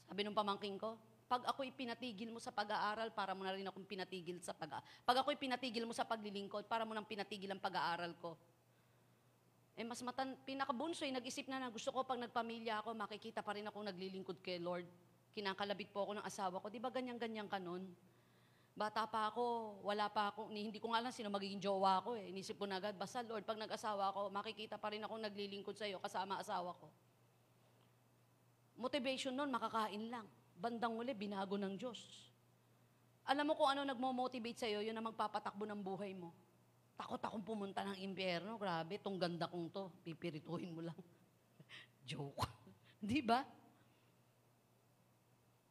Sabi 0.05 0.21
nung 0.21 0.37
pamangking 0.37 0.77
ko, 0.77 1.01
pag 1.27 1.43
ako'y 1.49 1.73
pinatigil 1.73 2.31
mo 2.31 2.39
sa 2.39 2.53
pag-aaral, 2.53 3.11
para 3.11 3.33
mo 3.33 3.43
na 3.43 3.57
rin 3.57 3.67
akong 3.67 3.89
pinatigil 3.89 4.39
sa 4.45 4.55
pag 4.55 4.85
Pag 5.03 5.25
ako'y 5.25 5.35
pinatigil 5.35 5.89
mo 5.89 5.97
sa 5.97 6.05
paglilingkod, 6.05 6.69
para 6.69 6.85
mo 6.85 6.93
nang 6.93 7.09
pinatigil 7.09 7.51
ang 7.51 7.63
pag-aaral 7.63 8.13
ko. 8.21 8.39
Eh 9.77 9.85
mas 9.85 10.01
matan, 10.01 10.33
pinakabunso 10.49 11.05
ay 11.05 11.13
nag-isip 11.13 11.53
na 11.53 11.61
na 11.61 11.69
gusto 11.69 11.93
ko 11.93 12.01
pag 12.01 12.17
nagpamilya 12.17 12.81
ako, 12.81 12.97
makikita 12.97 13.45
pa 13.45 13.53
rin 13.53 13.69
ako 13.69 13.85
naglilingkod 13.85 14.41
kay 14.41 14.57
Lord. 14.57 14.89
Kinakalabit 15.37 15.93
po 15.93 16.09
ako 16.09 16.17
ng 16.17 16.25
asawa 16.25 16.65
ko. 16.65 16.73
Di 16.73 16.81
ba 16.81 16.89
ganyan-ganyan 16.89 17.45
ka 17.45 17.61
nun? 17.61 17.85
Bata 18.73 19.05
pa 19.05 19.29
ako, 19.29 19.81
wala 19.85 20.09
pa 20.09 20.33
ako, 20.33 20.49
hindi 20.53 20.81
ko 20.81 20.93
nga 20.93 21.01
alam 21.05 21.13
sino 21.13 21.29
magiging 21.29 21.61
jowa 21.61 22.01
ko 22.01 22.17
eh. 22.17 22.33
Inisip 22.33 22.57
ko 22.57 22.65
na 22.65 22.81
agad, 22.81 22.97
basta 22.97 23.21
Lord, 23.21 23.45
pag 23.45 23.61
nag-asawa 23.61 24.13
ako, 24.13 24.33
makikita 24.33 24.81
pa 24.81 24.93
rin 24.93 25.05
ako 25.05 25.17
naglilingkod 25.17 25.77
sa 25.77 25.85
iyo 25.85 26.01
kasama 26.01 26.41
asawa 26.41 26.73
ko. 26.77 26.89
Motivation 28.81 29.33
nun, 29.37 29.53
makakain 29.53 30.09
lang. 30.09 30.29
Bandang 30.57 30.97
uli, 30.97 31.13
binago 31.13 31.61
ng 31.61 31.77
Diyos. 31.77 32.01
Alam 33.29 33.53
mo 33.53 33.53
kung 33.57 33.69
ano 33.69 33.85
nagmo-motivate 33.85 34.61
sa 34.61 34.69
iyo, 34.69 34.81
yun 34.81 34.97
ang 34.97 35.09
magpapatakbo 35.09 35.69
ng 35.69 35.81
buhay 35.81 36.13
mo. 36.17 36.33
Takot 36.97 37.21
akong 37.21 37.45
pumunta 37.45 37.85
ng 37.85 38.01
impyerno. 38.01 38.57
Grabe, 38.57 38.97
tong 38.97 39.21
ganda 39.21 39.45
kong 39.45 39.69
to. 39.69 39.93
Pipirituhin 40.01 40.73
mo 40.73 40.81
lang. 40.81 40.97
Joke. 42.09 42.49
Di 43.01 43.21
ba? 43.21 43.45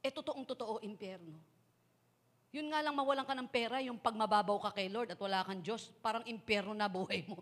Eh, 0.06 0.14
totoong 0.14 0.46
totoo, 0.46 0.86
impyerno. 0.86 1.42
Yun 2.54 2.70
nga 2.70 2.86
lang 2.86 2.94
mawalan 2.94 3.26
ka 3.26 3.34
ng 3.34 3.50
pera, 3.50 3.82
yung 3.82 3.98
pag 3.98 4.14
mababaw 4.14 4.62
ka 4.70 4.72
kay 4.78 4.88
Lord 4.88 5.12
at 5.12 5.20
wala 5.20 5.42
kang 5.44 5.66
Diyos, 5.66 5.90
parang 6.00 6.24
impyerno 6.30 6.78
na 6.78 6.86
buhay 6.86 7.26
mo. 7.26 7.42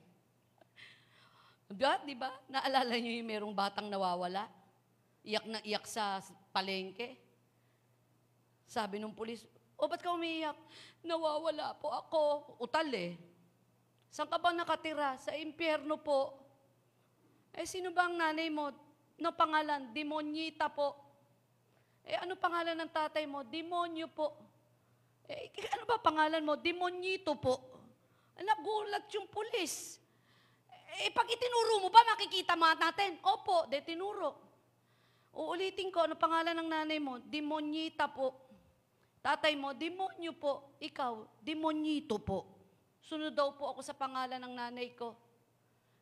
Diba? 1.69 1.99
Di 2.07 2.15
ba? 2.15 2.31
Naalala 2.47 2.95
niyo 2.97 3.19
yung 3.19 3.29
merong 3.29 3.53
batang 3.53 3.91
nawawala? 3.91 4.47
Iyak 5.27 5.45
na 5.45 5.59
iyak 5.61 5.85
sa 5.85 6.23
palengke. 6.55 7.19
Sabi 8.63 8.97
nung 8.97 9.13
pulis, 9.13 9.43
o 9.75 9.85
ba't 9.85 9.99
ka 9.99 10.15
umiiyak? 10.15 10.55
Nawawala 11.03 11.75
po 11.77 11.91
ako. 11.91 12.21
Utal 12.63 12.87
eh. 12.95 13.19
Saan 14.13 14.29
ka 14.29 14.37
ba 14.37 14.53
nakatira? 14.53 15.17
Sa 15.17 15.33
impyerno 15.33 15.97
po. 15.97 16.37
Eh, 17.57 17.65
sino 17.65 17.89
ba 17.89 18.05
ang 18.05 18.13
nanay 18.13 18.45
mo? 18.53 18.69
No 19.17 19.33
pangalan? 19.33 19.89
Demonyita 19.89 20.69
po. 20.69 20.93
Eh, 22.05 22.13
ano 22.21 22.37
pangalan 22.37 22.77
ng 22.77 22.93
tatay 22.93 23.25
mo? 23.25 23.41
Demonyo 23.41 24.05
po. 24.13 24.37
Eh, 25.25 25.49
ano 25.73 25.89
ba 25.89 25.97
pangalan 25.97 26.45
mo? 26.45 26.53
Demonyito 26.61 27.33
po. 27.41 27.57
Nagulat 28.37 29.09
yung 29.17 29.25
pulis. 29.33 29.97
Eh, 31.01 31.09
pag 31.09 31.25
itinuro 31.25 31.81
mo 31.81 31.89
ba, 31.89 32.05
makikita 32.13 32.53
mga 32.53 32.75
natin? 32.77 33.17
Opo, 33.25 33.65
de 33.65 33.81
tinuro. 33.81 34.37
Uulitin 35.33 35.89
ko, 35.89 36.05
ano 36.05 36.13
pangalan 36.13 36.53
ng 36.53 36.69
nanay 36.69 37.01
mo? 37.01 37.17
Demonyita 37.17 38.05
po. 38.05 38.37
Tatay 39.25 39.57
mo, 39.57 39.73
demonyo 39.73 40.37
po. 40.37 40.77
Ikaw, 40.77 41.41
demonyito 41.41 42.21
po. 42.21 42.52
Sunod 43.03 43.35
daw 43.35 43.51
po 43.51 43.75
ako 43.75 43.83
sa 43.83 43.91
pangalan 43.91 44.39
ng 44.39 44.53
nanay 44.55 44.95
ko. 44.95 45.11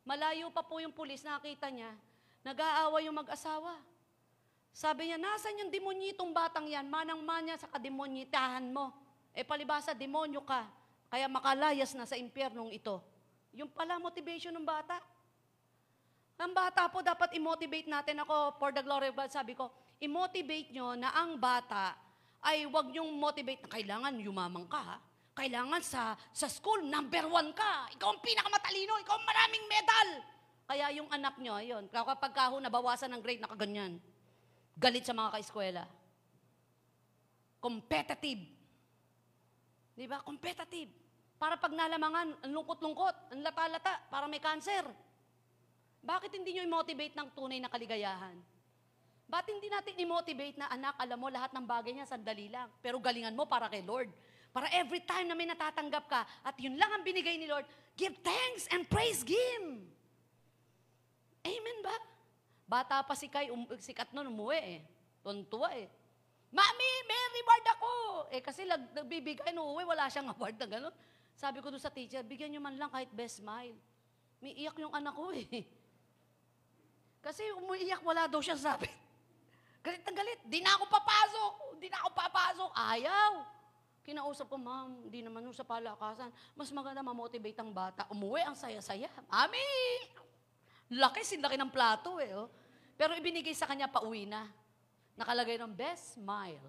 Malayo 0.05 0.53
pa 0.53 0.61
po 0.61 0.77
yung 0.77 0.93
pulis, 0.93 1.25
nakita 1.25 1.69
niya, 1.73 1.89
nag-aaway 2.45 3.09
yung 3.09 3.17
mag-asawa. 3.17 3.77
Sabi 4.71 5.09
niya, 5.09 5.17
nasan 5.19 5.59
yung 5.61 5.71
demonyitong 5.73 6.31
batang 6.31 6.65
yan? 6.69 6.87
Manang-manya 6.87 7.59
sa 7.59 7.67
kademonyitahan 7.67 8.63
mo. 8.71 8.93
Eh 9.35 9.43
palibasa, 9.43 9.91
demonyo 9.91 10.41
ka. 10.45 10.63
Kaya 11.11 11.27
makalayas 11.27 11.91
na 11.91 12.07
sa 12.07 12.15
impyernong 12.15 12.71
ito. 12.71 13.03
Yung 13.51 13.67
pala 13.67 13.99
motivation 13.99 14.55
ng 14.55 14.63
bata. 14.63 14.95
Ang 16.39 16.55
bata 16.55 16.87
po, 16.87 17.03
dapat 17.03 17.35
i-motivate 17.35 17.85
natin 17.85 18.23
ako 18.23 18.55
for 18.57 18.71
the 18.71 18.81
glory 18.81 19.11
of 19.11 19.17
God. 19.19 19.29
Sabi 19.29 19.53
ko, 19.53 19.69
i-motivate 19.99 20.71
nyo 20.71 20.95
na 20.95 21.11
ang 21.13 21.35
bata 21.37 21.93
ay 22.41 22.65
wag 22.65 22.89
nyong 22.89 23.11
motivate 23.13 23.61
na 23.67 23.69
kailangan 23.69 24.17
yumamang 24.17 24.65
ka. 24.65 24.81
ha? 24.81 24.97
Kailangan 25.31 25.79
sa, 25.79 26.13
sa 26.35 26.51
school, 26.51 26.83
number 26.83 27.23
one 27.31 27.55
ka. 27.55 27.87
Ikaw 27.95 28.07
ang 28.11 28.19
pinakamatalino. 28.19 28.99
Ikaw 28.99 29.15
ang 29.15 29.27
maraming 29.27 29.65
medal. 29.71 30.09
Kaya 30.67 30.85
yung 30.95 31.09
anak 31.11 31.35
nyo, 31.39 31.59
ayun, 31.59 31.83
kapag 31.91 32.31
kaho 32.31 32.59
nabawasan 32.59 33.11
ng 33.11 33.21
grade, 33.23 33.43
nakaganyan. 33.43 33.99
Galit 34.75 35.03
sa 35.03 35.15
mga 35.15 35.35
kaeskwela. 35.35 35.83
Competitive. 37.59 38.43
Di 39.95 40.07
ba? 40.07 40.23
Competitive. 40.23 40.91
Para 41.35 41.59
pag 41.59 41.75
nalamangan, 41.75 42.47
ang 42.47 42.51
lungkot-lungkot, 42.55 43.35
ang 43.35 43.41
lata-lata, 43.43 43.99
para 44.07 44.31
may 44.31 44.39
cancer. 44.39 44.87
Bakit 46.01 46.31
hindi 46.39 46.55
nyo 46.55 46.63
i-motivate 46.65 47.15
ng 47.19 47.27
tunay 47.35 47.59
na 47.59 47.69
kaligayahan? 47.69 48.37
Ba't 49.31 49.47
hindi 49.47 49.67
natin 49.71 49.95
i-motivate 49.95 50.59
na 50.59 50.67
anak, 50.71 50.95
alam 50.99 51.17
mo, 51.19 51.27
lahat 51.31 51.55
ng 51.55 51.65
bagay 51.67 51.95
niya 51.95 52.07
sandali 52.07 52.51
lang. 52.51 52.67
Pero 52.83 52.99
galingan 52.99 53.35
mo 53.35 53.47
para 53.47 53.67
kay 53.71 53.83
Lord. 53.83 54.11
Para 54.51 54.67
every 54.75 54.99
time 55.07 55.31
na 55.31 55.35
may 55.35 55.47
natatanggap 55.47 56.05
ka, 56.11 56.21
at 56.43 56.55
yun 56.59 56.75
lang 56.75 56.91
ang 56.91 57.03
binigay 57.07 57.39
ni 57.39 57.47
Lord, 57.47 57.63
give 57.95 58.11
thanks 58.19 58.67
and 58.75 58.83
praise 58.91 59.23
Him. 59.23 59.87
Amen 61.41 61.77
ba? 61.79 61.95
Bata 62.67 63.03
pa 63.03 63.15
si 63.15 63.31
Kai, 63.31 63.47
um, 63.51 63.63
sikat 63.79 64.11
nun, 64.11 64.27
umuwi 64.27 64.59
eh. 64.59 64.79
Tuntua 65.23 65.71
eh. 65.75 65.87
Mami, 66.51 66.91
may 67.07 67.21
reward 67.39 67.65
ako! 67.79 67.91
Eh 68.27 68.43
kasi 68.43 68.67
lag, 68.67 68.83
nagbibigay, 68.91 69.55
no, 69.55 69.71
uwi, 69.71 69.87
wala 69.87 70.11
siyang 70.11 70.27
award 70.35 70.59
na 70.59 70.67
gano'n. 70.67 70.95
Sabi 71.31 71.63
ko 71.63 71.71
doon 71.71 71.79
sa 71.79 71.91
teacher, 71.91 72.23
bigyan 72.27 72.51
niyo 72.51 72.59
man 72.59 72.75
lang 72.75 72.91
kahit 72.91 73.07
best 73.15 73.39
smile. 73.39 73.75
May 74.43 74.51
iyak 74.59 74.75
yung 74.75 74.91
anak 74.91 75.15
ko 75.15 75.31
eh. 75.31 75.47
Kasi 77.25 77.45
umiiyak, 77.55 78.03
wala 78.03 78.27
daw 78.27 78.43
siya 78.43 78.59
sabi. 78.59 78.89
Galit 79.85 80.03
na 80.03 80.11
galit. 80.11 80.39
Di 80.45 80.59
na 80.59 80.75
ako 80.75 80.85
papasok. 80.91 81.53
Di 81.79 81.87
na 81.87 81.97
ako 82.03 82.09
papasok. 82.13 82.71
Ayaw. 82.75 83.31
Kinausap 84.01 84.49
ko, 84.49 84.57
ma'am, 84.57 85.05
di 85.13 85.21
naman 85.21 85.45
sa 85.53 85.61
palakasan. 85.61 86.33
Mas 86.57 86.73
maganda 86.73 87.05
ma-motivate 87.05 87.57
ang 87.61 87.69
bata. 87.69 88.09
Umuwi, 88.09 88.41
ang 88.41 88.57
saya-saya. 88.57 89.05
Mami! 89.29 89.69
Laki, 90.97 91.21
sinlaki 91.21 91.55
ng 91.55 91.69
plato 91.69 92.17
eh. 92.17 92.33
Oh. 92.33 92.49
Pero 92.97 93.13
ibinigay 93.13 93.53
sa 93.53 93.69
kanya, 93.69 93.85
pauwi 93.85 94.25
na. 94.25 94.49
Nakalagay 95.13 95.61
ng 95.61 95.71
best 95.71 96.17
smile. 96.17 96.65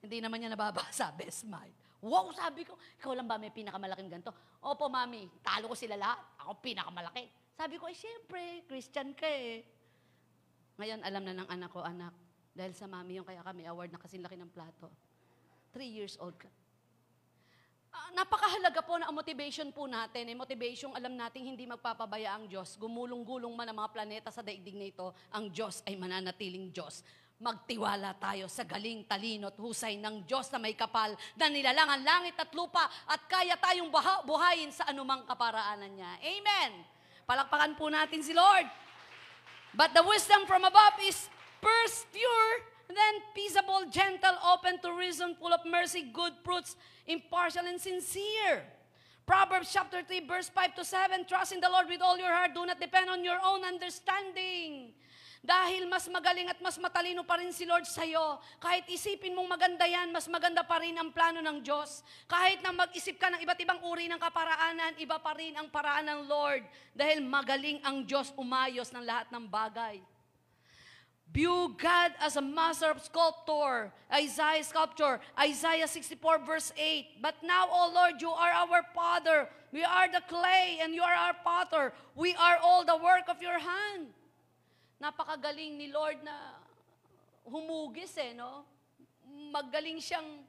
Hindi 0.00 0.18
naman 0.24 0.40
niya 0.40 0.56
nababasa, 0.56 1.12
best 1.20 1.44
smile. 1.44 1.76
Wow, 2.02 2.34
sabi 2.34 2.66
ko, 2.66 2.74
ikaw 2.98 3.14
lang 3.14 3.30
ba 3.30 3.38
may 3.38 3.54
pinakamalaking 3.54 4.10
ganito? 4.10 4.34
Opo, 4.58 4.90
mami, 4.90 5.30
talo 5.38 5.70
ko 5.70 5.76
sila 5.78 5.94
lahat. 5.94 6.18
Ako 6.42 6.58
pinakamalaki. 6.58 7.30
Sabi 7.54 7.78
ko, 7.78 7.86
eh, 7.86 7.94
siyempre, 7.94 8.66
Christian 8.66 9.14
ka 9.14 9.28
eh. 9.28 9.62
Ngayon, 10.80 11.04
alam 11.06 11.22
na 11.22 11.32
ng 11.44 11.48
anak 11.52 11.70
ko, 11.70 11.84
anak, 11.84 12.10
dahil 12.50 12.74
sa 12.74 12.90
mami 12.90 13.20
yung 13.20 13.28
kaya 13.28 13.44
kami 13.44 13.68
award 13.70 13.94
na 13.94 14.00
kasing 14.02 14.24
laki 14.24 14.34
ng 14.34 14.50
plato. 14.50 14.90
Three 15.72 15.88
years 15.88 16.20
old 16.20 16.36
ka. 16.36 16.52
Ah, 17.92 18.08
napakahalaga 18.16 18.80
po 18.84 18.96
na 18.96 19.08
ang 19.08 19.16
motivation 19.16 19.68
po 19.72 19.84
natin. 19.84 20.28
Eh, 20.28 20.36
motivation, 20.36 20.92
alam 20.96 21.12
natin 21.12 21.44
hindi 21.44 21.68
magpapabaya 21.68 22.36
ang 22.36 22.48
Diyos. 22.48 22.76
Gumulong-gulong 22.80 23.52
man 23.52 23.68
ang 23.68 23.80
mga 23.80 23.92
planeta 23.92 24.28
sa 24.32 24.40
daigdig 24.40 24.76
na 24.76 24.88
ito, 24.88 25.12
ang 25.32 25.52
Diyos 25.52 25.84
ay 25.84 25.96
mananatiling 25.96 26.72
Diyos. 26.72 27.04
Magtiwala 27.36 28.16
tayo 28.16 28.48
sa 28.48 28.64
galing, 28.64 29.04
talino 29.04 29.52
at 29.52 29.56
husay 29.60 30.00
ng 30.00 30.24
Diyos 30.24 30.48
na 30.52 30.60
may 30.60 30.72
kapal 30.72 31.12
na 31.36 31.52
nilalang 31.52 31.88
ang 31.88 32.02
langit 32.04 32.36
at 32.36 32.52
lupa 32.56 32.88
at 33.08 33.28
kaya 33.28 33.56
tayong 33.60 33.92
baha- 33.92 34.24
buhayin 34.24 34.72
sa 34.72 34.88
anumang 34.88 35.24
kaparaanan 35.28 35.92
niya. 35.92 36.12
Amen! 36.20 36.84
Palakpakan 37.28 37.76
po 37.76 37.92
natin 37.92 38.24
si 38.24 38.32
Lord. 38.32 38.68
But 39.72 39.96
the 39.96 40.04
wisdom 40.04 40.44
from 40.44 40.64
above 40.64 41.00
is 41.04 41.28
first 41.64 42.08
pure, 42.12 42.71
then 42.96 43.14
peaceable, 43.34 43.88
gentle, 43.90 44.36
open 44.44 44.78
to 44.80 44.92
reason, 44.92 45.34
full 45.36 45.52
of 45.52 45.64
mercy, 45.64 46.08
good 46.12 46.32
fruits, 46.44 46.76
impartial 47.06 47.66
and 47.66 47.80
sincere. 47.80 48.64
Proverbs 49.26 49.70
chapter 49.70 50.02
3, 50.02 50.26
verse 50.26 50.50
5 50.50 50.74
to 50.74 50.84
7, 50.84 51.24
trust 51.26 51.52
in 51.52 51.60
the 51.62 51.70
Lord 51.70 51.86
with 51.88 52.02
all 52.02 52.18
your 52.18 52.32
heart, 52.32 52.54
do 52.54 52.66
not 52.66 52.80
depend 52.80 53.08
on 53.08 53.22
your 53.22 53.38
own 53.38 53.62
understanding. 53.62 54.90
Dahil 55.42 55.90
mas 55.90 56.06
magaling 56.06 56.46
at 56.46 56.62
mas 56.62 56.78
matalino 56.78 57.26
pa 57.26 57.34
rin 57.34 57.50
si 57.50 57.66
Lord 57.66 57.82
sa'yo. 57.82 58.38
Kahit 58.62 58.86
isipin 58.86 59.34
mong 59.34 59.58
maganda 59.58 59.82
yan, 59.90 60.14
mas 60.14 60.30
maganda 60.30 60.62
pa 60.62 60.78
rin 60.78 60.94
ang 60.94 61.10
plano 61.10 61.42
ng 61.42 61.58
Diyos. 61.66 62.06
Kahit 62.30 62.62
na 62.62 62.70
mag-isip 62.70 63.18
ka 63.18 63.26
ng 63.26 63.42
iba't 63.42 63.58
ibang 63.58 63.82
uri 63.82 64.06
ng 64.06 64.22
kaparaanan, 64.22 64.94
iba 65.02 65.18
pa 65.18 65.34
rin 65.34 65.58
ang 65.58 65.66
paraan 65.66 66.06
ng 66.06 66.20
Lord. 66.30 66.62
Dahil 66.94 67.26
magaling 67.26 67.82
ang 67.82 68.06
Diyos 68.06 68.30
umayos 68.38 68.94
ng 68.94 69.02
lahat 69.02 69.34
ng 69.34 69.50
bagay. 69.50 69.98
View 71.32 71.72
God 71.80 72.12
as 72.20 72.36
a 72.36 72.44
master 72.44 72.92
of 72.92 73.00
sculptor. 73.00 73.88
Isaiah 74.12 74.60
sculpture. 74.60 75.16
Isaiah 75.32 75.88
64 75.88 76.44
verse 76.44 76.76
8. 76.76 77.24
But 77.24 77.40
now, 77.40 77.72
O 77.72 77.88
Lord, 77.88 78.20
you 78.20 78.28
are 78.28 78.52
our 78.52 78.84
Father. 78.92 79.48
We 79.72 79.80
are 79.80 80.12
the 80.12 80.20
clay 80.28 80.84
and 80.84 80.92
you 80.92 81.00
are 81.00 81.16
our 81.16 81.32
potter. 81.40 81.96
We 82.12 82.36
are 82.36 82.60
all 82.60 82.84
the 82.84 83.00
work 83.00 83.32
of 83.32 83.40
your 83.40 83.56
hand. 83.56 84.12
Napakagaling 85.00 85.80
ni 85.80 85.88
Lord 85.88 86.20
na 86.20 86.36
humugis 87.48 88.12
eh, 88.20 88.36
no? 88.36 88.68
Magaling 89.48 90.04
siyang 90.04 90.44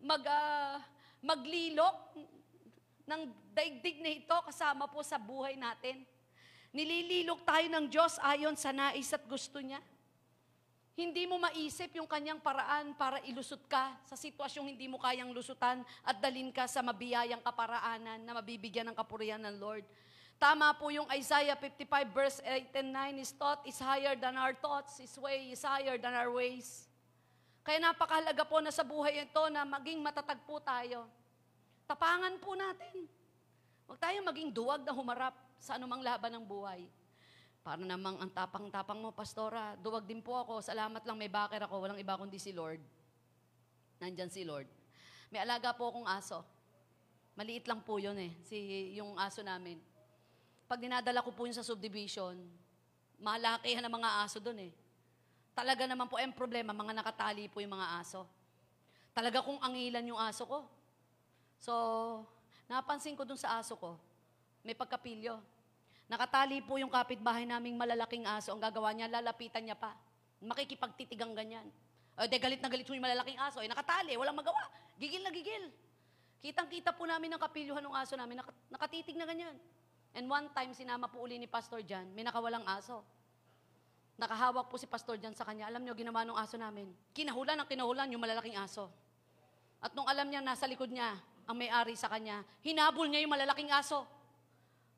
mag, 0.00 0.24
ah, 0.24 0.80
maglilok 1.20 2.16
ng 3.04 3.22
daigdig 3.52 4.00
na 4.00 4.08
ito 4.08 4.36
kasama 4.48 4.88
po 4.88 5.04
sa 5.04 5.20
buhay 5.20 5.60
natin. 5.60 6.00
Nilililok 6.72 7.44
tayo 7.44 7.68
ng 7.68 7.86
Diyos 7.92 8.16
ayon 8.24 8.56
sa 8.56 8.72
nais 8.72 9.12
at 9.12 9.22
gusto 9.28 9.60
niya. 9.60 9.84
Hindi 10.94 11.26
mo 11.26 11.42
maisip 11.42 11.90
yung 11.98 12.06
kanyang 12.06 12.38
paraan 12.38 12.94
para 12.94 13.18
ilusot 13.26 13.66
ka 13.66 13.98
sa 14.06 14.14
sitwasyong 14.14 14.70
hindi 14.70 14.86
mo 14.86 14.94
kayang 15.02 15.34
lusutan 15.34 15.82
at 16.06 16.22
dalin 16.22 16.54
ka 16.54 16.70
sa 16.70 16.86
mabiyayang 16.86 17.42
kaparaanan 17.42 18.22
na 18.22 18.32
mabibigyan 18.38 18.86
ng 18.86 18.94
kapurihan 18.94 19.42
ng 19.42 19.58
Lord. 19.58 19.82
Tama 20.38 20.70
po 20.78 20.94
yung 20.94 21.10
Isaiah 21.10 21.58
55 21.58 22.14
verse 22.14 22.38
8 22.46 22.70
and 22.78 22.90
9, 22.94 23.22
His 23.26 23.34
thought 23.34 23.66
is 23.66 23.74
higher 23.82 24.14
than 24.14 24.38
our 24.38 24.54
thoughts, 24.54 25.02
His 25.02 25.14
way 25.18 25.50
is 25.50 25.66
higher 25.66 25.98
than 25.98 26.14
our 26.14 26.30
ways. 26.30 26.86
Kaya 27.66 27.82
napakahalaga 27.82 28.46
po 28.46 28.62
na 28.62 28.70
sa 28.70 28.86
buhay 28.86 29.26
ito 29.26 29.42
na 29.50 29.66
maging 29.66 29.98
matatag 29.98 30.38
po 30.46 30.62
tayo. 30.62 31.10
Tapangan 31.90 32.38
po 32.38 32.54
natin. 32.54 33.10
Huwag 33.90 33.98
tayo 33.98 34.22
maging 34.22 34.54
duwag 34.54 34.86
na 34.86 34.94
humarap 34.94 35.34
sa 35.58 35.74
anumang 35.74 36.06
laban 36.06 36.38
ng 36.38 36.44
buhay. 36.46 36.86
Para 37.64 37.80
namang 37.80 38.20
ang 38.20 38.28
tapang-tapang 38.28 39.00
mo, 39.00 39.08
Pastora, 39.08 39.72
duwag 39.80 40.04
din 40.04 40.20
po 40.20 40.36
ako. 40.36 40.60
Salamat 40.60 41.00
lang 41.00 41.16
may 41.16 41.32
backer 41.32 41.64
ako. 41.64 41.80
Walang 41.80 41.96
iba 41.96 42.12
kundi 42.12 42.36
si 42.36 42.52
Lord. 42.52 42.76
Nandyan 44.04 44.28
si 44.28 44.44
Lord. 44.44 44.68
May 45.32 45.40
alaga 45.40 45.72
po 45.72 45.88
akong 45.88 46.04
aso. 46.04 46.44
Maliit 47.32 47.64
lang 47.64 47.80
po 47.80 47.96
yun 47.96 48.20
eh, 48.20 48.36
si, 48.44 48.92
yung 49.00 49.16
aso 49.16 49.40
namin. 49.40 49.80
Pag 50.68 50.76
dinadala 50.76 51.24
ko 51.24 51.32
po 51.32 51.48
yun 51.48 51.56
sa 51.56 51.64
subdivision, 51.64 52.36
malakihan 53.16 53.80
ang 53.80 53.96
mga 53.96 54.10
aso 54.28 54.38
doon 54.44 54.68
eh. 54.68 54.72
Talaga 55.56 55.88
naman 55.88 56.04
po, 56.04 56.20
ang 56.20 56.36
problema, 56.36 56.76
mga 56.76 57.00
nakatali 57.00 57.48
po 57.48 57.64
yung 57.64 57.80
mga 57.80 57.96
aso. 57.96 58.28
Talaga 59.16 59.40
kung 59.40 59.56
angilan 59.64 60.04
yung 60.04 60.20
aso 60.20 60.44
ko. 60.44 60.68
So, 61.56 61.72
napansin 62.68 63.16
ko 63.16 63.24
dun 63.24 63.40
sa 63.40 63.56
aso 63.56 63.72
ko, 63.80 63.96
may 64.60 64.76
pagkapilyo. 64.76 65.53
Nakatali 66.04 66.60
po 66.60 66.76
yung 66.76 66.92
kapitbahay 66.92 67.48
naming 67.48 67.80
malalaking 67.80 68.28
aso. 68.28 68.52
Ang 68.52 68.60
gagawa 68.60 68.92
niya, 68.92 69.08
lalapitan 69.08 69.64
niya 69.64 69.76
pa. 69.76 69.96
Makikipagtitigang 70.44 71.32
ganyan. 71.32 71.64
O, 72.14 72.28
de, 72.28 72.36
galit 72.36 72.60
na 72.60 72.68
galit 72.68 72.84
yung 72.86 73.00
malalaking 73.00 73.40
aso. 73.40 73.64
Eh, 73.64 73.68
nakatali, 73.68 74.14
walang 74.14 74.36
magawa. 74.36 74.68
Gigil 75.00 75.24
na 75.24 75.32
gigil. 75.32 75.72
Kitang-kita 76.44 76.92
po 76.92 77.08
namin 77.08 77.32
ang 77.32 77.40
kapilyuhan 77.40 77.80
ng 77.80 77.96
aso 77.96 78.14
namin. 78.20 78.44
Nak- 78.44 78.68
nakatitig 78.68 79.16
na 79.16 79.24
ganyan. 79.24 79.56
And 80.14 80.28
one 80.28 80.52
time, 80.52 80.70
sinama 80.76 81.08
po 81.10 81.24
uli 81.24 81.40
ni 81.40 81.48
Pastor 81.48 81.82
Jan, 81.82 82.06
may 82.12 82.22
nakawalang 82.22 82.62
aso. 82.68 83.02
Nakahawak 84.14 84.70
po 84.70 84.78
si 84.78 84.86
Pastor 84.86 85.18
Jan 85.18 85.34
sa 85.34 85.42
kanya. 85.42 85.66
Alam 85.66 85.82
niyo, 85.82 85.96
ginawa 85.98 86.22
ng 86.22 86.38
aso 86.38 86.54
namin. 86.54 86.86
Kinahulan 87.10 87.58
ang 87.58 87.66
kinahulan 87.66 88.06
yung 88.14 88.22
malalaking 88.22 88.54
aso. 88.54 88.86
At 89.82 89.90
nung 89.96 90.06
alam 90.06 90.30
niya, 90.30 90.38
nasa 90.38 90.70
likod 90.70 90.92
niya, 90.92 91.18
ang 91.44 91.56
may-ari 91.58 91.98
sa 91.98 92.06
kanya, 92.06 92.46
hinabol 92.62 93.10
niya 93.10 93.26
yung 93.26 93.34
malalaking 93.34 93.74
aso. 93.74 94.06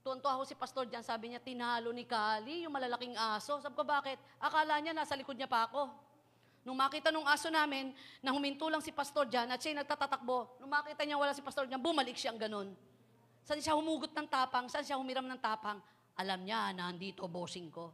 Tuwan-tuwa 0.07 0.39
ako 0.39 0.45
si 0.47 0.55
Pastor 0.55 0.87
Jan, 0.87 1.03
sabi 1.03 1.35
niya, 1.35 1.43
tinalo 1.43 1.91
ni 1.91 2.07
Kali 2.07 2.63
yung 2.63 2.71
malalaking 2.71 3.19
aso. 3.19 3.59
Sabi 3.59 3.75
ko, 3.75 3.83
bakit? 3.83 4.15
Akala 4.39 4.79
niya, 4.79 4.95
nasa 4.95 5.19
likod 5.19 5.35
niya 5.35 5.51
pa 5.51 5.67
ako. 5.67 5.91
Nung 6.63 6.79
makita 6.79 7.11
nung 7.11 7.27
aso 7.27 7.51
namin, 7.51 7.91
na 8.23 8.31
huminto 8.31 8.71
lang 8.71 8.79
si 8.79 8.95
Pastor 8.95 9.27
Jan 9.27 9.51
at 9.51 9.59
siya'y 9.59 9.75
nagtatatakbo, 9.83 10.63
nung 10.63 10.71
makita 10.71 11.03
niya 11.03 11.19
wala 11.19 11.35
si 11.35 11.43
Pastor 11.43 11.67
Jan, 11.67 11.83
bumalik 11.83 12.15
siyang 12.15 12.39
ganun. 12.39 12.71
Saan 13.43 13.59
siya 13.59 13.75
humugot 13.75 14.15
ng 14.15 14.31
tapang? 14.31 14.71
Saan 14.71 14.87
siya 14.87 14.95
humiram 14.95 15.27
ng 15.27 15.43
tapang? 15.43 15.83
Alam 16.15 16.47
niya, 16.47 16.71
nandito, 16.71 17.27
bossing 17.27 17.67
ko. 17.75 17.91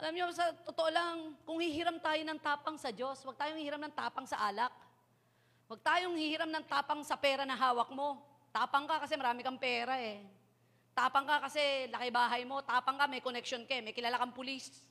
Alam 0.00 0.16
niyo, 0.16 0.32
sa 0.32 0.48
totoo 0.64 0.88
lang, 0.88 1.36
kung 1.44 1.60
hihiram 1.60 2.00
tayo 2.00 2.24
ng 2.24 2.40
tapang 2.40 2.80
sa 2.80 2.88
Diyos, 2.88 3.20
huwag 3.20 3.36
tayong 3.36 3.60
hihiram 3.60 3.84
ng 3.84 3.92
tapang 3.92 4.24
sa 4.24 4.48
alak. 4.48 4.72
Huwag 5.68 5.84
tayong 5.84 6.16
hihiram 6.16 6.48
ng 6.48 6.64
tapang 6.64 7.04
sa 7.04 7.20
pera 7.20 7.44
na 7.44 7.52
hawak 7.52 7.92
mo. 7.92 8.16
Tapang 8.48 8.88
ka 8.88 9.04
kasi 9.04 9.12
marami 9.12 9.44
kang 9.44 9.60
pera 9.60 10.00
eh. 10.00 10.37
Tapang 10.98 11.30
ka 11.30 11.46
kasi 11.46 11.86
laki 11.94 12.10
bahay 12.10 12.42
mo. 12.42 12.58
Tapang 12.66 12.98
ka, 12.98 13.06
may 13.06 13.22
connection 13.22 13.62
ka, 13.62 13.78
eh. 13.78 13.82
may 13.86 13.94
kilala 13.94 14.18
kang 14.18 14.34
pulis. 14.34 14.82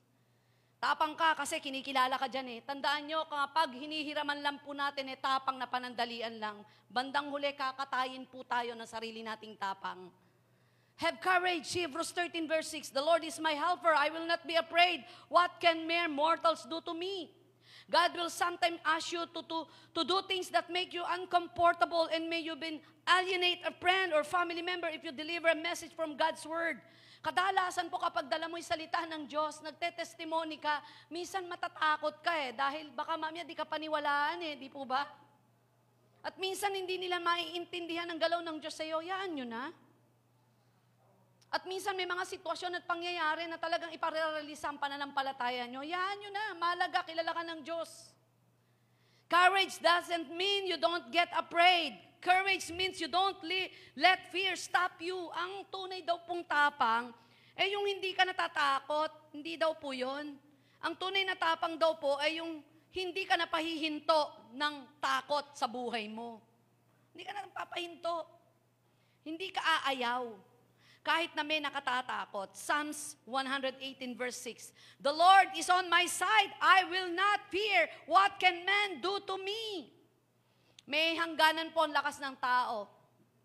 Tapang 0.79 1.19
ka 1.19 1.35
kasi 1.35 1.59
kinikilala 1.59 2.15
ka 2.15 2.31
dyan 2.31 2.47
eh. 2.47 2.59
Tandaan 2.63 3.11
nyo, 3.11 3.27
kapag 3.27 3.75
hinihiraman 3.75 4.39
lang 4.39 4.55
po 4.63 4.71
natin 4.71 5.11
eh, 5.11 5.19
tapang 5.19 5.59
na 5.59 5.67
panandalian 5.67 6.39
lang, 6.39 6.63
bandang 6.87 7.27
huli 7.27 7.51
kakatayin 7.51 8.23
po 8.23 8.47
tayo 8.47 8.71
ng 8.71 8.87
sarili 8.87 9.19
nating 9.19 9.59
tapang. 9.59 10.07
Have 10.95 11.19
courage, 11.19 11.67
Hebrews 11.75 12.15
13 12.15 12.47
verse 12.47 12.71
6. 12.71 12.95
The 12.95 13.03
Lord 13.03 13.27
is 13.27 13.35
my 13.43 13.51
helper, 13.51 13.91
I 13.91 14.07
will 14.07 14.25
not 14.25 14.47
be 14.47 14.55
afraid. 14.55 15.03
What 15.27 15.59
can 15.59 15.83
mere 15.83 16.07
mortals 16.07 16.63
do 16.71 16.79
to 16.87 16.95
me? 16.95 17.35
God 17.87 18.19
will 18.19 18.29
sometimes 18.29 18.83
ask 18.83 19.15
you 19.15 19.23
to, 19.31 19.41
to, 19.47 19.63
to 19.95 20.01
do 20.03 20.19
things 20.27 20.51
that 20.51 20.67
make 20.67 20.91
you 20.91 21.07
uncomfortable 21.07 22.11
and 22.11 22.27
may 22.27 22.43
you 22.43 22.59
been 22.59 22.83
alienate 23.07 23.63
a 23.63 23.71
friend 23.71 24.11
or 24.11 24.27
family 24.27 24.59
member 24.59 24.91
if 24.91 25.07
you 25.07 25.15
deliver 25.15 25.47
a 25.47 25.55
message 25.55 25.95
from 25.95 26.19
God's 26.19 26.43
Word. 26.43 26.83
Kadalasan 27.23 27.87
po 27.87 27.95
kapag 27.97 28.27
dala 28.27 28.51
mo 28.51 28.59
yung 28.59 28.67
salita 28.67 29.07
ng 29.07 29.23
Diyos, 29.25 29.63
nagte-testimony 29.63 30.59
ka, 30.59 30.83
minsan 31.07 31.47
matatakot 31.47 32.19
ka 32.19 32.35
eh, 32.43 32.51
dahil 32.51 32.91
baka 32.91 33.15
mamaya 33.15 33.47
di 33.47 33.55
ka 33.55 33.63
paniwalaan 33.63 34.43
eh, 34.43 34.59
di 34.59 34.67
po 34.67 34.83
ba? 34.83 35.07
At 36.27 36.35
minsan 36.35 36.75
hindi 36.75 36.99
nila 36.99 37.23
maiintindihan 37.23 38.11
ang 38.11 38.19
galaw 38.19 38.43
ng 38.43 38.59
Diyos 38.59 38.75
sa 38.75 38.83
iyo, 38.83 38.99
yaan 38.99 39.31
nyo 39.31 39.47
na. 39.47 39.71
At 41.47 41.63
minsan 41.63 41.95
may 41.95 42.03
mga 42.03 42.27
sitwasyon 42.27 42.75
at 42.75 42.83
pangyayari 42.83 43.47
na 43.47 43.55
talagang 43.55 43.95
iparerelisa 43.95 44.67
ang 44.67 44.79
pananampalataya 44.79 45.63
nyo. 45.71 45.79
Yan 45.79 46.19
nyo 46.19 46.29
na, 46.31 46.45
malaga, 46.59 47.07
kilala 47.07 47.31
ka 47.31 47.43
ng 47.47 47.59
Diyos. 47.63 48.11
Courage 49.31 49.79
doesn't 49.79 50.27
mean 50.35 50.67
you 50.67 50.75
don't 50.75 51.07
get 51.07 51.31
afraid. 51.31 51.95
Courage 52.19 52.67
means 52.75 52.99
you 52.99 53.07
don't 53.07 53.39
li- 53.47 53.71
let 53.95 54.27
fear 54.27 54.59
stop 54.59 54.99
you. 54.99 55.15
Ang 55.31 55.63
tunay 55.71 56.03
daw 56.03 56.19
pong 56.27 56.43
tapang, 56.43 57.15
eh 57.55 57.71
yung 57.71 57.87
hindi 57.87 58.11
ka 58.11 58.27
natatakot, 58.27 59.31
hindi 59.31 59.55
daw 59.55 59.71
po 59.79 59.95
yun. 59.95 60.35
Ang 60.83 60.93
tunay 60.99 61.23
na 61.23 61.39
tapang 61.39 61.79
daw 61.79 61.95
po 61.95 62.19
ay 62.19 62.43
yung 62.43 62.59
hindi 62.91 63.23
ka 63.23 63.39
napahihinto 63.39 64.51
ng 64.51 64.99
takot 64.99 65.55
sa 65.55 65.71
buhay 65.71 66.11
mo. 66.11 66.43
Hindi 67.15 67.23
ka 67.23 67.31
na 67.31 67.47
napapahinto. 67.47 68.15
Hindi 69.23 69.47
ka 69.51 69.59
aayaw 69.63 70.46
kahit 71.07 71.31
na 71.31 71.47
may 71.47 71.63
nakatatakot. 71.63 72.51
Psalms 72.51 73.15
118 73.23 73.79
verse 74.19 74.35
6. 74.43 74.75
The 74.99 75.15
Lord 75.15 75.55
is 75.55 75.71
on 75.71 75.87
my 75.87 76.03
side. 76.03 76.51
I 76.59 76.83
will 76.91 77.07
not 77.15 77.47
fear. 77.47 77.87
What 78.11 78.35
can 78.35 78.67
man 78.67 78.99
do 78.99 79.23
to 79.23 79.39
me? 79.39 79.87
May 80.83 81.15
hangganan 81.15 81.71
po 81.71 81.87
ang 81.87 81.95
lakas 81.95 82.19
ng 82.19 82.35
tao. 82.43 82.91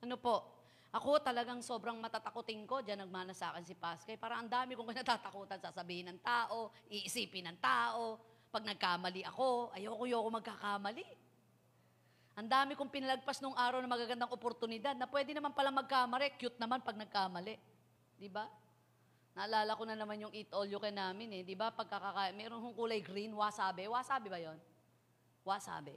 Ano 0.02 0.18
po? 0.18 0.42
Ako 0.90 1.22
talagang 1.22 1.62
sobrang 1.62 2.02
matatakotin 2.02 2.66
ko. 2.66 2.82
Diyan 2.82 3.06
nagmana 3.06 3.30
sa 3.30 3.54
akin 3.54 3.62
si 3.62 3.78
Paskay. 3.78 4.18
Para 4.18 4.42
ang 4.42 4.50
dami 4.50 4.74
kong 4.74 4.90
natatakutan. 4.98 5.62
Sasabihin 5.62 6.10
ng 6.10 6.18
tao, 6.18 6.74
iisipin 6.90 7.46
ng 7.46 7.58
tao. 7.62 8.18
Pag 8.50 8.66
nagkamali 8.66 9.22
ako, 9.22 9.70
ayoko-yoko 9.72 10.28
magkakamali. 10.34 11.21
Ang 12.32 12.48
dami 12.48 12.72
kong 12.72 12.88
pinalagpas 12.88 13.44
nung 13.44 13.52
araw 13.52 13.84
na 13.84 13.90
magagandang 13.90 14.32
oportunidad 14.32 14.96
na 14.96 15.04
pwede 15.04 15.36
naman 15.36 15.52
pala 15.52 15.68
magkamali, 15.68 16.32
cute 16.40 16.56
naman 16.56 16.80
pag 16.80 16.96
nagkamali. 16.96 17.60
Di 18.16 18.28
ba? 18.32 18.48
Naalala 19.36 19.76
ko 19.76 19.84
na 19.84 19.96
naman 19.96 20.16
yung 20.20 20.32
eat 20.32 20.48
all 20.52 20.64
you 20.64 20.80
can 20.80 20.96
namin 20.96 21.28
eh. 21.40 21.42
Di 21.44 21.52
ba? 21.52 21.68
Pagkakakain, 21.72 22.32
meron 22.32 22.60
hong 22.60 22.76
kulay 22.76 23.04
green, 23.04 23.36
wasabi. 23.36 23.84
Wasabi 23.84 24.28
ba 24.32 24.40
yon? 24.40 24.56
Wasabi. 25.44 25.96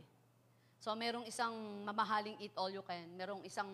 So, 0.80 0.92
merong 0.96 1.24
isang 1.24 1.56
mamahaling 1.88 2.36
eat 2.44 2.56
all 2.60 2.72
you 2.72 2.84
can. 2.84 3.16
Merong 3.16 3.44
isang 3.48 3.72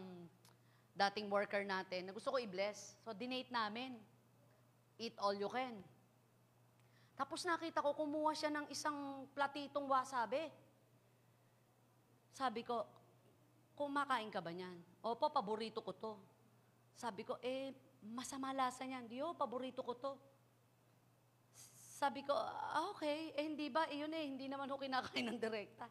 dating 0.94 1.34
worker 1.34 1.66
natin 1.66 2.10
na 2.10 2.14
gusto 2.14 2.30
ko 2.30 2.38
i-bless. 2.38 2.94
So, 3.02 3.14
dinate 3.14 3.50
namin. 3.50 3.98
Eat 5.02 5.18
all 5.18 5.34
you 5.34 5.50
can. 5.50 5.82
Tapos 7.18 7.42
nakita 7.46 7.82
ko, 7.82 7.98
kumuha 7.98 8.38
siya 8.38 8.54
ng 8.54 8.70
isang 8.70 9.26
platitong 9.34 9.86
wasabi. 9.90 10.50
Sabi 12.32 12.64
ko, 12.64 12.88
kumakain 13.76 14.32
ka 14.32 14.40
ba 14.40 14.52
niyan? 14.56 14.76
Opo, 15.04 15.28
paborito 15.32 15.84
ko 15.84 15.92
to. 15.96 16.14
Sabi 16.96 17.28
ko, 17.28 17.38
eh, 17.44 17.76
masama 18.02 18.56
lasa 18.56 18.88
niyan. 18.88 19.06
Di, 19.08 19.20
oh, 19.20 19.36
paborito 19.36 19.84
ko 19.84 19.94
to. 19.98 20.14
Sabi 22.02 22.26
ko, 22.26 22.34
ah, 22.34 22.90
okay, 22.90 23.30
eh 23.38 23.46
hindi 23.46 23.70
ba, 23.70 23.86
iyon 23.86 24.10
eh, 24.16 24.26
hindi 24.26 24.50
naman 24.50 24.70
ho 24.74 24.78
kinakain 24.80 25.28
ng 25.28 25.38
direkta. 25.38 25.86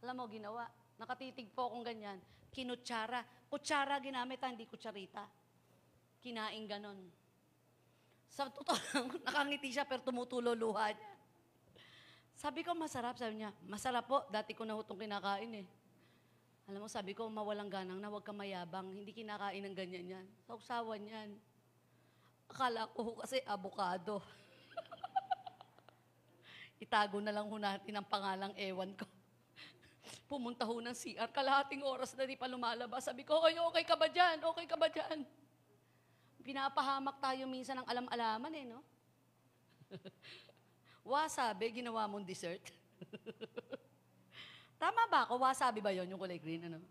Alam 0.00 0.24
mo, 0.24 0.24
ginawa. 0.32 0.64
Nakatitig 0.96 1.52
po 1.52 1.68
akong 1.68 1.84
ganyan. 1.84 2.16
Kinutsara. 2.48 3.20
Kutsara 3.52 4.00
ginamit, 4.00 4.40
ah, 4.40 4.48
hindi 4.48 4.64
kutsarita. 4.64 5.28
Kinain 6.24 6.64
ganon. 6.64 6.98
Sa 8.32 8.48
totoo 8.48 8.76
lang, 8.76 9.06
nakangiti 9.28 9.72
siya 9.72 9.88
pero 9.88 10.04
tumutulo 10.04 10.52
luha 10.52 10.92
niya. 10.92 11.15
Sabi 12.36 12.60
ko, 12.60 12.76
masarap. 12.76 13.16
Sabi 13.16 13.40
niya, 13.40 13.50
masarap 13.64 14.04
po. 14.04 14.20
Dati 14.28 14.52
ko 14.52 14.68
na 14.68 14.76
hutong 14.76 15.00
kinakain 15.00 15.64
eh. 15.64 15.66
Alam 16.68 16.84
mo, 16.84 16.88
sabi 16.92 17.16
ko, 17.16 17.32
mawalang 17.32 17.72
ganang 17.72 17.96
na 17.96 18.12
huwag 18.12 18.26
ka 18.26 18.36
mayabang. 18.36 18.92
Hindi 18.92 19.16
kinakain 19.16 19.64
ng 19.64 19.72
ganyan 19.72 20.20
yan. 20.20 20.26
Sausawan 20.44 21.00
yan. 21.00 21.32
Akala 22.52 22.92
ko 22.92 23.16
kasi 23.24 23.40
abukado. 23.48 24.20
Itago 26.84 27.24
na 27.24 27.32
lang 27.32 27.48
ho 27.48 27.56
natin 27.56 27.96
ang 27.96 28.06
pangalang 28.06 28.52
ewan 28.60 28.92
ko. 28.92 29.08
Pumunta 30.30 30.68
ho 30.68 30.76
ng 30.76 30.92
CR, 30.92 31.32
kalahating 31.32 31.88
oras 31.88 32.12
na 32.12 32.28
di 32.28 32.36
pa 32.36 32.50
lumalabas. 32.50 33.08
Sabi 33.08 33.24
ko, 33.24 33.40
oy, 33.40 33.56
okay 33.56 33.84
ka 33.88 33.96
ba 33.96 34.12
dyan? 34.12 34.44
Okay 34.44 34.66
ka 34.68 34.76
ba 34.76 34.92
dyan? 34.92 35.24
Pinapahamak 36.44 37.16
tayo 37.18 37.48
minsan 37.48 37.80
ng 37.80 37.88
alam-alaman 37.88 38.52
eh, 38.54 38.64
no? 38.68 38.84
Wasabi, 41.06 41.70
ginawa 41.70 42.10
mong 42.10 42.26
dessert. 42.26 42.66
Tama 44.82 45.06
ba 45.06 45.22
ako? 45.22 45.38
Wasabi 45.38 45.78
ba 45.78 45.94
yon 45.94 46.10
yung 46.10 46.18
kulay 46.18 46.42
green? 46.42 46.66
Ano? 46.66 46.82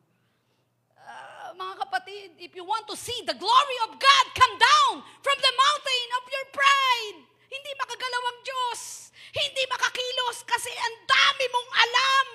Ah, 0.95 1.51
mga 1.51 1.84
kapatid, 1.84 2.39
if 2.39 2.55
you 2.55 2.63
want 2.63 2.88
to 2.88 2.95
see 2.95 3.20
the 3.28 3.36
glory 3.36 3.78
of 3.84 3.99
God 3.99 4.26
come 4.32 4.55
down 4.55 5.03
from 5.20 5.38
the 5.38 5.53
mountain 5.53 6.07
of 6.16 6.24
your 6.32 6.47
pride, 6.55 7.20
hindi 7.51 7.72
makagalaw 7.76 8.24
ang 8.32 8.39
Diyos. 8.41 9.11
Hindi 9.36 9.63
makakilos 9.68 10.47
kasi 10.47 10.72
ang 10.72 10.95
dami 11.03 11.45
mong 11.51 11.70
alam. 11.76 12.28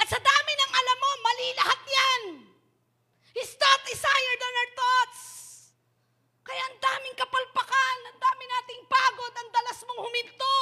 At 0.00 0.08
sa 0.08 0.16
dami 0.16 0.52
ng 0.56 0.72
alam 0.72 0.98
mo, 0.98 1.10
mali 1.20 1.48
lahat 1.52 1.80
yan. 1.84 2.22
His 3.36 3.52
thought 3.60 3.84
is 3.92 4.00
higher 4.00 4.36
than 4.40 4.54
our 4.56 4.70
thoughts. 4.72 5.22
Kaya 6.46 6.62
ang 6.62 6.76
daming 6.78 7.16
kapalpakan, 7.18 7.98
ang 8.06 8.18
dami 8.22 8.44
nating 8.46 8.82
pagod, 8.86 9.34
ang 9.34 9.50
dalas 9.50 9.78
mong 9.82 10.00
huminto. 10.00 10.58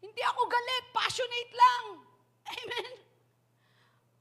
Hindi 0.00 0.22
ako 0.24 0.48
galit, 0.48 0.84
passionate 0.96 1.52
lang. 1.52 1.84
Amen. 2.46 2.92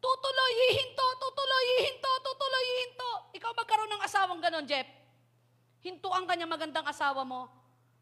Tutuloy, 0.04 0.54
hihinto, 0.60 1.08
tutuloy, 1.18 1.66
hihinto, 1.78 2.12
tutuloy, 2.20 2.66
hihinto. 2.68 3.12
Ikaw 3.40 3.52
magkaroon 3.56 3.92
ng 3.96 4.04
asawang 4.06 4.42
ganon, 4.44 4.68
Jeff. 4.68 4.86
Hintuan 6.36 6.52
ka 6.52 6.52
niya 6.52 6.60
magandang 6.68 6.92
asawa 6.92 7.24
mo. 7.24 7.48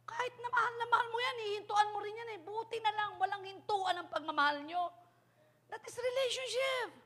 Kahit 0.10 0.34
na 0.42 0.50
mahal 0.50 0.74
na 0.82 0.90
mahal 0.90 1.06
mo 1.14 1.22
yan, 1.22 1.38
hihintuan 1.38 1.88
mo 1.94 2.02
rin 2.02 2.18
yan 2.18 2.30
eh. 2.34 2.40
Buti 2.42 2.82
na 2.82 2.90
lang, 2.90 3.14
walang 3.22 3.46
hintuan 3.46 3.94
ang 3.94 4.10
pagmamahal 4.10 4.58
nyo. 4.66 4.90
That 5.70 5.86
is 5.86 5.94
relationship. 5.94 6.98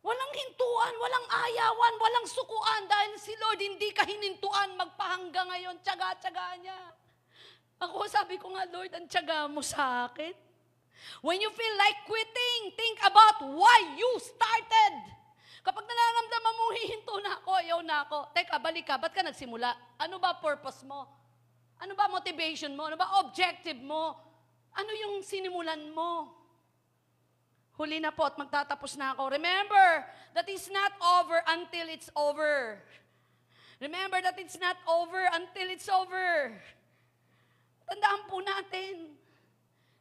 Walang 0.00 0.32
hintuan, 0.32 0.96
walang 0.96 1.28
ayawan, 1.28 1.94
walang 2.00 2.24
sukuan 2.24 2.88
dahil 2.88 3.12
si 3.20 3.36
Lord 3.36 3.60
hindi 3.60 3.92
ka 3.92 4.08
hinintuan 4.08 4.72
magpahangga 4.80 5.44
ngayon. 5.44 5.76
Tsaga-tsaga 5.84 6.56
niya. 6.56 6.80
Ako 7.84 8.08
sabi 8.08 8.40
ko 8.40 8.48
nga, 8.56 8.64
Lord, 8.72 8.96
ang 8.96 9.04
tsaga 9.04 9.44
mo 9.44 9.60
sa 9.60 10.08
akin. 10.08 10.32
When 11.20 11.36
you 11.36 11.52
feel 11.52 11.76
like 11.76 12.08
quitting, 12.08 12.72
think 12.72 12.96
about 13.04 13.44
why 13.44 13.92
you 13.92 14.08
started. 14.24 15.13
Kapag 15.64 15.80
nararamdaman 15.88 16.54
mo, 16.60 16.64
hihinto 16.76 17.14
na 17.24 17.30
ako, 17.40 17.50
ayaw 17.56 17.80
na 17.80 17.96
ako. 18.04 18.18
Teka, 18.36 18.60
balik 18.60 18.84
ka, 18.84 19.00
ba't 19.00 19.16
ka 19.16 19.24
nagsimula? 19.24 19.72
Ano 19.96 20.20
ba 20.20 20.36
purpose 20.36 20.84
mo? 20.84 21.08
Ano 21.80 21.96
ba 21.96 22.04
motivation 22.12 22.76
mo? 22.76 22.84
Ano 22.92 23.00
ba 23.00 23.24
objective 23.24 23.80
mo? 23.80 24.12
Ano 24.76 24.92
yung 24.92 25.24
sinimulan 25.24 25.88
mo? 25.96 26.28
Huli 27.80 27.96
na 27.96 28.12
po 28.12 28.28
at 28.28 28.36
magtatapos 28.36 28.94
na 29.00 29.16
ako. 29.16 29.32
Remember 29.32 30.04
that 30.36 30.46
it's 30.52 30.68
not 30.68 30.92
over 31.00 31.40
until 31.48 31.88
it's 31.88 32.12
over. 32.12 32.78
Remember 33.80 34.20
that 34.20 34.36
it's 34.36 34.60
not 34.60 34.76
over 34.84 35.18
until 35.32 35.66
it's 35.72 35.88
over. 35.88 36.54
Tandaan 37.88 38.22
po 38.28 38.38
natin, 38.44 39.16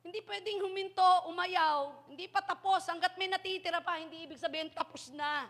hindi 0.04 0.20
pwedeng 0.28 0.60
huminto, 0.60 1.32
umayaw, 1.32 2.12
hindi 2.12 2.28
pa 2.28 2.44
tapos, 2.44 2.84
hanggat 2.92 3.16
may 3.16 3.32
natitira 3.32 3.80
pa, 3.80 3.96
hindi 3.96 4.28
ibig 4.28 4.36
sabihin 4.38 4.68
tapos 4.76 5.08
na. 5.16 5.48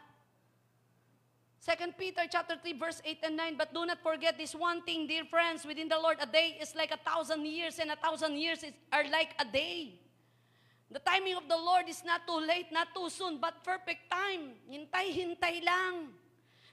2 1.64 1.96
Peter 1.98 2.28
chapter 2.30 2.60
3 2.60 2.76
verse 2.78 3.00
8 3.02 3.34
and 3.34 3.36
9, 3.58 3.58
but 3.58 3.74
do 3.74 3.82
not 3.88 3.98
forget 4.06 4.38
this 4.38 4.54
one 4.54 4.86
thing, 4.86 5.10
dear 5.10 5.26
friends, 5.26 5.66
within 5.66 5.90
the 5.90 5.98
Lord, 5.98 6.22
a 6.22 6.30
day 6.30 6.60
is 6.62 6.76
like 6.78 6.94
a 6.94 7.02
thousand 7.02 7.50
years, 7.50 7.82
and 7.82 7.90
a 7.90 7.98
thousand 7.98 8.38
years 8.38 8.62
is, 8.62 8.76
are 8.94 9.10
like 9.10 9.34
a 9.42 9.48
day. 9.48 9.98
The 10.94 11.02
timing 11.02 11.34
of 11.34 11.50
the 11.50 11.58
Lord 11.58 11.90
is 11.90 12.06
not 12.06 12.28
too 12.30 12.38
late, 12.38 12.70
not 12.70 12.94
too 12.94 13.10
soon, 13.10 13.42
but 13.42 13.66
perfect 13.66 14.06
time. 14.14 14.54
Hintay-hintay 14.70 15.66
lang. 15.66 16.14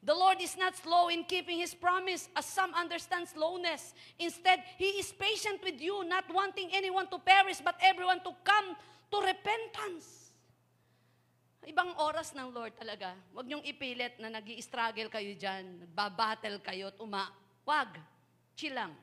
The 0.01 0.16
Lord 0.16 0.40
is 0.40 0.57
not 0.57 0.72
slow 0.80 1.12
in 1.12 1.28
keeping 1.28 1.61
His 1.61 1.76
promise, 1.76 2.32
as 2.32 2.48
some 2.48 2.72
understand 2.72 3.28
slowness. 3.28 3.92
Instead, 4.16 4.64
He 4.80 4.96
is 4.96 5.12
patient 5.12 5.61
with 5.61 5.76
you, 5.76 6.05
not 6.09 6.24
wanting 6.32 6.72
anyone 6.72 7.05
to 7.12 7.20
perish, 7.20 7.61
but 7.61 7.76
everyone 7.84 8.24
to 8.24 8.32
come 8.40 8.76
to 9.12 9.16
repentance. 9.20 10.32
Ibang 11.61 12.01
oras 12.01 12.32
ng 12.32 12.48
Lord 12.48 12.72
talaga. 12.80 13.12
Huwag 13.36 13.44
niyong 13.44 13.61
ipilit 13.61 14.16
na 14.16 14.32
nag 14.32 14.48
struggle 14.64 15.12
kayo 15.12 15.36
dyan, 15.36 15.84
nagbabattle 15.84 16.64
kayo 16.64 16.88
at 16.88 16.96
uma. 16.96 17.28
Wag. 17.68 18.01
Chill 18.57 18.72
lang. 18.72 18.96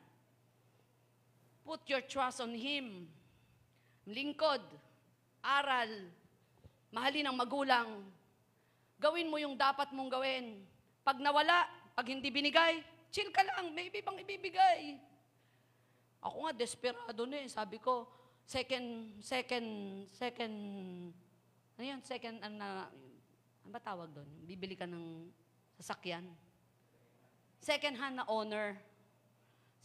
Put 1.62 1.86
your 1.86 2.02
trust 2.10 2.42
on 2.42 2.58
Him. 2.58 3.06
Lingkod. 4.10 4.66
Aral. 5.46 6.10
Mahalin 6.90 7.30
ang 7.30 7.38
magulang. 7.38 8.02
Gawin 8.98 9.30
mo 9.30 9.38
yung 9.38 9.54
dapat 9.54 9.94
mong 9.94 10.10
gawin. 10.10 10.58
Pag 11.08 11.24
nawala, 11.24 11.64
pag 11.96 12.04
hindi 12.12 12.28
binigay, 12.28 12.84
chill 13.16 13.32
ka 13.32 13.40
lang, 13.40 13.72
may 13.72 13.88
ibang 13.88 14.20
ibibigay. 14.20 15.00
Ako 16.20 16.44
nga, 16.44 16.52
desperado 16.52 17.24
na 17.24 17.40
eh. 17.40 17.48
Sabi 17.48 17.80
ko, 17.80 18.04
second, 18.44 19.16
second, 19.24 19.68
second, 20.12 20.56
ano 21.80 21.84
yun, 21.88 22.04
second, 22.04 22.44
ano 22.44 22.56
na, 22.60 22.70
ano 23.64 23.70
ba 23.72 23.80
tawag 23.80 24.12
doon? 24.12 24.28
Bibili 24.44 24.76
ka 24.76 24.84
ng 24.84 25.32
sasakyan. 25.80 26.28
Second 27.64 27.96
hand 27.96 28.20
na 28.20 28.28
owner. 28.28 28.76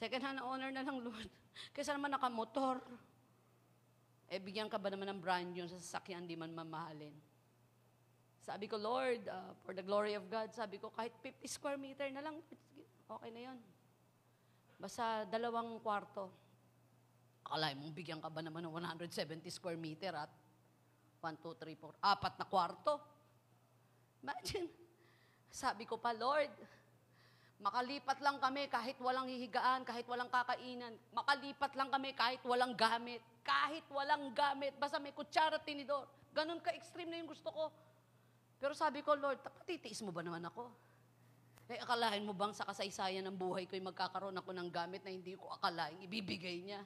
Second 0.02 0.26
hand 0.26 0.36
na 0.42 0.46
owner 0.50 0.74
na 0.74 0.82
lang, 0.82 1.06
Lord. 1.06 1.30
Kaysa 1.78 1.94
naman 1.94 2.10
nakamotor. 2.10 2.82
Eh, 4.26 4.42
bigyan 4.42 4.66
ka 4.66 4.74
ba 4.74 4.90
naman 4.90 5.06
ng 5.06 5.22
brand 5.22 5.54
yun 5.54 5.70
sa 5.70 5.78
sasakyan, 5.78 6.26
di 6.26 6.34
man 6.34 6.50
mamahalin. 6.50 7.14
Sabi 8.42 8.66
ko, 8.66 8.74
Lord, 8.74 9.22
uh, 9.30 9.54
for 9.62 9.70
the 9.70 9.86
glory 9.86 10.18
of 10.18 10.26
God, 10.26 10.50
sabi 10.50 10.82
ko, 10.82 10.90
kahit 10.90 11.14
50 11.22 11.46
square 11.46 11.78
meter 11.78 12.10
na 12.10 12.26
lang, 12.26 12.42
okay 13.06 13.30
na 13.30 13.54
yon. 13.54 13.58
Basta 14.82 15.22
dalawang 15.30 15.78
kwarto. 15.78 16.26
Akala 17.46 17.70
mo, 17.78 17.86
bigyan 17.94 18.18
ka 18.18 18.26
ba 18.26 18.42
naman 18.42 18.66
ng 18.66 18.74
170 18.74 19.46
square 19.46 19.78
meter 19.78 20.10
at 20.18 20.30
1, 21.22 21.38
2, 21.38 21.54
3, 21.54 21.78
4, 21.78 22.02
apat 22.02 22.34
na 22.34 22.46
kwarto. 22.50 22.98
Imagine. 24.26 24.66
Sabi 25.46 25.86
ko 25.86 26.02
pa, 26.02 26.10
Lord, 26.10 26.50
makalipat 27.62 28.18
lang 28.26 28.42
kami 28.42 28.66
kahit 28.66 28.98
walang 28.98 29.30
hihigaan, 29.30 29.86
kahit 29.86 30.06
walang 30.10 30.26
kakainan. 30.26 30.98
Makalipat 31.14 31.78
lang 31.78 31.94
kami 31.94 32.10
kahit 32.18 32.42
walang 32.42 32.74
gamit. 32.74 33.22
Kahit 33.46 33.86
walang 33.86 34.34
gamit. 34.34 34.74
Basta 34.82 34.98
may 34.98 35.14
kutsara 35.14 35.62
tinidor. 35.62 36.10
Ganon 36.34 36.58
ka-extreme 36.58 37.06
na 37.06 37.22
yung 37.22 37.30
gusto 37.30 37.54
ko. 37.54 37.70
Pero 38.62 38.78
sabi 38.78 39.02
ko, 39.02 39.18
Lord, 39.18 39.42
patitiis 39.42 40.06
mo 40.06 40.14
ba 40.14 40.22
naman 40.22 40.46
ako? 40.46 40.70
Eh, 41.66 41.82
akalain 41.82 42.22
mo 42.22 42.30
bang 42.30 42.54
sa 42.54 42.62
kasaysayan 42.62 43.26
ng 43.26 43.34
buhay 43.34 43.66
ko'y 43.66 43.82
magkakaroon 43.82 44.38
ako 44.38 44.54
ng 44.54 44.70
gamit 44.70 45.02
na 45.02 45.10
hindi 45.10 45.34
ko 45.34 45.50
akalain 45.50 45.98
ibibigay 45.98 46.62
niya? 46.62 46.78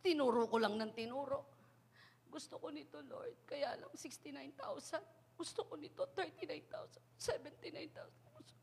Tinuro 0.00 0.48
ko 0.48 0.56
lang 0.56 0.80
ng 0.80 0.96
tinuro. 0.96 1.44
Gusto 2.32 2.56
ko 2.56 2.72
nito, 2.72 2.96
Lord. 3.04 3.44
Kaya 3.44 3.76
lang 3.76 3.92
69,000. 3.92 5.36
Gusto 5.36 5.68
ko 5.68 5.76
nito 5.76 6.08
39,000. 6.16 6.96
79,000. 7.20 8.32
Gusto- 8.32 8.56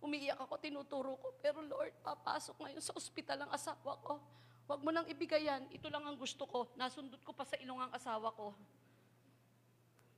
Umiiyak 0.00 0.40
ako, 0.40 0.56
tinuturo 0.56 1.20
ko. 1.20 1.36
Pero 1.36 1.60
Lord, 1.60 2.00
papasok 2.00 2.64
ngayon 2.64 2.80
sa 2.80 2.96
ospital 2.96 3.44
ang 3.44 3.52
asawa 3.52 4.00
ko. 4.00 4.24
Huwag 4.64 4.80
mo 4.80 4.88
nang 4.88 5.04
ibigay 5.04 5.44
yan. 5.44 5.68
Ito 5.68 5.92
lang 5.92 6.08
ang 6.08 6.16
gusto 6.16 6.48
ko. 6.48 6.72
Nasundot 6.80 7.20
ko 7.20 7.36
pa 7.36 7.44
sa 7.44 7.60
ilong 7.60 7.76
ang 7.76 7.92
asawa 7.92 8.32
ko. 8.32 8.56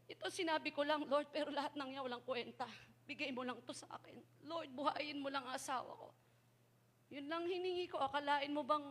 Ito 0.07 0.31
sinabi 0.31 0.71
ko 0.71 0.87
lang, 0.87 1.03
Lord, 1.11 1.35
pero 1.35 1.51
lahat 1.51 1.75
ng 1.75 1.89
niya 1.91 2.07
walang 2.07 2.23
kwenta. 2.23 2.67
Bigay 3.07 3.35
mo 3.35 3.43
lang 3.43 3.59
to 3.67 3.75
sa 3.75 3.91
akin. 3.99 4.15
Lord, 4.47 4.71
buhayin 4.71 5.19
mo 5.19 5.31
lang 5.31 5.43
ang 5.47 5.59
asawa 5.59 5.91
ko. 5.91 6.09
Yun 7.11 7.27
lang 7.27 7.47
hiningi 7.47 7.91
ko. 7.91 7.99
Akalain 8.03 8.51
mo 8.51 8.67
bang 8.67 8.83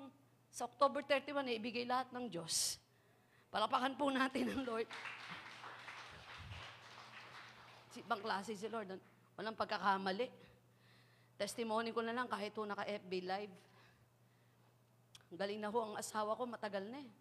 sa 0.52 0.68
October 0.68 1.04
31 1.04 1.44
na 1.44 1.56
ibigay 1.56 1.84
lahat 1.88 2.12
ng 2.16 2.28
Diyos? 2.32 2.80
Palapakan 3.52 3.96
po 3.96 4.12
natin 4.12 4.52
ang 4.52 4.64
Lord. 4.68 4.88
Si 7.96 8.04
ibang 8.04 8.20
klase 8.20 8.56
si 8.56 8.68
Lord. 8.68 8.96
Walang 9.40 9.56
pagkakamali. 9.56 10.28
Testimony 11.36 11.92
ko 11.92 12.00
na 12.04 12.16
lang 12.16 12.28
kahit 12.28 12.56
ho 12.56 12.64
naka-FB 12.64 13.12
live. 13.24 13.56
Galing 15.36 15.60
na 15.60 15.68
ho 15.68 15.80
ang 15.80 15.96
asawa 16.00 16.36
ko, 16.36 16.48
matagal 16.48 16.88
na 16.88 17.04
eh. 17.04 17.12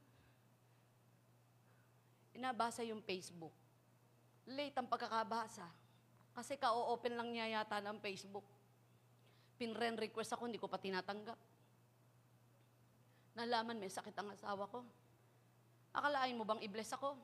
Inabasa 2.39 2.87
yung 2.87 3.03
Facebook. 3.03 3.64
Late 4.51 4.77
ang 4.77 4.89
pagkakabasa. 4.89 5.65
Kasi 6.35 6.59
ka-open 6.59 7.15
lang 7.15 7.31
niya 7.31 7.63
yata 7.63 7.79
ng 7.81 8.03
Facebook. 8.03 8.45
Pinren 9.55 9.95
request 9.95 10.35
ako, 10.35 10.51
hindi 10.51 10.59
ko 10.59 10.67
pa 10.67 10.83
tinatanggap. 10.83 11.39
Nalaman 13.39 13.79
may 13.79 13.91
sakit 13.91 14.15
ang 14.19 14.35
asawa 14.35 14.67
ko. 14.67 14.83
Akalain 15.95 16.35
mo 16.35 16.43
bang 16.43 16.63
i-bless 16.67 16.91
ako? 16.99 17.15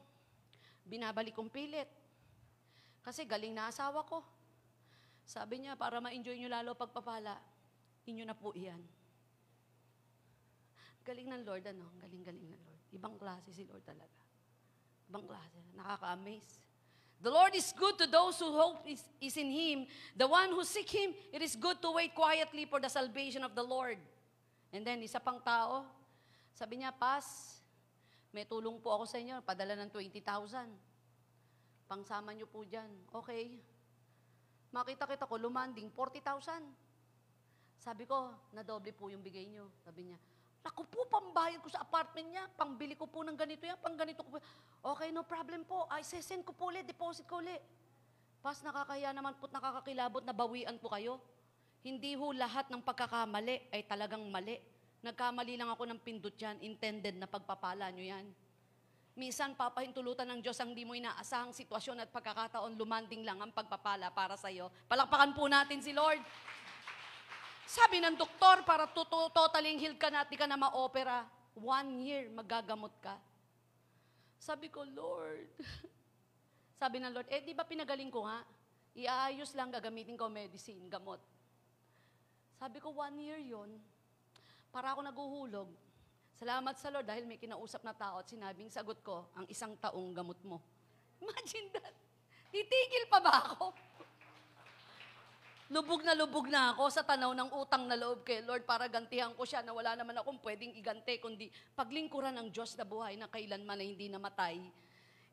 Binabalik 0.87 1.35
kong 1.35 1.51
pilit. 1.51 1.91
Kasi 3.03 3.27
galing 3.27 3.51
na 3.51 3.67
asawa 3.67 4.07
ko. 4.07 4.23
Sabi 5.27 5.63
niya, 5.63 5.75
para 5.75 5.99
ma-enjoy 5.99 6.39
niyo 6.39 6.51
lalo 6.51 6.79
pagpapala, 6.79 7.39
inyo 8.07 8.25
na 8.27 8.35
po 8.35 8.55
iyan. 8.55 8.83
Galing 11.03 11.29
ng 11.35 11.43
Lord, 11.43 11.65
ano? 11.67 11.91
Galing-galing 11.99 12.47
ng 12.47 12.63
Lord. 12.63 12.83
Ibang 12.95 13.15
klase 13.19 13.51
si 13.51 13.67
Lord 13.67 13.83
talaga. 13.83 14.21
Ibang 15.11 15.27
klase. 15.27 15.59
Nakaka-amaze. 15.75 16.70
The 17.21 17.29
Lord 17.29 17.53
is 17.53 17.69
good 17.77 18.01
to 18.01 18.09
those 18.09 18.41
who 18.41 18.49
hope 18.49 18.81
is, 18.89 19.05
is 19.21 19.37
in 19.37 19.53
Him. 19.53 19.85
The 20.17 20.25
one 20.25 20.49
who 20.57 20.65
seek 20.65 20.89
Him, 20.89 21.13
it 21.33 21.45
is 21.45 21.53
good 21.53 21.77
to 21.85 21.93
wait 21.93 22.17
quietly 22.17 22.65
for 22.65 22.81
the 22.81 22.89
salvation 22.89 23.45
of 23.45 23.53
the 23.53 23.63
Lord. 23.63 24.01
And 24.73 24.87
then, 24.87 25.05
isa 25.05 25.21
pang 25.21 25.37
tao, 25.45 25.85
sabi 26.57 26.81
niya, 26.81 26.97
Pas, 26.97 27.61
may 28.33 28.49
tulong 28.49 28.81
po 28.81 28.97
ako 28.97 29.05
sa 29.05 29.21
inyo, 29.21 29.45
padala 29.45 29.77
ng 29.77 29.91
20,000. 29.93 30.23
Pangsama 31.91 32.33
niyo 32.33 32.49
po 32.49 32.65
dyan. 32.65 32.89
Okay. 33.13 33.61
Makita-kita 34.73 35.29
ko, 35.29 35.37
lumanding, 35.37 35.93
40,000. 35.93 36.63
Sabi 37.77 38.07
ko, 38.07 38.33
nadoble 38.55 38.97
po 38.97 39.11
yung 39.13 39.21
bigay 39.21 39.45
niyo. 39.51 39.69
Sabi 39.83 40.09
niya, 40.09 40.19
Naku 40.61 40.85
po, 40.85 41.09
pambayad 41.09 41.61
ko 41.65 41.73
sa 41.73 41.81
apartment 41.81 42.29
niya, 42.37 42.45
pangbili 42.53 42.93
ko 42.93 43.09
po 43.09 43.25
ng 43.25 43.33
ganito 43.33 43.65
yan, 43.65 43.81
pang 43.81 43.97
ganito 43.97 44.21
ko 44.21 44.37
po. 44.37 44.39
Okay, 44.93 45.09
no 45.09 45.25
problem 45.25 45.65
po. 45.65 45.89
Ay, 45.89 46.05
sesend 46.05 46.45
ko 46.45 46.53
po 46.53 46.69
ulit, 46.69 46.85
deposit 46.85 47.25
ko 47.25 47.41
ulit. 47.41 47.61
Pas, 48.45 48.61
nakakaya 48.61 49.13
naman 49.17 49.37
po, 49.41 49.49
nakakakilabot 49.49 50.21
na 50.25 50.37
bawian 50.37 50.77
po 50.77 50.93
kayo. 50.93 51.17
Hindi 51.81 52.13
ho 52.13 52.33
lahat 52.37 52.69
ng 52.69 52.85
pagkakamali 52.85 53.73
ay 53.73 53.89
talagang 53.89 54.21
mali. 54.29 54.61
Nagkamali 55.01 55.57
lang 55.57 55.73
ako 55.73 55.89
ng 55.89 56.01
pindot 56.05 56.37
yan, 56.37 56.61
intended 56.61 57.17
na 57.17 57.25
pagpapala 57.25 57.89
nyo 57.89 58.05
yan. 58.05 58.29
Minsan, 59.17 59.57
papahintulutan 59.57 60.29
ng 60.29 60.41
Diyos 60.45 60.61
ang 60.61 60.77
di 60.77 60.85
mo 60.85 60.93
inaasahang 60.93 61.57
sitwasyon 61.57 62.05
at 62.05 62.13
pagkakataon, 62.13 62.77
lumanding 62.77 63.25
lang 63.25 63.41
ang 63.41 63.53
pagpapala 63.53 64.13
para 64.13 64.37
sa'yo. 64.37 64.69
Palakpakan 64.89 65.33
po 65.33 65.49
natin 65.49 65.81
si 65.81 65.97
Lord. 65.97 66.21
Sabi 67.71 68.03
ng 68.03 68.19
doktor, 68.19 68.67
para 68.67 68.91
to- 68.91 69.07
to- 69.07 69.31
totally 69.31 69.79
healed 69.79 69.95
ka 69.95 70.11
na 70.11 70.27
at 70.27 70.29
di 70.31 70.35
ka 70.35 70.51
na 70.51 70.59
ma-opera, 70.59 71.23
one 71.55 72.03
year 72.03 72.27
magagamot 72.35 72.91
ka. 72.99 73.15
Sabi 74.43 74.67
ko, 74.67 74.83
Lord, 74.83 75.47
Sabi 76.81 76.97
ng 76.97 77.13
Lord, 77.13 77.29
eh 77.29 77.45
di 77.45 77.53
ba 77.53 77.69
pinagaling 77.69 78.09
ko 78.09 78.25
nga? 78.25 78.41
Iaayos 78.97 79.53
lang, 79.53 79.69
gagamitin 79.69 80.17
ko 80.17 80.33
medicine, 80.33 80.81
gamot. 80.89 81.21
Sabi 82.57 82.81
ko, 82.81 82.97
one 82.97 83.21
year 83.21 83.37
yon 83.37 83.77
Para 84.73 84.97
ako 84.97 85.05
naguhulog. 85.05 85.69
Salamat 86.41 86.81
sa 86.81 86.89
Lord 86.89 87.05
dahil 87.05 87.29
may 87.29 87.37
kinausap 87.37 87.85
na 87.85 87.93
tao 87.93 88.17
at 88.17 88.33
sinabing 88.33 88.73
sagot 88.73 88.97
ko, 89.05 89.29
ang 89.37 89.45
isang 89.53 89.77
taong 89.77 90.17
gamot 90.17 90.41
mo. 90.41 90.65
Imagine 91.23 91.69
that. 91.77 91.93
Titigil 92.49 93.13
pa 93.13 93.21
ba 93.21 93.33
ako? 93.53 93.77
Lubog 95.71 96.03
na 96.03 96.19
lubog 96.19 96.51
na 96.51 96.75
ako 96.75 96.91
sa 96.91 97.07
tanaw 97.07 97.31
ng 97.31 97.55
utang 97.55 97.87
na 97.87 97.95
loob 97.95 98.27
kay 98.27 98.43
Lord 98.43 98.67
para 98.67 98.91
gantihan 98.91 99.31
ko 99.39 99.47
siya 99.47 99.63
na 99.63 99.71
wala 99.71 99.95
naman 99.95 100.19
akong 100.19 100.43
pwedeng 100.43 100.75
igante 100.75 101.23
kundi 101.23 101.47
paglingkuran 101.79 102.35
ng 102.43 102.51
Diyos 102.51 102.75
na 102.75 102.83
buhay 102.83 103.15
na 103.15 103.31
kailanman 103.31 103.79
na 103.79 103.87
hindi 103.87 104.11
namatay. 104.11 104.59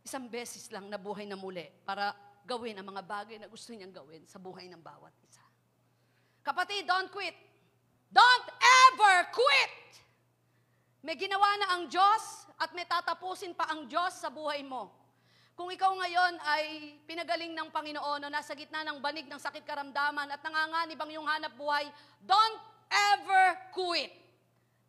Isang 0.06 0.30
beses 0.30 0.70
lang 0.70 0.94
na 0.94 1.02
buhay 1.02 1.26
na 1.26 1.34
muli 1.34 1.66
para 1.82 2.14
gawin 2.46 2.78
ang 2.78 2.86
mga 2.86 3.02
bagay 3.02 3.42
na 3.42 3.50
gusto 3.50 3.74
niyang 3.74 3.90
gawin 3.90 4.30
sa 4.30 4.38
buhay 4.38 4.70
ng 4.70 4.78
bawat 4.78 5.12
isa. 5.26 5.42
Kapatid, 6.46 6.86
don't 6.86 7.10
quit. 7.10 7.34
Don't 8.08 8.48
ever 8.62 9.16
quit! 9.34 9.78
May 11.02 11.18
ginawa 11.18 11.50
na 11.60 11.68
ang 11.76 11.84
Diyos 11.90 12.46
at 12.62 12.72
may 12.78 12.86
tatapusin 12.86 13.58
pa 13.58 13.68
ang 13.74 13.90
Diyos 13.90 14.16
sa 14.18 14.30
buhay 14.30 14.62
mo. 14.62 14.94
Kung 15.58 15.74
ikaw 15.74 15.90
ngayon 15.90 16.38
ay 16.38 16.66
pinagaling 17.10 17.58
ng 17.58 17.74
Panginoon 17.74 18.22
o 18.22 18.28
nasa 18.30 18.54
gitna 18.54 18.86
ng 18.86 19.02
banig 19.02 19.26
ng 19.26 19.42
sakit 19.42 19.66
karamdaman 19.66 20.30
at 20.30 20.38
nanganganib 20.46 21.02
ang 21.02 21.10
iyong 21.10 21.26
hanap 21.26 21.58
buhay, 21.58 21.90
don't 22.22 22.62
ever 22.94 23.58
quit. 23.74 24.14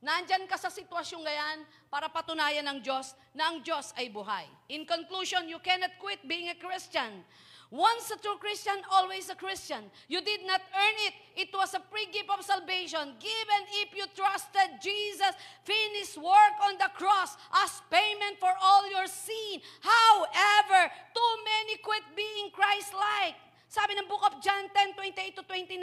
Nandyan 0.04 0.44
ka 0.44 0.60
sa 0.60 0.68
sitwasyong 0.68 1.24
gayan 1.24 1.64
para 1.88 2.12
patunayan 2.12 2.68
ng 2.68 2.84
Diyos 2.84 3.16
na 3.32 3.48
ang 3.48 3.64
Diyos 3.64 3.96
ay 3.96 4.12
buhay. 4.12 4.44
In 4.68 4.84
conclusion, 4.84 5.48
you 5.48 5.56
cannot 5.64 5.96
quit 5.96 6.20
being 6.28 6.52
a 6.52 6.56
Christian. 6.60 7.24
Once 7.70 8.10
a 8.10 8.16
true 8.16 8.38
Christian, 8.40 8.80
always 8.90 9.28
a 9.28 9.34
Christian. 9.34 9.90
You 10.08 10.22
did 10.22 10.40
not 10.46 10.62
earn 10.72 10.96
it. 11.06 11.14
It 11.36 11.48
was 11.52 11.74
a 11.74 11.82
free 11.90 12.08
gift 12.10 12.30
of 12.30 12.44
salvation 12.44 13.12
given 13.20 13.62
if 13.84 13.94
you 13.94 14.06
trusted 14.16 14.80
Jesus' 14.82 15.36
finished 15.64 16.16
work 16.16 16.56
on 16.64 16.78
the 16.78 16.88
cross 16.96 17.36
as 17.52 17.82
payment 17.90 18.40
for 18.40 18.52
all 18.62 18.88
your 18.88 19.06
sin. 19.06 19.60
However, 19.80 20.90
too 21.12 21.32
many 21.44 21.76
quit 21.84 22.04
being 22.16 22.50
Christ-like. 22.52 23.36
Sabi 23.68 24.00
ng 24.00 24.08
book 24.08 24.24
of 24.24 24.40
John 24.40 24.64
10, 24.72 24.96
28 24.96 25.36
to 25.36 25.44
29, 25.44 25.76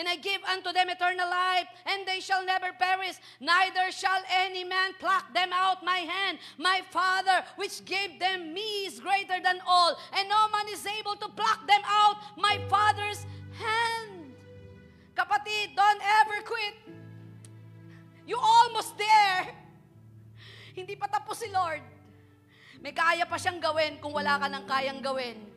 And 0.00 0.08
I 0.08 0.16
give 0.16 0.40
unto 0.48 0.72
them 0.72 0.88
eternal 0.88 1.28
life, 1.28 1.68
and 1.84 2.08
they 2.08 2.16
shall 2.24 2.40
never 2.40 2.72
perish, 2.80 3.20
neither 3.44 3.92
shall 3.92 4.24
any 4.32 4.64
man 4.64 4.96
pluck 4.96 5.28
them 5.36 5.52
out 5.52 5.84
my 5.84 6.00
hand. 6.00 6.40
My 6.56 6.80
Father, 6.88 7.44
which 7.60 7.84
gave 7.84 8.16
them 8.16 8.56
me, 8.56 8.88
is 8.88 9.04
greater 9.04 9.36
than 9.36 9.60
all, 9.68 10.00
and 10.16 10.24
no 10.32 10.48
man 10.48 10.64
is 10.72 10.80
able 10.88 11.12
to 11.20 11.28
pluck 11.36 11.60
them 11.68 11.84
out 11.84 12.16
my 12.40 12.56
Father's 12.72 13.28
hand. 13.52 14.32
Kapatid, 15.12 15.76
don't 15.76 16.00
ever 16.24 16.40
quit. 16.40 16.76
You 18.24 18.40
almost 18.40 18.96
there. 18.96 19.52
Hindi 20.72 20.96
pa 20.96 21.04
tapos 21.04 21.36
si 21.36 21.52
Lord. 21.52 21.84
May 22.80 22.96
kaya 22.96 23.28
pa 23.28 23.36
siyang 23.36 23.60
gawin 23.60 24.00
kung 24.00 24.16
wala 24.16 24.40
ka 24.40 24.48
nang 24.48 24.64
kayang 24.64 25.04
gawin. 25.04 25.55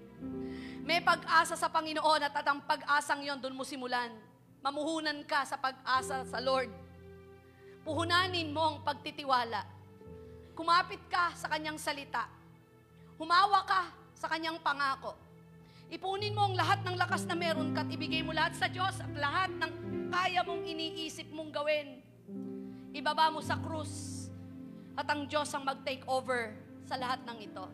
May 0.90 1.06
pag-asa 1.06 1.54
sa 1.54 1.70
Panginoon 1.70 2.18
at 2.18 2.34
at 2.34 2.48
ang 2.50 2.66
pag-asang 2.66 3.22
yon 3.22 3.38
doon 3.38 3.54
mo 3.54 3.62
simulan. 3.62 4.10
Mamuhunan 4.66 5.22
ka 5.22 5.46
sa 5.46 5.54
pag-asa 5.62 6.26
sa 6.26 6.42
Lord. 6.42 6.74
Puhunanin 7.86 8.50
mo 8.50 8.74
ang 8.74 8.78
pagtitiwala. 8.82 9.70
Kumapit 10.58 10.98
ka 11.06 11.30
sa 11.38 11.46
kanyang 11.46 11.78
salita. 11.78 12.26
Humawa 13.22 13.70
ka 13.70 13.94
sa 14.18 14.34
kanyang 14.34 14.58
pangako. 14.66 15.14
Ipunin 15.94 16.34
mo 16.34 16.50
ang 16.50 16.58
lahat 16.58 16.82
ng 16.82 16.98
lakas 16.98 17.22
na 17.30 17.38
meron 17.38 17.70
ka 17.70 17.86
at 17.86 17.94
ibigay 17.94 18.26
mo 18.26 18.34
lahat 18.34 18.58
sa 18.58 18.66
Diyos 18.66 18.98
at 18.98 19.14
lahat 19.14 19.54
ng 19.62 19.74
kaya 20.10 20.42
mong 20.42 20.66
iniisip 20.66 21.30
mong 21.30 21.54
gawin. 21.54 22.02
Ibaba 22.98 23.30
mo 23.30 23.46
sa 23.46 23.62
krus 23.62 24.26
at 24.98 25.06
ang 25.06 25.30
Diyos 25.30 25.54
ang 25.54 25.70
mag-take 25.70 26.02
over 26.10 26.58
sa 26.82 26.98
lahat 26.98 27.22
ng 27.30 27.38
ito. 27.46 27.66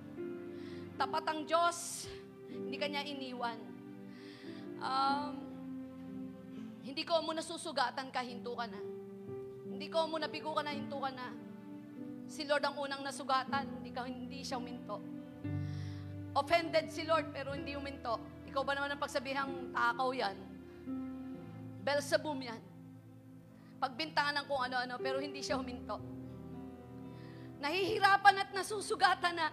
Tapat 0.99 1.23
ang 1.31 1.47
Diyos, 1.47 2.11
hindi 2.63 2.77
kanya 2.79 3.03
iniwan. 3.03 3.59
Um, 4.79 5.33
hindi 6.85 7.01
ko 7.01 7.19
mo 7.25 7.33
nasusugatan 7.33 8.13
ka, 8.13 8.21
hinto 8.21 8.53
ka 8.53 8.69
na. 8.69 8.79
Hindi 9.65 9.87
ko 9.89 10.05
mo 10.05 10.21
nabigo 10.21 10.53
ka 10.53 10.61
na, 10.61 10.71
hinto 10.71 11.01
ka 11.01 11.11
na. 11.11 11.33
Si 12.29 12.45
Lord 12.45 12.63
ang 12.63 12.77
unang 12.77 13.01
nasugatan, 13.01 13.81
hindi, 13.81 13.89
ka, 13.89 14.05
hindi 14.05 14.45
siya 14.45 14.61
uminto. 14.61 15.01
Offended 16.37 16.93
si 16.93 17.03
Lord, 17.03 17.33
pero 17.33 17.57
hindi 17.57 17.73
uminto. 17.73 18.21
Ikaw 18.47 18.61
ba 18.61 18.77
naman 18.77 18.93
ang 18.93 19.01
pagsabihang 19.01 19.73
takaw 19.73 20.09
yan? 20.13 20.37
Belzebum 21.83 22.37
yan. 22.39 22.61
Pagbintangan 23.81 24.41
ng 24.41 24.45
kung 24.47 24.61
ano-ano, 24.63 24.95
pero 25.01 25.19
hindi 25.19 25.43
siya 25.43 25.59
huminto. 25.59 25.99
Nahihirapan 27.59 28.35
at 28.41 28.49
nasusugatan 28.53 29.35
na. 29.35 29.47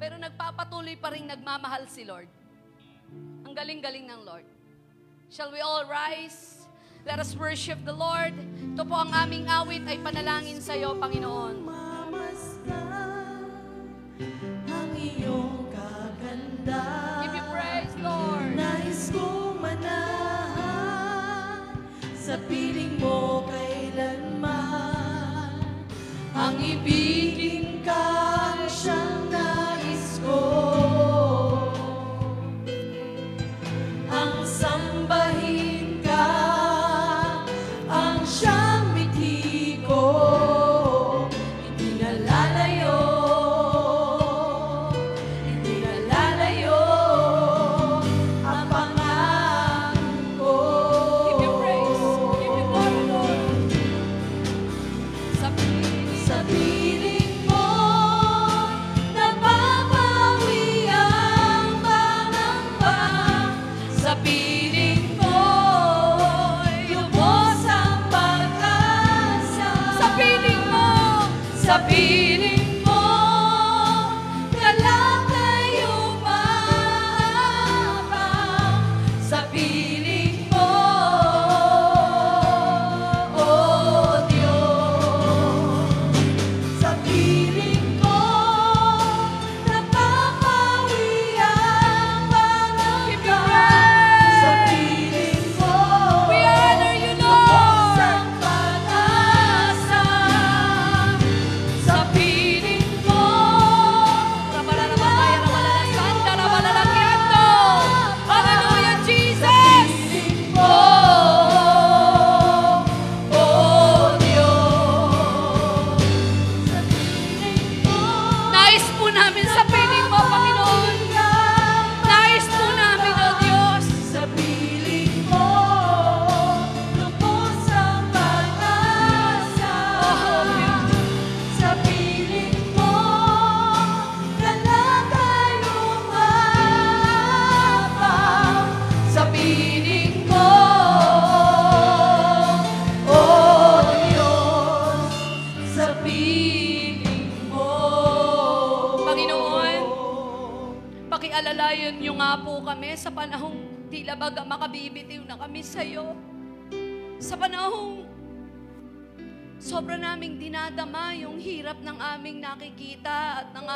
Pero 0.00 0.16
nagpapatuloy 0.16 0.96
pa 0.96 1.12
rin 1.12 1.28
nagmamahal 1.28 1.84
si 1.84 2.08
Lord. 2.08 2.24
Ang 3.44 3.52
galing-galing 3.52 4.08
ng 4.08 4.24
Lord. 4.24 4.48
Shall 5.28 5.52
we 5.52 5.60
all 5.60 5.84
rise? 5.84 6.64
Let 7.04 7.20
us 7.20 7.36
worship 7.36 7.84
the 7.84 7.92
Lord. 7.92 8.32
Ito 8.72 8.80
po 8.88 8.96
ang 8.96 9.12
aming 9.12 9.44
awit 9.44 9.84
ay 9.84 10.00
panalangin 10.00 10.64
sa 10.64 10.72
iyo, 10.72 10.96
Panginoon. 10.96 11.60
Mamasdan 11.68 13.44
ang 14.72 14.90
iyong 14.96 15.68
kaganda. 15.68 16.84
Give 17.28 17.36
you 17.36 17.44
praise, 17.52 17.92
Lord. 18.00 18.56
Nais 18.56 19.12
kong 19.12 19.60
manahan 19.60 20.80
sa 22.16 22.40
piling 22.48 22.96
mo 22.96 23.39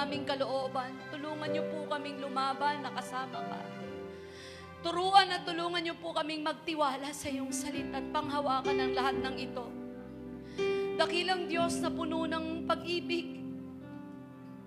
aming 0.04 0.28
kalooban. 0.28 0.92
Tulungan 1.08 1.48
niyo 1.48 1.64
po 1.72 1.88
kaming 1.88 2.20
lumaban, 2.20 2.84
nakasama 2.84 3.40
ka. 3.40 3.60
Turuan 4.84 5.32
at 5.32 5.48
tulungan 5.48 5.80
niyo 5.80 5.96
po 5.96 6.12
kaming 6.12 6.44
magtiwala 6.44 7.08
sa 7.16 7.32
iyong 7.32 7.48
salita 7.48 8.04
at 8.04 8.06
panghawakan 8.12 8.76
ng 8.84 8.92
lahat 8.92 9.16
ng 9.16 9.36
ito. 9.40 9.66
Dakilang 11.00 11.48
Diyos 11.48 11.80
na 11.80 11.88
puno 11.88 12.28
ng 12.28 12.68
pag-ibig, 12.68 13.40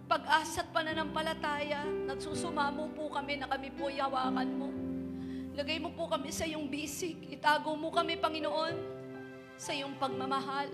pag-asa 0.09 0.65
at 0.65 0.73
pananampalataya, 0.73 1.85
nagsusumamo 1.85 2.97
po 2.97 3.13
kami 3.13 3.37
na 3.37 3.45
kami 3.45 3.69
po 3.77 3.93
ay 3.93 4.01
hawakan 4.01 4.49
mo. 4.57 4.69
Lagay 5.53 5.77
mo 5.77 5.93
po 5.93 6.09
kami 6.09 6.33
sa 6.33 6.49
iyong 6.49 6.65
bisig. 6.65 7.17
Itago 7.29 7.77
mo 7.77 7.93
kami, 7.93 8.17
Panginoon, 8.17 8.73
sa 9.53 9.73
iyong 9.73 9.97
pagmamahal. 10.01 10.69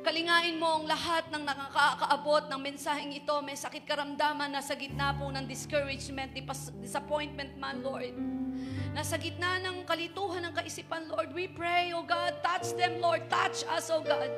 Kalingain 0.00 0.56
mo 0.56 0.80
ang 0.80 0.88
lahat 0.88 1.28
ng 1.28 1.44
nakakaabot 1.44 2.48
ng 2.48 2.60
mensaheng 2.60 3.12
ito. 3.12 3.36
May 3.44 3.52
sakit 3.52 3.84
karamdaman 3.84 4.48
na 4.48 4.64
sa 4.64 4.72
gitna 4.72 5.12
po 5.12 5.28
ng 5.28 5.44
discouragement, 5.44 6.32
disappointment 6.80 7.52
man, 7.60 7.84
Lord. 7.84 8.16
Nasa 8.90 9.14
gitna 9.20 9.62
ng 9.62 9.86
kalituhan 9.86 10.42
ng 10.42 10.54
kaisipan, 10.56 11.06
Lord, 11.06 11.30
we 11.30 11.46
pray, 11.46 11.94
oh 11.94 12.02
God, 12.02 12.42
touch 12.42 12.74
them, 12.74 12.98
Lord, 12.98 13.28
touch 13.30 13.62
us, 13.70 13.86
oh 13.92 14.02
God. 14.02 14.32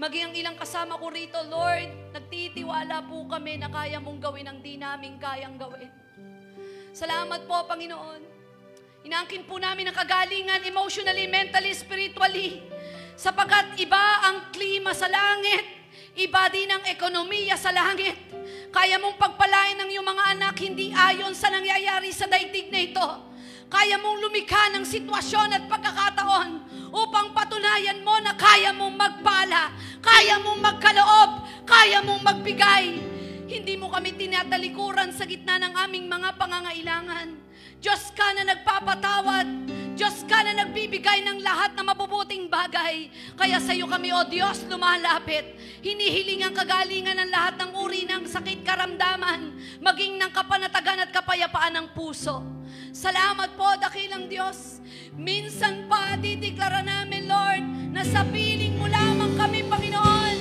Maging 0.00 0.32
ang 0.32 0.34
ilang 0.38 0.56
kasama 0.56 0.96
ko 0.96 1.12
rito, 1.12 1.36
Lord, 1.44 2.16
nagtitiwala 2.16 3.04
po 3.04 3.28
kami 3.28 3.60
na 3.60 3.68
kaya 3.68 4.00
mong 4.00 4.22
gawin 4.22 4.48
ang 4.48 4.64
di 4.64 4.80
namin 4.80 5.20
kayang 5.20 5.60
gawin. 5.60 5.92
Salamat 6.96 7.44
po, 7.44 7.68
Panginoon. 7.68 8.22
Inaangkin 9.04 9.44
po 9.44 9.60
namin 9.60 9.92
ang 9.92 9.96
kagalingan 9.96 10.64
emotionally, 10.64 11.28
mentally, 11.28 11.76
spiritually. 11.76 12.64
Sapagat 13.18 13.74
iba 13.82 13.98
ang 14.30 14.54
klima 14.54 14.94
sa 14.94 15.10
langit, 15.10 15.66
iba 16.14 16.46
din 16.54 16.70
ang 16.70 16.86
ekonomiya 16.86 17.58
sa 17.58 17.74
langit. 17.74 18.14
Kaya 18.70 18.94
mong 19.02 19.18
pagpalain 19.18 19.74
ng 19.74 19.90
iyong 19.90 20.06
mga 20.06 20.24
anak 20.38 20.54
hindi 20.62 20.94
ayon 20.94 21.34
sa 21.34 21.50
nangyayari 21.50 22.14
sa 22.14 22.30
daigdig 22.30 22.70
na 22.70 22.78
ito. 22.78 23.08
Kaya 23.66 23.98
mong 23.98 24.22
lumikha 24.22 24.70
ng 24.70 24.86
sitwasyon 24.86 25.50
at 25.50 25.66
pagkakataon 25.66 26.50
upang 26.94 27.34
patunayan 27.34 28.06
mo 28.06 28.22
na 28.22 28.38
kaya 28.38 28.70
mong 28.70 28.94
magpala, 28.94 29.74
kaya 29.98 30.38
mong 30.38 30.62
magkaloob, 30.62 31.30
kaya 31.66 31.98
mong 32.06 32.22
magbigay. 32.22 33.02
Hindi 33.50 33.74
mo 33.74 33.90
kami 33.90 34.14
tinatalikuran 34.14 35.10
sa 35.10 35.26
gitna 35.26 35.58
ng 35.58 35.74
aming 35.74 36.06
mga 36.06 36.38
pangangailangan. 36.38 37.34
Diyos 37.82 38.14
ka 38.14 38.30
na 38.38 38.46
nagpapatawad. 38.46 39.77
Diyos 39.98 40.22
ka 40.30 40.46
na 40.46 40.54
nagbibigay 40.54 41.26
ng 41.26 41.42
lahat 41.42 41.74
na 41.74 41.82
mabubuting 41.82 42.46
bagay. 42.46 43.10
Kaya 43.34 43.58
sa 43.58 43.74
iyo 43.74 43.90
kami, 43.90 44.14
O 44.14 44.22
Diyos, 44.30 44.62
lumalapit. 44.70 45.58
Hinihiling 45.82 46.46
ang 46.46 46.54
kagalingan 46.54 47.18
ng 47.18 47.30
lahat 47.34 47.58
ng 47.58 47.74
uri 47.82 48.06
ng 48.06 48.22
sakit 48.30 48.62
karamdaman, 48.62 49.58
maging 49.82 50.14
ng 50.22 50.30
kapanatagan 50.30 51.02
at 51.02 51.10
kapayapaan 51.10 51.82
ng 51.82 51.86
puso. 51.98 52.38
Salamat 52.94 53.58
po, 53.58 53.66
dakilang 53.82 54.30
Diyos. 54.30 54.78
Minsan 55.18 55.90
pa, 55.90 56.14
dideklara 56.14 56.78
namin, 56.86 57.26
Lord, 57.26 57.64
na 57.90 58.06
sa 58.06 58.22
piling 58.22 58.78
mo 58.78 58.86
lamang 58.86 59.34
kami, 59.34 59.66
Panginoon, 59.66 60.36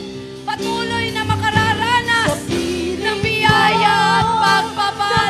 patuloy 0.45 1.09
na 1.17 1.25
makararanas 1.25 2.45
ng 3.01 3.17
biyaya 3.25 4.21
at 4.21 4.29
pagpapalain 4.37 5.26